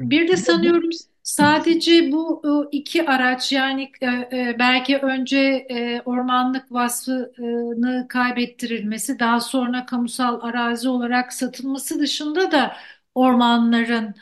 Bir 0.00 0.28
de 0.28 0.36
sanıyorum 0.36 0.90
sadece 1.24 2.12
bu 2.12 2.42
iki 2.72 3.06
araç 3.10 3.52
yani 3.52 3.92
e, 4.02 4.06
e, 4.08 4.56
belki 4.58 4.98
önce 4.98 5.38
e, 5.70 6.02
ormanlık 6.06 6.72
vasfını 6.72 8.06
kaybettirilmesi 8.08 9.20
daha 9.20 9.40
sonra 9.40 9.86
kamusal 9.86 10.40
arazi 10.42 10.88
olarak 10.88 11.32
satılması 11.32 12.00
dışında 12.00 12.52
da 12.52 12.76
ormanların 13.14 14.14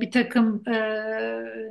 bir 0.00 0.12
takım 0.12 0.62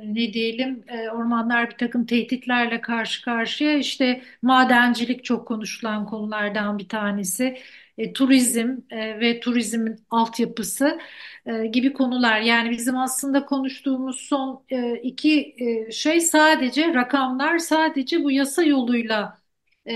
ne 0.04 0.32
diyelim 0.32 0.84
ormanlar 1.12 1.70
bir 1.70 1.76
takım 1.76 2.06
tehditlerle 2.06 2.80
karşı 2.80 3.24
karşıya 3.24 3.74
işte 3.78 4.22
madencilik 4.42 5.24
çok 5.24 5.48
konuşulan 5.48 6.06
konulardan 6.06 6.78
bir 6.78 6.88
tanesi 6.88 7.58
e, 8.00 8.12
turizm 8.12 8.76
e, 8.90 9.20
ve 9.20 9.40
turizmin 9.40 9.96
altyapısı 10.10 10.98
e, 11.46 11.66
gibi 11.66 11.92
konular 11.92 12.40
yani 12.40 12.70
bizim 12.70 12.96
aslında 12.96 13.44
konuştuğumuz 13.46 14.20
son 14.20 14.64
e, 14.70 14.94
iki 14.96 15.54
e, 15.58 15.90
şey 15.92 16.20
sadece 16.20 16.94
rakamlar 16.94 17.58
sadece 17.58 18.24
bu 18.24 18.30
yasa 18.30 18.62
yoluyla 18.62 19.38
e, 19.86 19.94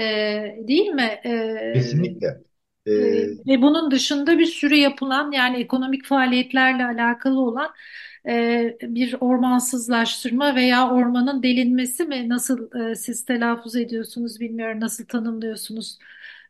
değil 0.69 0.89
mi? 0.89 1.21
E, 1.25 1.73
Kesinlikle. 1.75 2.45
Ee, 2.87 2.93
ve 3.47 3.63
bunun 3.63 3.91
dışında 3.91 4.39
bir 4.39 4.47
sürü 4.47 4.75
yapılan 4.75 5.33
yani 5.33 5.57
ekonomik 5.57 6.05
faaliyetlerle 6.07 6.85
alakalı 6.85 7.41
olan 7.41 7.75
e, 8.29 8.77
bir 8.83 9.17
ormansızlaştırma 9.21 10.55
veya 10.55 10.91
ormanın 10.91 11.43
delinmesi 11.43 12.05
mi 12.05 12.29
nasıl 12.29 12.81
e, 12.91 12.95
siz 12.95 13.25
telaffuz 13.25 13.77
ediyorsunuz 13.77 14.41
bilmiyorum 14.41 14.81
nasıl 14.81 15.07
tanımlıyorsunuz 15.07 15.99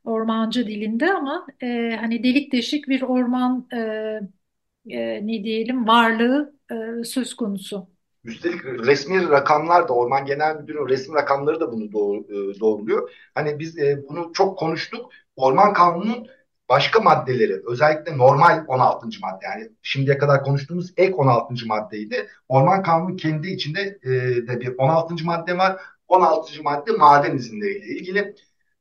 ormancı 0.04 0.66
dilinde 0.66 1.12
ama 1.12 1.46
e, 1.62 1.96
hani 2.00 2.22
delik 2.22 2.52
deşik 2.52 2.88
bir 2.88 3.02
orman 3.02 3.66
e, 3.72 3.78
e, 4.88 5.26
ne 5.26 5.44
diyelim 5.44 5.86
varlığı 5.86 6.54
e, 6.70 7.04
söz 7.04 7.34
konusu. 7.34 7.86
Üstelik 8.24 8.64
resmi 8.64 9.28
rakamlar 9.28 9.88
da 9.88 9.92
Orman 9.92 10.26
Genel 10.26 10.56
Müdürlüğü'nün 10.56 10.88
resmi 10.88 11.14
rakamları 11.14 11.60
da 11.60 11.72
bunu 11.72 11.92
doğruluyor. 12.60 13.10
Hani 13.34 13.58
biz 13.58 13.76
bunu 14.08 14.32
çok 14.32 14.58
konuştuk. 14.58 15.10
Orman 15.36 15.72
Kanunu'nun 15.72 16.26
başka 16.68 17.00
maddeleri 17.00 17.62
özellikle 17.66 18.18
normal 18.18 18.64
16. 18.68 19.06
madde 19.06 19.44
yani 19.44 19.68
şimdiye 19.82 20.18
kadar 20.18 20.42
konuştuğumuz 20.42 20.92
ek 20.96 21.14
16. 21.14 21.66
maddeydi. 21.66 22.28
Orman 22.48 22.82
Kanunu 22.82 23.16
kendi 23.16 23.48
içinde 23.48 23.98
e, 24.02 24.10
de 24.48 24.60
bir 24.60 24.74
16. 24.78 25.24
madde 25.24 25.58
var. 25.58 25.76
16. 26.08 26.62
madde 26.62 26.92
maden 26.92 27.36
izinleriyle 27.36 27.86
ilgili. 27.86 28.34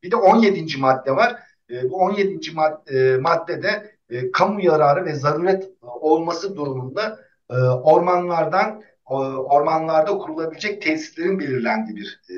Bir 0.04 0.12
de 0.12 0.16
17. 0.16 0.78
madde 0.78 1.16
var. 1.16 1.40
E, 1.70 1.90
bu 1.90 1.96
17. 1.96 2.52
madde, 2.52 3.18
maddede 3.18 3.94
e, 4.10 4.32
kamu 4.32 4.62
yararı 4.62 5.06
ve 5.06 5.16
zaruret 5.16 5.70
olması 5.82 6.56
durumunda 6.56 7.20
e, 7.50 7.54
ormanlardan 7.64 8.82
e, 9.10 9.14
ormanlarda 9.14 10.18
kurulabilecek 10.18 10.82
tesislerin 10.82 11.40
belirlendiği 11.40 11.98
bir 11.98 12.22
e, 12.30 12.36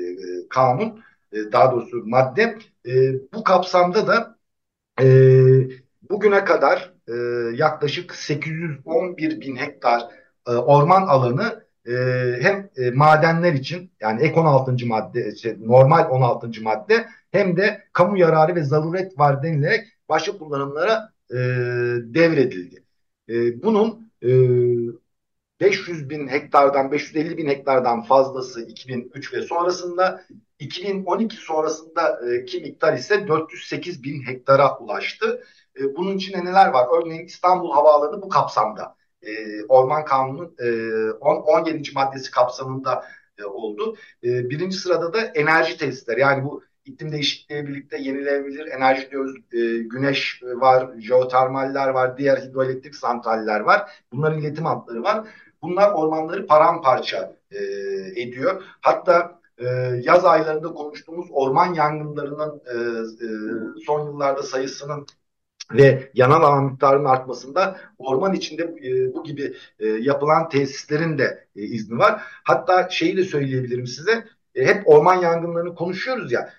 kanun. 0.48 1.02
E, 1.32 1.52
daha 1.52 1.72
doğrusu 1.72 2.02
madde. 2.06 2.58
E, 2.86 2.92
bu 3.34 3.44
kapsamda 3.44 4.06
da 4.06 4.36
e, 5.02 5.06
bugüne 6.10 6.44
kadar 6.44 6.92
e, 7.08 7.14
yaklaşık 7.56 8.14
811 8.14 9.40
bin 9.40 9.56
hektar 9.56 10.02
e, 10.48 10.50
orman 10.50 11.02
alanı 11.02 11.66
e, 11.86 11.92
hem 12.40 12.70
e, 12.76 12.90
madenler 12.90 13.52
için 13.52 13.90
yani 14.00 14.22
ek 14.22 14.40
16. 14.40 14.86
madde 14.86 15.32
işte 15.34 15.56
normal 15.60 16.10
16. 16.10 16.62
madde 16.62 17.06
hem 17.36 17.56
de 17.56 17.82
kamu 17.92 18.18
yararı 18.18 18.54
ve 18.54 18.64
zaruret 18.64 19.18
var 19.18 19.42
denilerek 19.42 19.86
başka 20.08 20.38
kullanımlara 20.38 21.12
e, 21.30 21.36
devredildi. 22.14 22.84
E, 23.28 23.62
bunun 23.62 24.12
e, 24.22 24.30
500 25.60 26.10
bin 26.10 26.28
hektardan 26.28 26.92
550 26.92 27.36
bin 27.36 27.48
hektardan 27.48 28.02
fazlası 28.02 28.62
2003 28.62 29.34
ve 29.34 29.42
sonrasında 29.42 30.22
2012 30.58 31.36
sonrasında 31.36 32.20
e, 32.54 32.60
miktar 32.60 32.92
ise 32.92 33.28
408 33.28 34.02
bin 34.02 34.26
hektara 34.26 34.78
ulaştı. 34.78 35.44
E, 35.80 35.96
bunun 35.96 36.16
içinde 36.16 36.44
neler 36.44 36.68
var? 36.68 36.86
Örneğin 37.02 37.26
İstanbul 37.26 37.72
Havaalanı 37.72 38.22
bu 38.22 38.28
kapsamda. 38.28 38.96
E, 39.22 39.28
Orman 39.68 40.04
Kanunu'nun 40.04 40.54
e, 40.58 41.10
10, 41.10 41.36
17. 41.36 41.90
maddesi 41.94 42.30
kapsamında 42.30 43.04
e, 43.38 43.44
oldu. 43.44 43.96
E, 44.24 44.50
birinci 44.50 44.76
sırada 44.76 45.12
da 45.12 45.20
enerji 45.20 45.76
tesisleri 45.76 46.20
yani 46.20 46.44
bu 46.44 46.62
iklim 46.86 47.12
değişikliğiyle 47.12 47.68
birlikte 47.68 47.98
yenilenebilir 47.98 48.66
enerji 48.66 49.10
diyoruz. 49.10 49.36
E, 49.52 49.58
güneş 49.78 50.42
var, 50.42 50.90
jeotermaller 50.98 51.88
var, 51.88 52.18
diğer 52.18 52.36
hidroelektrik 52.36 52.94
santraller 52.94 53.60
var. 53.60 53.90
Bunların 54.12 54.38
iletim 54.38 54.64
hatları 54.64 55.02
var. 55.02 55.28
Bunlar 55.62 55.92
ormanları 55.92 56.46
paramparça 56.46 57.36
e, 57.50 57.58
ediyor. 58.22 58.62
Hatta 58.80 59.40
e, 59.58 59.66
yaz 60.02 60.24
aylarında 60.24 60.68
konuştuğumuz 60.68 61.26
orman 61.30 61.74
yangınlarının 61.74 62.62
e, 62.66 62.74
e, 63.24 63.28
son 63.86 64.06
yıllarda 64.06 64.42
sayısının 64.42 65.06
ve 65.72 66.10
yanan 66.14 66.40
alan 66.40 66.64
miktarının 66.64 67.04
artmasında 67.04 67.76
orman 67.98 68.34
içinde 68.34 68.62
e, 68.62 69.14
bu 69.14 69.24
gibi 69.24 69.56
e, 69.78 69.86
yapılan 69.86 70.48
tesislerin 70.48 71.18
de 71.18 71.48
e, 71.56 71.62
izni 71.62 71.98
var. 71.98 72.22
Hatta 72.44 72.88
şeyi 72.90 73.16
de 73.16 73.24
söyleyebilirim 73.24 73.86
size. 73.86 74.24
E, 74.54 74.66
hep 74.66 74.88
orman 74.88 75.14
yangınlarını 75.14 75.74
konuşuyoruz 75.74 76.32
ya. 76.32 76.52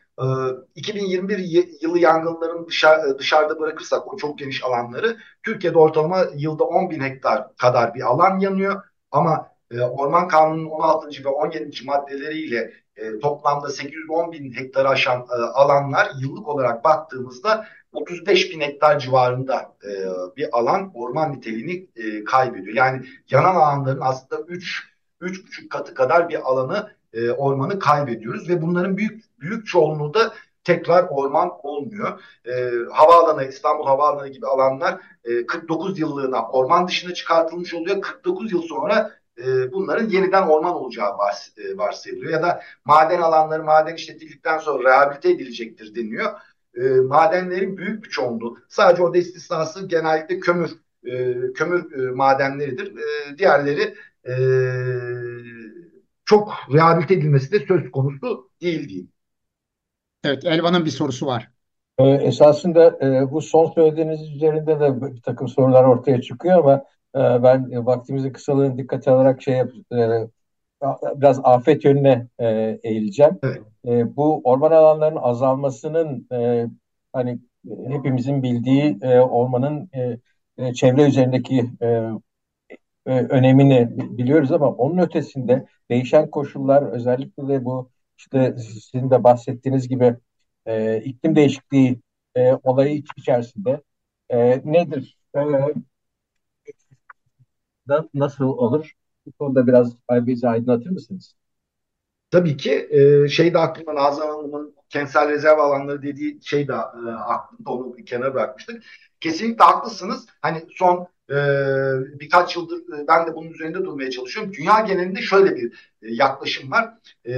2021 0.75 1.39
e, 1.39 1.67
yılı 1.81 1.99
yangınların 1.99 2.67
dışarı, 2.67 3.19
dışarıda 3.19 3.59
bırakırsak 3.59 4.13
o 4.13 4.17
çok 4.17 4.39
geniş 4.39 4.63
alanları 4.63 5.17
Türkiye'de 5.43 5.77
ortalama 5.77 6.25
yılda 6.35 6.63
10 6.63 6.89
bin 6.89 7.01
hektar 7.01 7.55
kadar 7.55 7.95
bir 7.95 8.01
alan 8.01 8.39
yanıyor. 8.39 8.81
Ama 9.11 9.51
e, 9.71 9.81
Orman 9.81 10.27
Kanunu'nun 10.27 10.69
16. 10.69 11.23
ve 11.25 11.29
17. 11.29 11.85
maddeleriyle 11.85 12.73
e, 12.95 13.19
toplamda 13.19 13.69
810 13.69 14.31
bin 14.31 14.53
hektar 14.53 14.85
aşan 14.85 15.19
e, 15.19 15.33
alanlar 15.33 16.07
yıllık 16.21 16.47
olarak 16.47 16.83
baktığımızda 16.83 17.65
35 17.93 18.51
bin 18.51 18.61
hektar 18.61 18.99
civarında 18.99 19.75
e, 19.83 19.91
bir 20.37 20.57
alan 20.57 20.91
orman 20.93 21.31
niteliğini 21.31 21.87
kaybediyor. 22.25 22.75
Yani 22.75 23.05
yanan 23.29 23.55
alanların 23.55 24.01
aslında 24.01 24.41
3 24.41 24.97
3,5 25.21 25.69
katı 25.69 25.93
kadar 25.93 26.29
bir 26.29 26.49
alanı 26.49 26.96
e, 27.13 27.31
ormanı 27.31 27.79
kaybediyoruz 27.79 28.49
ve 28.49 28.61
bunların 28.61 28.97
büyük 28.97 29.39
büyük 29.39 29.67
çoğunluğu 29.67 30.13
da 30.13 30.33
tekrar 30.63 31.03
orman 31.09 31.51
olmuyor. 31.63 32.21
E, 32.45 32.71
havaalanı, 32.91 33.45
İstanbul 33.45 33.85
Havaalanı 33.85 34.27
gibi 34.27 34.47
alanlar 34.47 35.01
e, 35.23 35.45
49 35.45 35.99
yıllığına 35.99 36.47
orman 36.47 36.87
dışına 36.87 37.13
çıkartılmış 37.13 37.73
oluyor. 37.73 38.01
49 38.01 38.51
yıl 38.51 38.61
sonra 38.61 39.11
e, 39.37 39.71
bunların 39.71 40.09
yeniden 40.09 40.43
orman 40.43 40.73
olacağı 40.73 41.17
vars, 41.17 41.57
e, 41.57 41.77
varsayılıyor. 41.77 42.31
Ya 42.31 42.41
da 42.43 42.61
maden 42.85 43.21
alanları 43.21 43.63
maden 43.63 43.95
işletildikten 43.95 44.57
sonra 44.57 44.89
rehabilite 44.89 45.31
edilecektir 45.31 45.95
deniyor. 45.95 46.31
E, 46.75 46.89
madenlerin 46.89 47.77
büyük 47.77 48.03
bir 48.03 48.09
çoğunluğu, 48.09 48.57
sadece 48.69 49.03
orada 49.03 49.17
istisnası 49.17 49.87
genellikle 49.87 50.39
kömür 50.39 50.71
e, 51.05 51.35
kömür 51.53 51.99
e, 51.99 52.11
madenleridir. 52.11 52.97
E, 52.97 53.37
diğerleri 53.37 53.95
e, 54.25 54.33
çok 56.27 56.53
rehabilite 56.73 57.13
edilmesi 57.13 57.51
de 57.51 57.65
söz 57.67 57.91
konusu 57.91 58.49
değil 58.61 58.89
diyeyim. 58.89 59.11
Evet, 60.23 60.45
Elvan'ın 60.45 60.85
bir 60.85 60.89
sorusu 60.89 61.25
var. 61.25 61.49
Ee, 61.99 62.09
esasında 62.09 62.97
e, 63.01 63.31
bu 63.31 63.41
son 63.41 63.71
söylediğiniz 63.71 64.35
üzerinde 64.35 64.79
de 64.79 65.01
bir 65.01 65.21
takım 65.21 65.47
sorular 65.47 65.83
ortaya 65.83 66.21
çıkıyor 66.21 66.59
ama 66.59 66.83
e, 67.15 67.43
ben 67.43 67.71
e, 67.71 67.85
vaktimizin 67.85 68.33
kısalığını 68.33 68.77
dikkate 68.77 69.11
alarak 69.11 69.41
şey 69.41 69.53
yap, 69.55 69.69
e, 69.93 70.27
biraz 71.15 71.39
afet 71.43 71.85
yönüne 71.85 72.27
e, 72.39 72.79
eğileceğim. 72.83 73.39
Evet. 73.43 73.61
E, 73.87 74.15
bu 74.15 74.41
orman 74.43 74.71
alanlarının 74.71 75.19
azalmasının 75.21 76.27
e, 76.31 76.67
hani 77.13 77.39
hepimizin 77.87 78.43
bildiği 78.43 78.97
e, 79.01 79.19
ormanın 79.19 79.89
e, 79.93 80.17
e, 80.57 80.73
çevre 80.73 81.07
üzerindeki 81.07 81.69
e, 81.81 82.09
e, 83.07 83.11
önemini 83.11 83.89
biliyoruz 84.17 84.51
ama 84.51 84.67
onun 84.71 84.97
ötesinde 84.97 85.65
değişen 85.89 86.29
koşullar 86.31 86.91
özellikle 86.91 87.47
de 87.47 87.65
bu 87.65 87.89
işte 88.17 88.55
sizin 88.57 89.11
de 89.11 89.23
bahsettiğiniz 89.23 89.87
gibi 89.87 90.15
e, 90.65 91.01
iklim 91.01 91.35
değişikliği 91.35 92.01
e, 92.35 92.53
olayı 92.53 93.03
içerisinde 93.17 93.81
e, 94.29 94.61
nedir? 94.65 95.17
E, 95.35 95.39
nasıl 98.13 98.45
olur? 98.45 98.91
Bu 99.25 99.31
konuda 99.31 99.67
biraz 99.67 99.95
bizi 100.11 100.47
aydınlatır 100.47 100.89
mısınız? 100.89 101.35
Tabii 102.31 102.57
ki 102.57 102.87
e, 102.91 103.27
şey 103.27 103.53
de 103.53 103.57
aklımda 103.57 103.95
Nazan 103.95 104.27
Hanım'ın 104.27 104.75
kentsel 104.89 105.29
rezerv 105.29 105.57
alanları 105.57 106.01
dediği 106.01 106.39
şey 106.43 106.67
de 106.67 106.73
e, 106.73 107.11
aklımda 107.11 107.71
onu 107.71 107.97
bir 107.97 108.05
kenara 108.05 108.33
bırakmıştık. 108.33 108.83
Kesinlikle 109.19 109.63
haklısınız. 109.63 110.25
Hani 110.41 110.65
son 110.75 111.07
birkaç 112.19 112.55
yıldır 112.55 112.77
e, 112.77 113.07
ben 113.07 113.27
de 113.27 113.35
bunun 113.35 113.49
üzerinde 113.49 113.77
durmaya 113.77 114.11
çalışıyorum. 114.11 114.53
Dünya 114.53 114.79
genelinde 114.79 115.21
şöyle 115.21 115.55
bir 115.55 115.71
e, 116.01 116.13
yaklaşım 116.13 116.71
var. 116.71 116.93
E, 117.27 117.33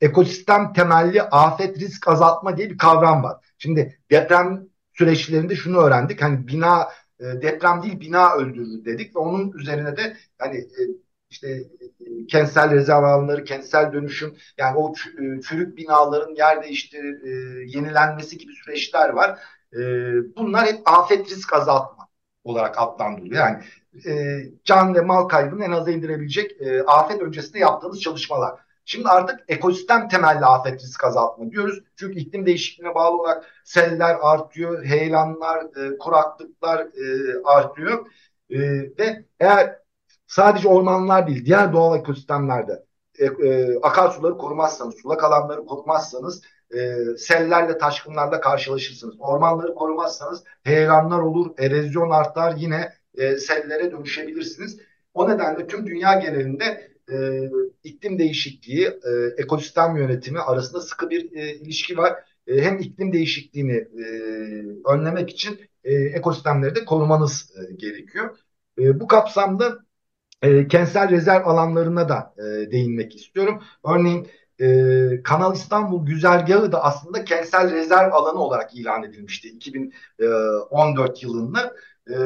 ekosistem 0.00 0.72
temelli 0.72 1.22
afet 1.22 1.78
risk 1.78 2.08
azaltma 2.08 2.56
diye 2.56 2.70
bir 2.70 2.78
kavram 2.78 3.22
var. 3.22 3.36
Şimdi 3.58 3.98
deprem 4.10 4.66
süreçlerinde 4.92 5.56
şunu 5.56 5.78
öğrendik. 5.78 6.22
Hani 6.22 6.48
bina 6.48 6.88
e, 7.20 7.24
deprem 7.24 7.82
değil 7.82 8.00
bina 8.00 8.34
öldürür 8.34 8.84
dedik 8.84 9.16
ve 9.16 9.18
onun 9.18 9.52
üzerine 9.52 9.96
de 9.96 10.16
hani 10.38 10.64
işte 11.30 11.62
kentsel 12.28 12.70
rezerv 12.70 13.44
kentsel 13.44 13.92
dönüşüm 13.92 14.36
yani 14.58 14.76
o 14.76 14.94
çürük 15.48 15.76
binaların 15.76 16.34
yer 16.34 16.62
değiştir, 16.62 17.22
yenilenmesi 17.66 18.38
gibi 18.38 18.52
süreçler 18.52 19.08
var. 19.08 19.38
bunlar 20.36 20.66
hep 20.66 20.80
afet 20.84 21.30
risk 21.30 21.52
azaltma 21.52 22.01
olarak 22.44 22.78
adlandırılıyor. 22.78 23.46
Yani 23.46 23.64
e, 24.06 24.42
can 24.64 24.94
ve 24.94 25.00
mal 25.00 25.28
kaybını 25.28 25.64
en 25.64 25.70
aza 25.70 25.90
indirebilecek 25.90 26.60
e, 26.60 26.82
afet 26.82 27.22
öncesinde 27.22 27.58
yaptığımız 27.58 28.00
çalışmalar. 28.00 28.60
Şimdi 28.84 29.08
artık 29.08 29.40
ekosistem 29.48 30.08
temelli 30.08 30.44
afet 30.44 30.82
risk 30.82 31.04
azaltma 31.04 31.50
diyoruz. 31.50 31.78
Çünkü 31.96 32.18
iklim 32.18 32.46
değişikliğine 32.46 32.94
bağlı 32.94 33.20
olarak 33.20 33.44
seller 33.64 34.16
artıyor, 34.22 34.84
heyelanlar, 34.84 35.64
e, 35.64 35.98
kuraklıklar 35.98 36.80
e, 36.80 37.34
artıyor. 37.44 38.06
E, 38.50 38.58
ve 38.98 39.24
eğer 39.40 39.78
sadece 40.26 40.68
ormanlar 40.68 41.26
değil, 41.26 41.44
diğer 41.44 41.72
doğal 41.72 41.98
ekosistemlerde 41.98 42.84
e, 43.18 43.24
e, 43.24 43.78
akarsuları 43.82 44.38
korumazsanız, 44.38 44.94
sulak 45.02 45.24
alanları 45.24 45.66
korumazsanız 45.66 46.42
e, 46.74 46.96
sellerle, 47.16 47.78
taşkınlarla 47.78 48.40
karşılaşırsınız. 48.40 49.14
Ormanları 49.18 49.74
korumazsanız 49.74 50.44
heyelanlar 50.62 51.18
olur, 51.18 51.50
erozyon 51.58 52.10
artar, 52.10 52.54
yine 52.56 52.92
e, 53.14 53.36
sellere 53.36 53.92
dönüşebilirsiniz. 53.92 54.80
O 55.14 55.28
nedenle 55.28 55.66
tüm 55.66 55.86
dünya 55.86 56.14
genelinde 56.14 56.92
e, 57.12 57.16
iklim 57.84 58.18
değişikliği, 58.18 58.86
e, 58.86 59.10
ekosistem 59.36 59.96
yönetimi 59.96 60.40
arasında 60.40 60.80
sıkı 60.80 61.10
bir 61.10 61.32
e, 61.32 61.54
ilişki 61.54 61.96
var. 61.96 62.14
E, 62.46 62.62
hem 62.62 62.78
iklim 62.78 63.12
değişikliğini 63.12 63.76
e, 63.76 64.06
önlemek 64.88 65.30
için 65.30 65.60
e, 65.84 65.94
ekosistemleri 65.94 66.74
de 66.74 66.84
korumanız 66.84 67.52
e, 67.56 67.74
gerekiyor. 67.74 68.38
E, 68.78 69.00
bu 69.00 69.06
kapsamda 69.06 69.78
e, 70.42 70.68
kentsel 70.68 71.10
rezerv 71.10 71.46
alanlarına 71.46 72.08
da 72.08 72.34
e, 72.38 72.70
değinmek 72.70 73.16
istiyorum. 73.16 73.62
Örneğin 73.84 74.28
e, 74.60 75.22
Kanal 75.24 75.54
İstanbul 75.54 76.06
güzergahı 76.06 76.72
da 76.72 76.84
aslında 76.84 77.24
kentsel 77.24 77.74
rezerv 77.74 78.12
alanı 78.12 78.38
olarak 78.38 78.74
ilan 78.74 79.02
edilmişti 79.02 79.48
2014 79.48 81.22
yılında. 81.22 81.76
E, 82.10 82.16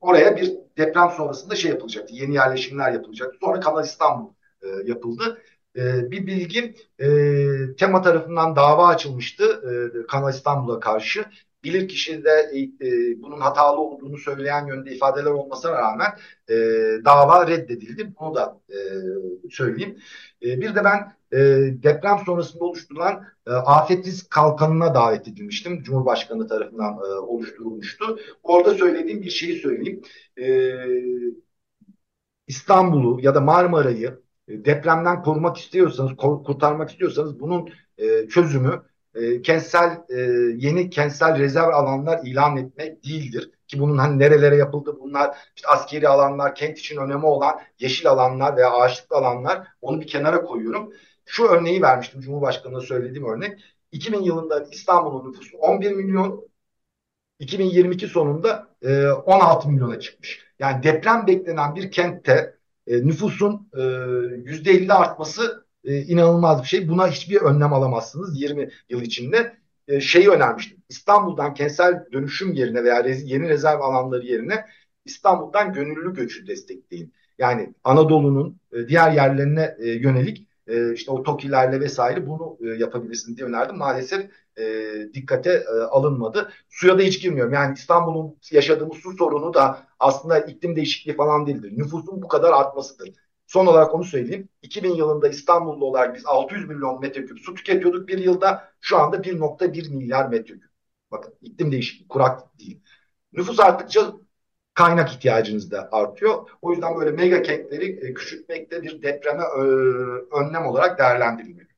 oraya 0.00 0.36
bir 0.36 0.52
deprem 0.78 1.10
sonrasında 1.10 1.54
şey 1.54 1.70
yapılacaktı, 1.70 2.14
yeni 2.14 2.34
yerleşimler 2.34 2.92
yapılacaktı. 2.92 3.38
Sonra 3.40 3.60
Kanal 3.60 3.84
İstanbul 3.84 4.30
e, 4.62 4.66
yapıldı. 4.84 5.38
E, 5.76 6.10
bir 6.10 6.26
bilgi 6.26 6.74
e, 6.98 7.06
TEMA 7.76 8.02
tarafından 8.02 8.56
dava 8.56 8.88
açılmıştı 8.88 9.44
e, 9.44 10.06
Kanal 10.06 10.30
İstanbul'a 10.30 10.80
karşı 10.80 11.24
bilirkişi 11.66 12.24
de 12.24 12.50
e, 12.52 12.86
e, 12.88 13.22
bunun 13.22 13.40
hatalı 13.40 13.80
olduğunu 13.80 14.18
söyleyen 14.18 14.66
yönde 14.66 14.94
ifadeler 14.94 15.30
olmasına 15.30 15.72
rağmen 15.72 16.10
e, 16.48 16.54
dava 17.04 17.46
reddedildi. 17.46 18.14
Bunu 18.20 18.34
da 18.34 18.60
e, 18.70 18.78
söyleyeyim. 19.50 19.98
E, 20.42 20.60
bir 20.60 20.74
de 20.74 20.84
ben 20.84 21.12
e, 21.32 21.38
deprem 21.82 22.18
sonrasında 22.26 22.64
oluşturulan 22.64 23.24
e, 23.46 23.50
afet 23.50 24.06
risk 24.06 24.30
kalkanına 24.30 24.94
davet 24.94 25.28
edilmiştim. 25.28 25.82
Cumhurbaşkanı 25.82 26.48
tarafından 26.48 26.94
e, 26.94 27.06
oluşturulmuştu. 27.18 28.18
Orada 28.42 28.74
söylediğim 28.74 29.22
bir 29.22 29.30
şeyi 29.30 29.58
söyleyeyim. 29.58 30.02
E, 30.40 30.74
İstanbul'u 32.46 33.20
ya 33.20 33.34
da 33.34 33.40
Marmara'yı 33.40 34.20
e, 34.48 34.64
depremden 34.64 35.22
korumak 35.22 35.56
istiyorsanız, 35.56 36.16
kurtarmak 36.16 36.90
istiyorsanız 36.90 37.40
bunun 37.40 37.68
e, 37.98 38.28
çözümü 38.28 38.82
e, 39.16 39.42
kentsel 39.42 40.04
e, 40.08 40.20
yeni 40.56 40.90
kentsel 40.90 41.38
rezerv 41.38 41.68
alanlar 41.68 42.20
ilan 42.24 42.56
etmek 42.56 43.04
değildir. 43.04 43.50
Ki 43.68 43.80
bunun 43.80 43.98
hani 43.98 44.18
nerelere 44.18 44.56
yapıldı 44.56 44.96
bunlar 45.00 45.36
işte 45.56 45.68
askeri 45.68 46.08
alanlar, 46.08 46.54
kent 46.54 46.78
için 46.78 46.96
önemi 46.96 47.26
olan 47.26 47.60
yeşil 47.78 48.08
alanlar 48.10 48.56
veya 48.56 48.70
ağaçlıklı 48.70 49.16
alanlar 49.16 49.68
onu 49.80 50.00
bir 50.00 50.06
kenara 50.06 50.42
koyuyorum. 50.42 50.92
Şu 51.26 51.44
örneği 51.44 51.82
vermiştim 51.82 52.20
Cumhurbaşkanı'na 52.20 52.80
söylediğim 52.80 53.28
örnek. 53.28 53.60
2000 53.92 54.22
yılında 54.22 54.66
İstanbul'un 54.72 55.30
nüfusu 55.30 55.56
11 55.58 55.92
milyon, 55.92 56.48
2022 57.38 58.06
sonunda 58.08 58.68
e, 58.82 59.08
16 59.08 59.68
milyona 59.68 60.00
çıkmış. 60.00 60.46
Yani 60.58 60.82
deprem 60.82 61.26
beklenen 61.26 61.74
bir 61.74 61.90
kentte 61.90 62.56
e, 62.86 63.06
nüfusun 63.06 63.70
e, 63.74 63.78
%50 63.78 64.92
artması 64.92 65.65
e, 65.86 65.98
inanılmaz 65.98 66.62
bir 66.62 66.68
şey. 66.68 66.88
Buna 66.88 67.08
hiçbir 67.08 67.36
önlem 67.40 67.72
alamazsınız 67.72 68.40
20 68.40 68.70
yıl 68.88 69.02
içinde. 69.02 69.56
E, 69.88 70.00
şeyi 70.00 70.30
önermiştim. 70.30 70.78
İstanbul'dan 70.88 71.54
kentsel 71.54 72.04
dönüşüm 72.12 72.52
yerine 72.52 72.84
veya 72.84 73.04
rez, 73.04 73.30
yeni 73.30 73.48
rezerv 73.48 73.80
alanları 73.80 74.26
yerine 74.26 74.64
İstanbul'dan 75.04 75.72
gönüllü 75.72 76.14
göçü 76.14 76.46
destekleyin. 76.46 77.12
Yani 77.38 77.74
Anadolu'nun 77.84 78.60
e, 78.72 78.88
diğer 78.88 79.12
yerlerine 79.12 79.76
e, 79.78 79.90
yönelik 79.90 80.48
e, 80.66 80.92
işte 80.92 81.10
o 81.10 81.22
TOKİ'lerle 81.22 81.80
vesaire 81.80 82.26
bunu 82.26 82.58
e, 82.60 82.66
yapabilirsiniz 82.66 83.38
diye 83.38 83.48
önerdim. 83.48 83.76
Maalesef 83.76 84.30
e, 84.58 84.92
dikkate 85.14 85.50
e, 85.50 85.80
alınmadı. 85.80 86.52
Suya 86.68 86.98
da 86.98 87.02
hiç 87.02 87.22
girmiyorum. 87.22 87.52
Yani 87.52 87.74
İstanbul'un 87.74 88.36
yaşadığımız 88.50 88.96
su 88.96 89.12
sorunu 89.12 89.54
da 89.54 89.86
aslında 89.98 90.38
iklim 90.38 90.76
değişikliği 90.76 91.16
falan 91.16 91.46
değildir. 91.46 91.72
Nüfusun 91.76 92.22
bu 92.22 92.28
kadar 92.28 92.52
artmasıdır. 92.52 93.08
Son 93.46 93.66
olarak 93.66 93.94
onu 93.94 94.04
söyleyeyim. 94.04 94.48
2000 94.62 94.94
yılında 94.94 95.28
İstanbullu 95.28 95.84
olarak 95.84 96.14
biz 96.16 96.26
600 96.26 96.68
milyon 96.68 97.00
metreküp 97.00 97.38
su 97.40 97.54
tüketiyorduk 97.54 98.08
bir 98.08 98.18
yılda. 98.18 98.72
Şu 98.80 98.98
anda 98.98 99.16
1.1 99.24 99.94
milyar 99.94 100.28
metreküp. 100.28 100.70
Bakın 101.10 101.34
iklim 101.40 101.72
değişikliği, 101.72 102.08
kurak 102.08 102.58
değil. 102.58 102.80
Nüfus 103.32 103.60
arttıkça 103.60 104.12
kaynak 104.74 105.10
ihtiyacınız 105.10 105.70
da 105.70 105.88
artıyor. 105.92 106.50
O 106.62 106.72
yüzden 106.72 106.96
böyle 106.96 107.10
mega 107.10 107.42
kentleri 107.42 108.06
e, 108.06 108.14
küçültmekte 108.14 108.82
bir 108.82 109.02
depreme 109.02 109.42
e, 109.42 109.60
önlem 110.40 110.66
olarak 110.66 110.98
değerlendirilmeli. 110.98 111.68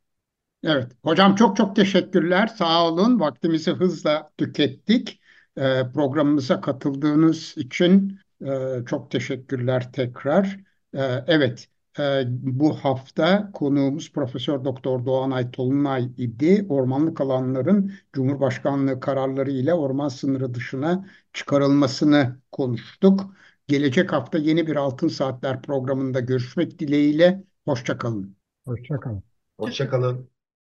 Evet, 0.64 0.93
hocam 1.05 1.35
çok 1.35 1.57
çok 1.57 1.77
teşekkürler. 1.77 2.47
Sağ 2.47 2.87
olun. 2.87 3.21
Vaktimizi 3.21 3.71
hızla 3.71 4.31
tükettik. 4.39 5.21
E, 5.57 5.83
programımıza 5.95 6.61
katıldığınız 6.61 7.55
için 7.57 8.19
çok 8.87 9.11
teşekkürler 9.11 9.93
tekrar. 9.93 10.68
Ee, 10.95 11.24
evet, 11.26 11.68
e, 11.99 12.22
bu 12.28 12.74
hafta 12.76 13.51
konuğumuz 13.53 14.12
Profesör 14.12 14.64
Doktor 14.64 15.05
Doğanay 15.07 15.51
Tolunay 15.51 16.05
idi. 16.16 16.66
Ormanlık 16.68 17.20
alanların 17.20 17.93
Cumhurbaşkanlığı 18.12 19.01
kararları 19.01 19.51
ile 19.51 19.74
orman 19.74 20.09
sınırı 20.09 20.55
dışına 20.55 21.07
çıkarılmasını 21.32 22.41
konuştuk. 22.53 23.34
Gelecek 23.68 24.12
hafta 24.12 24.39
yeni 24.39 24.66
bir 24.66 24.76
Altın 24.76 25.09
Saatler 25.09 25.62
programında 25.62 26.20
görüşmek 26.20 26.78
dileğiyle. 26.78 27.45
Hoşçakalın. 27.64 28.36
Hoşçakalın. 28.64 29.22
Hoşçakalın. 29.59 30.30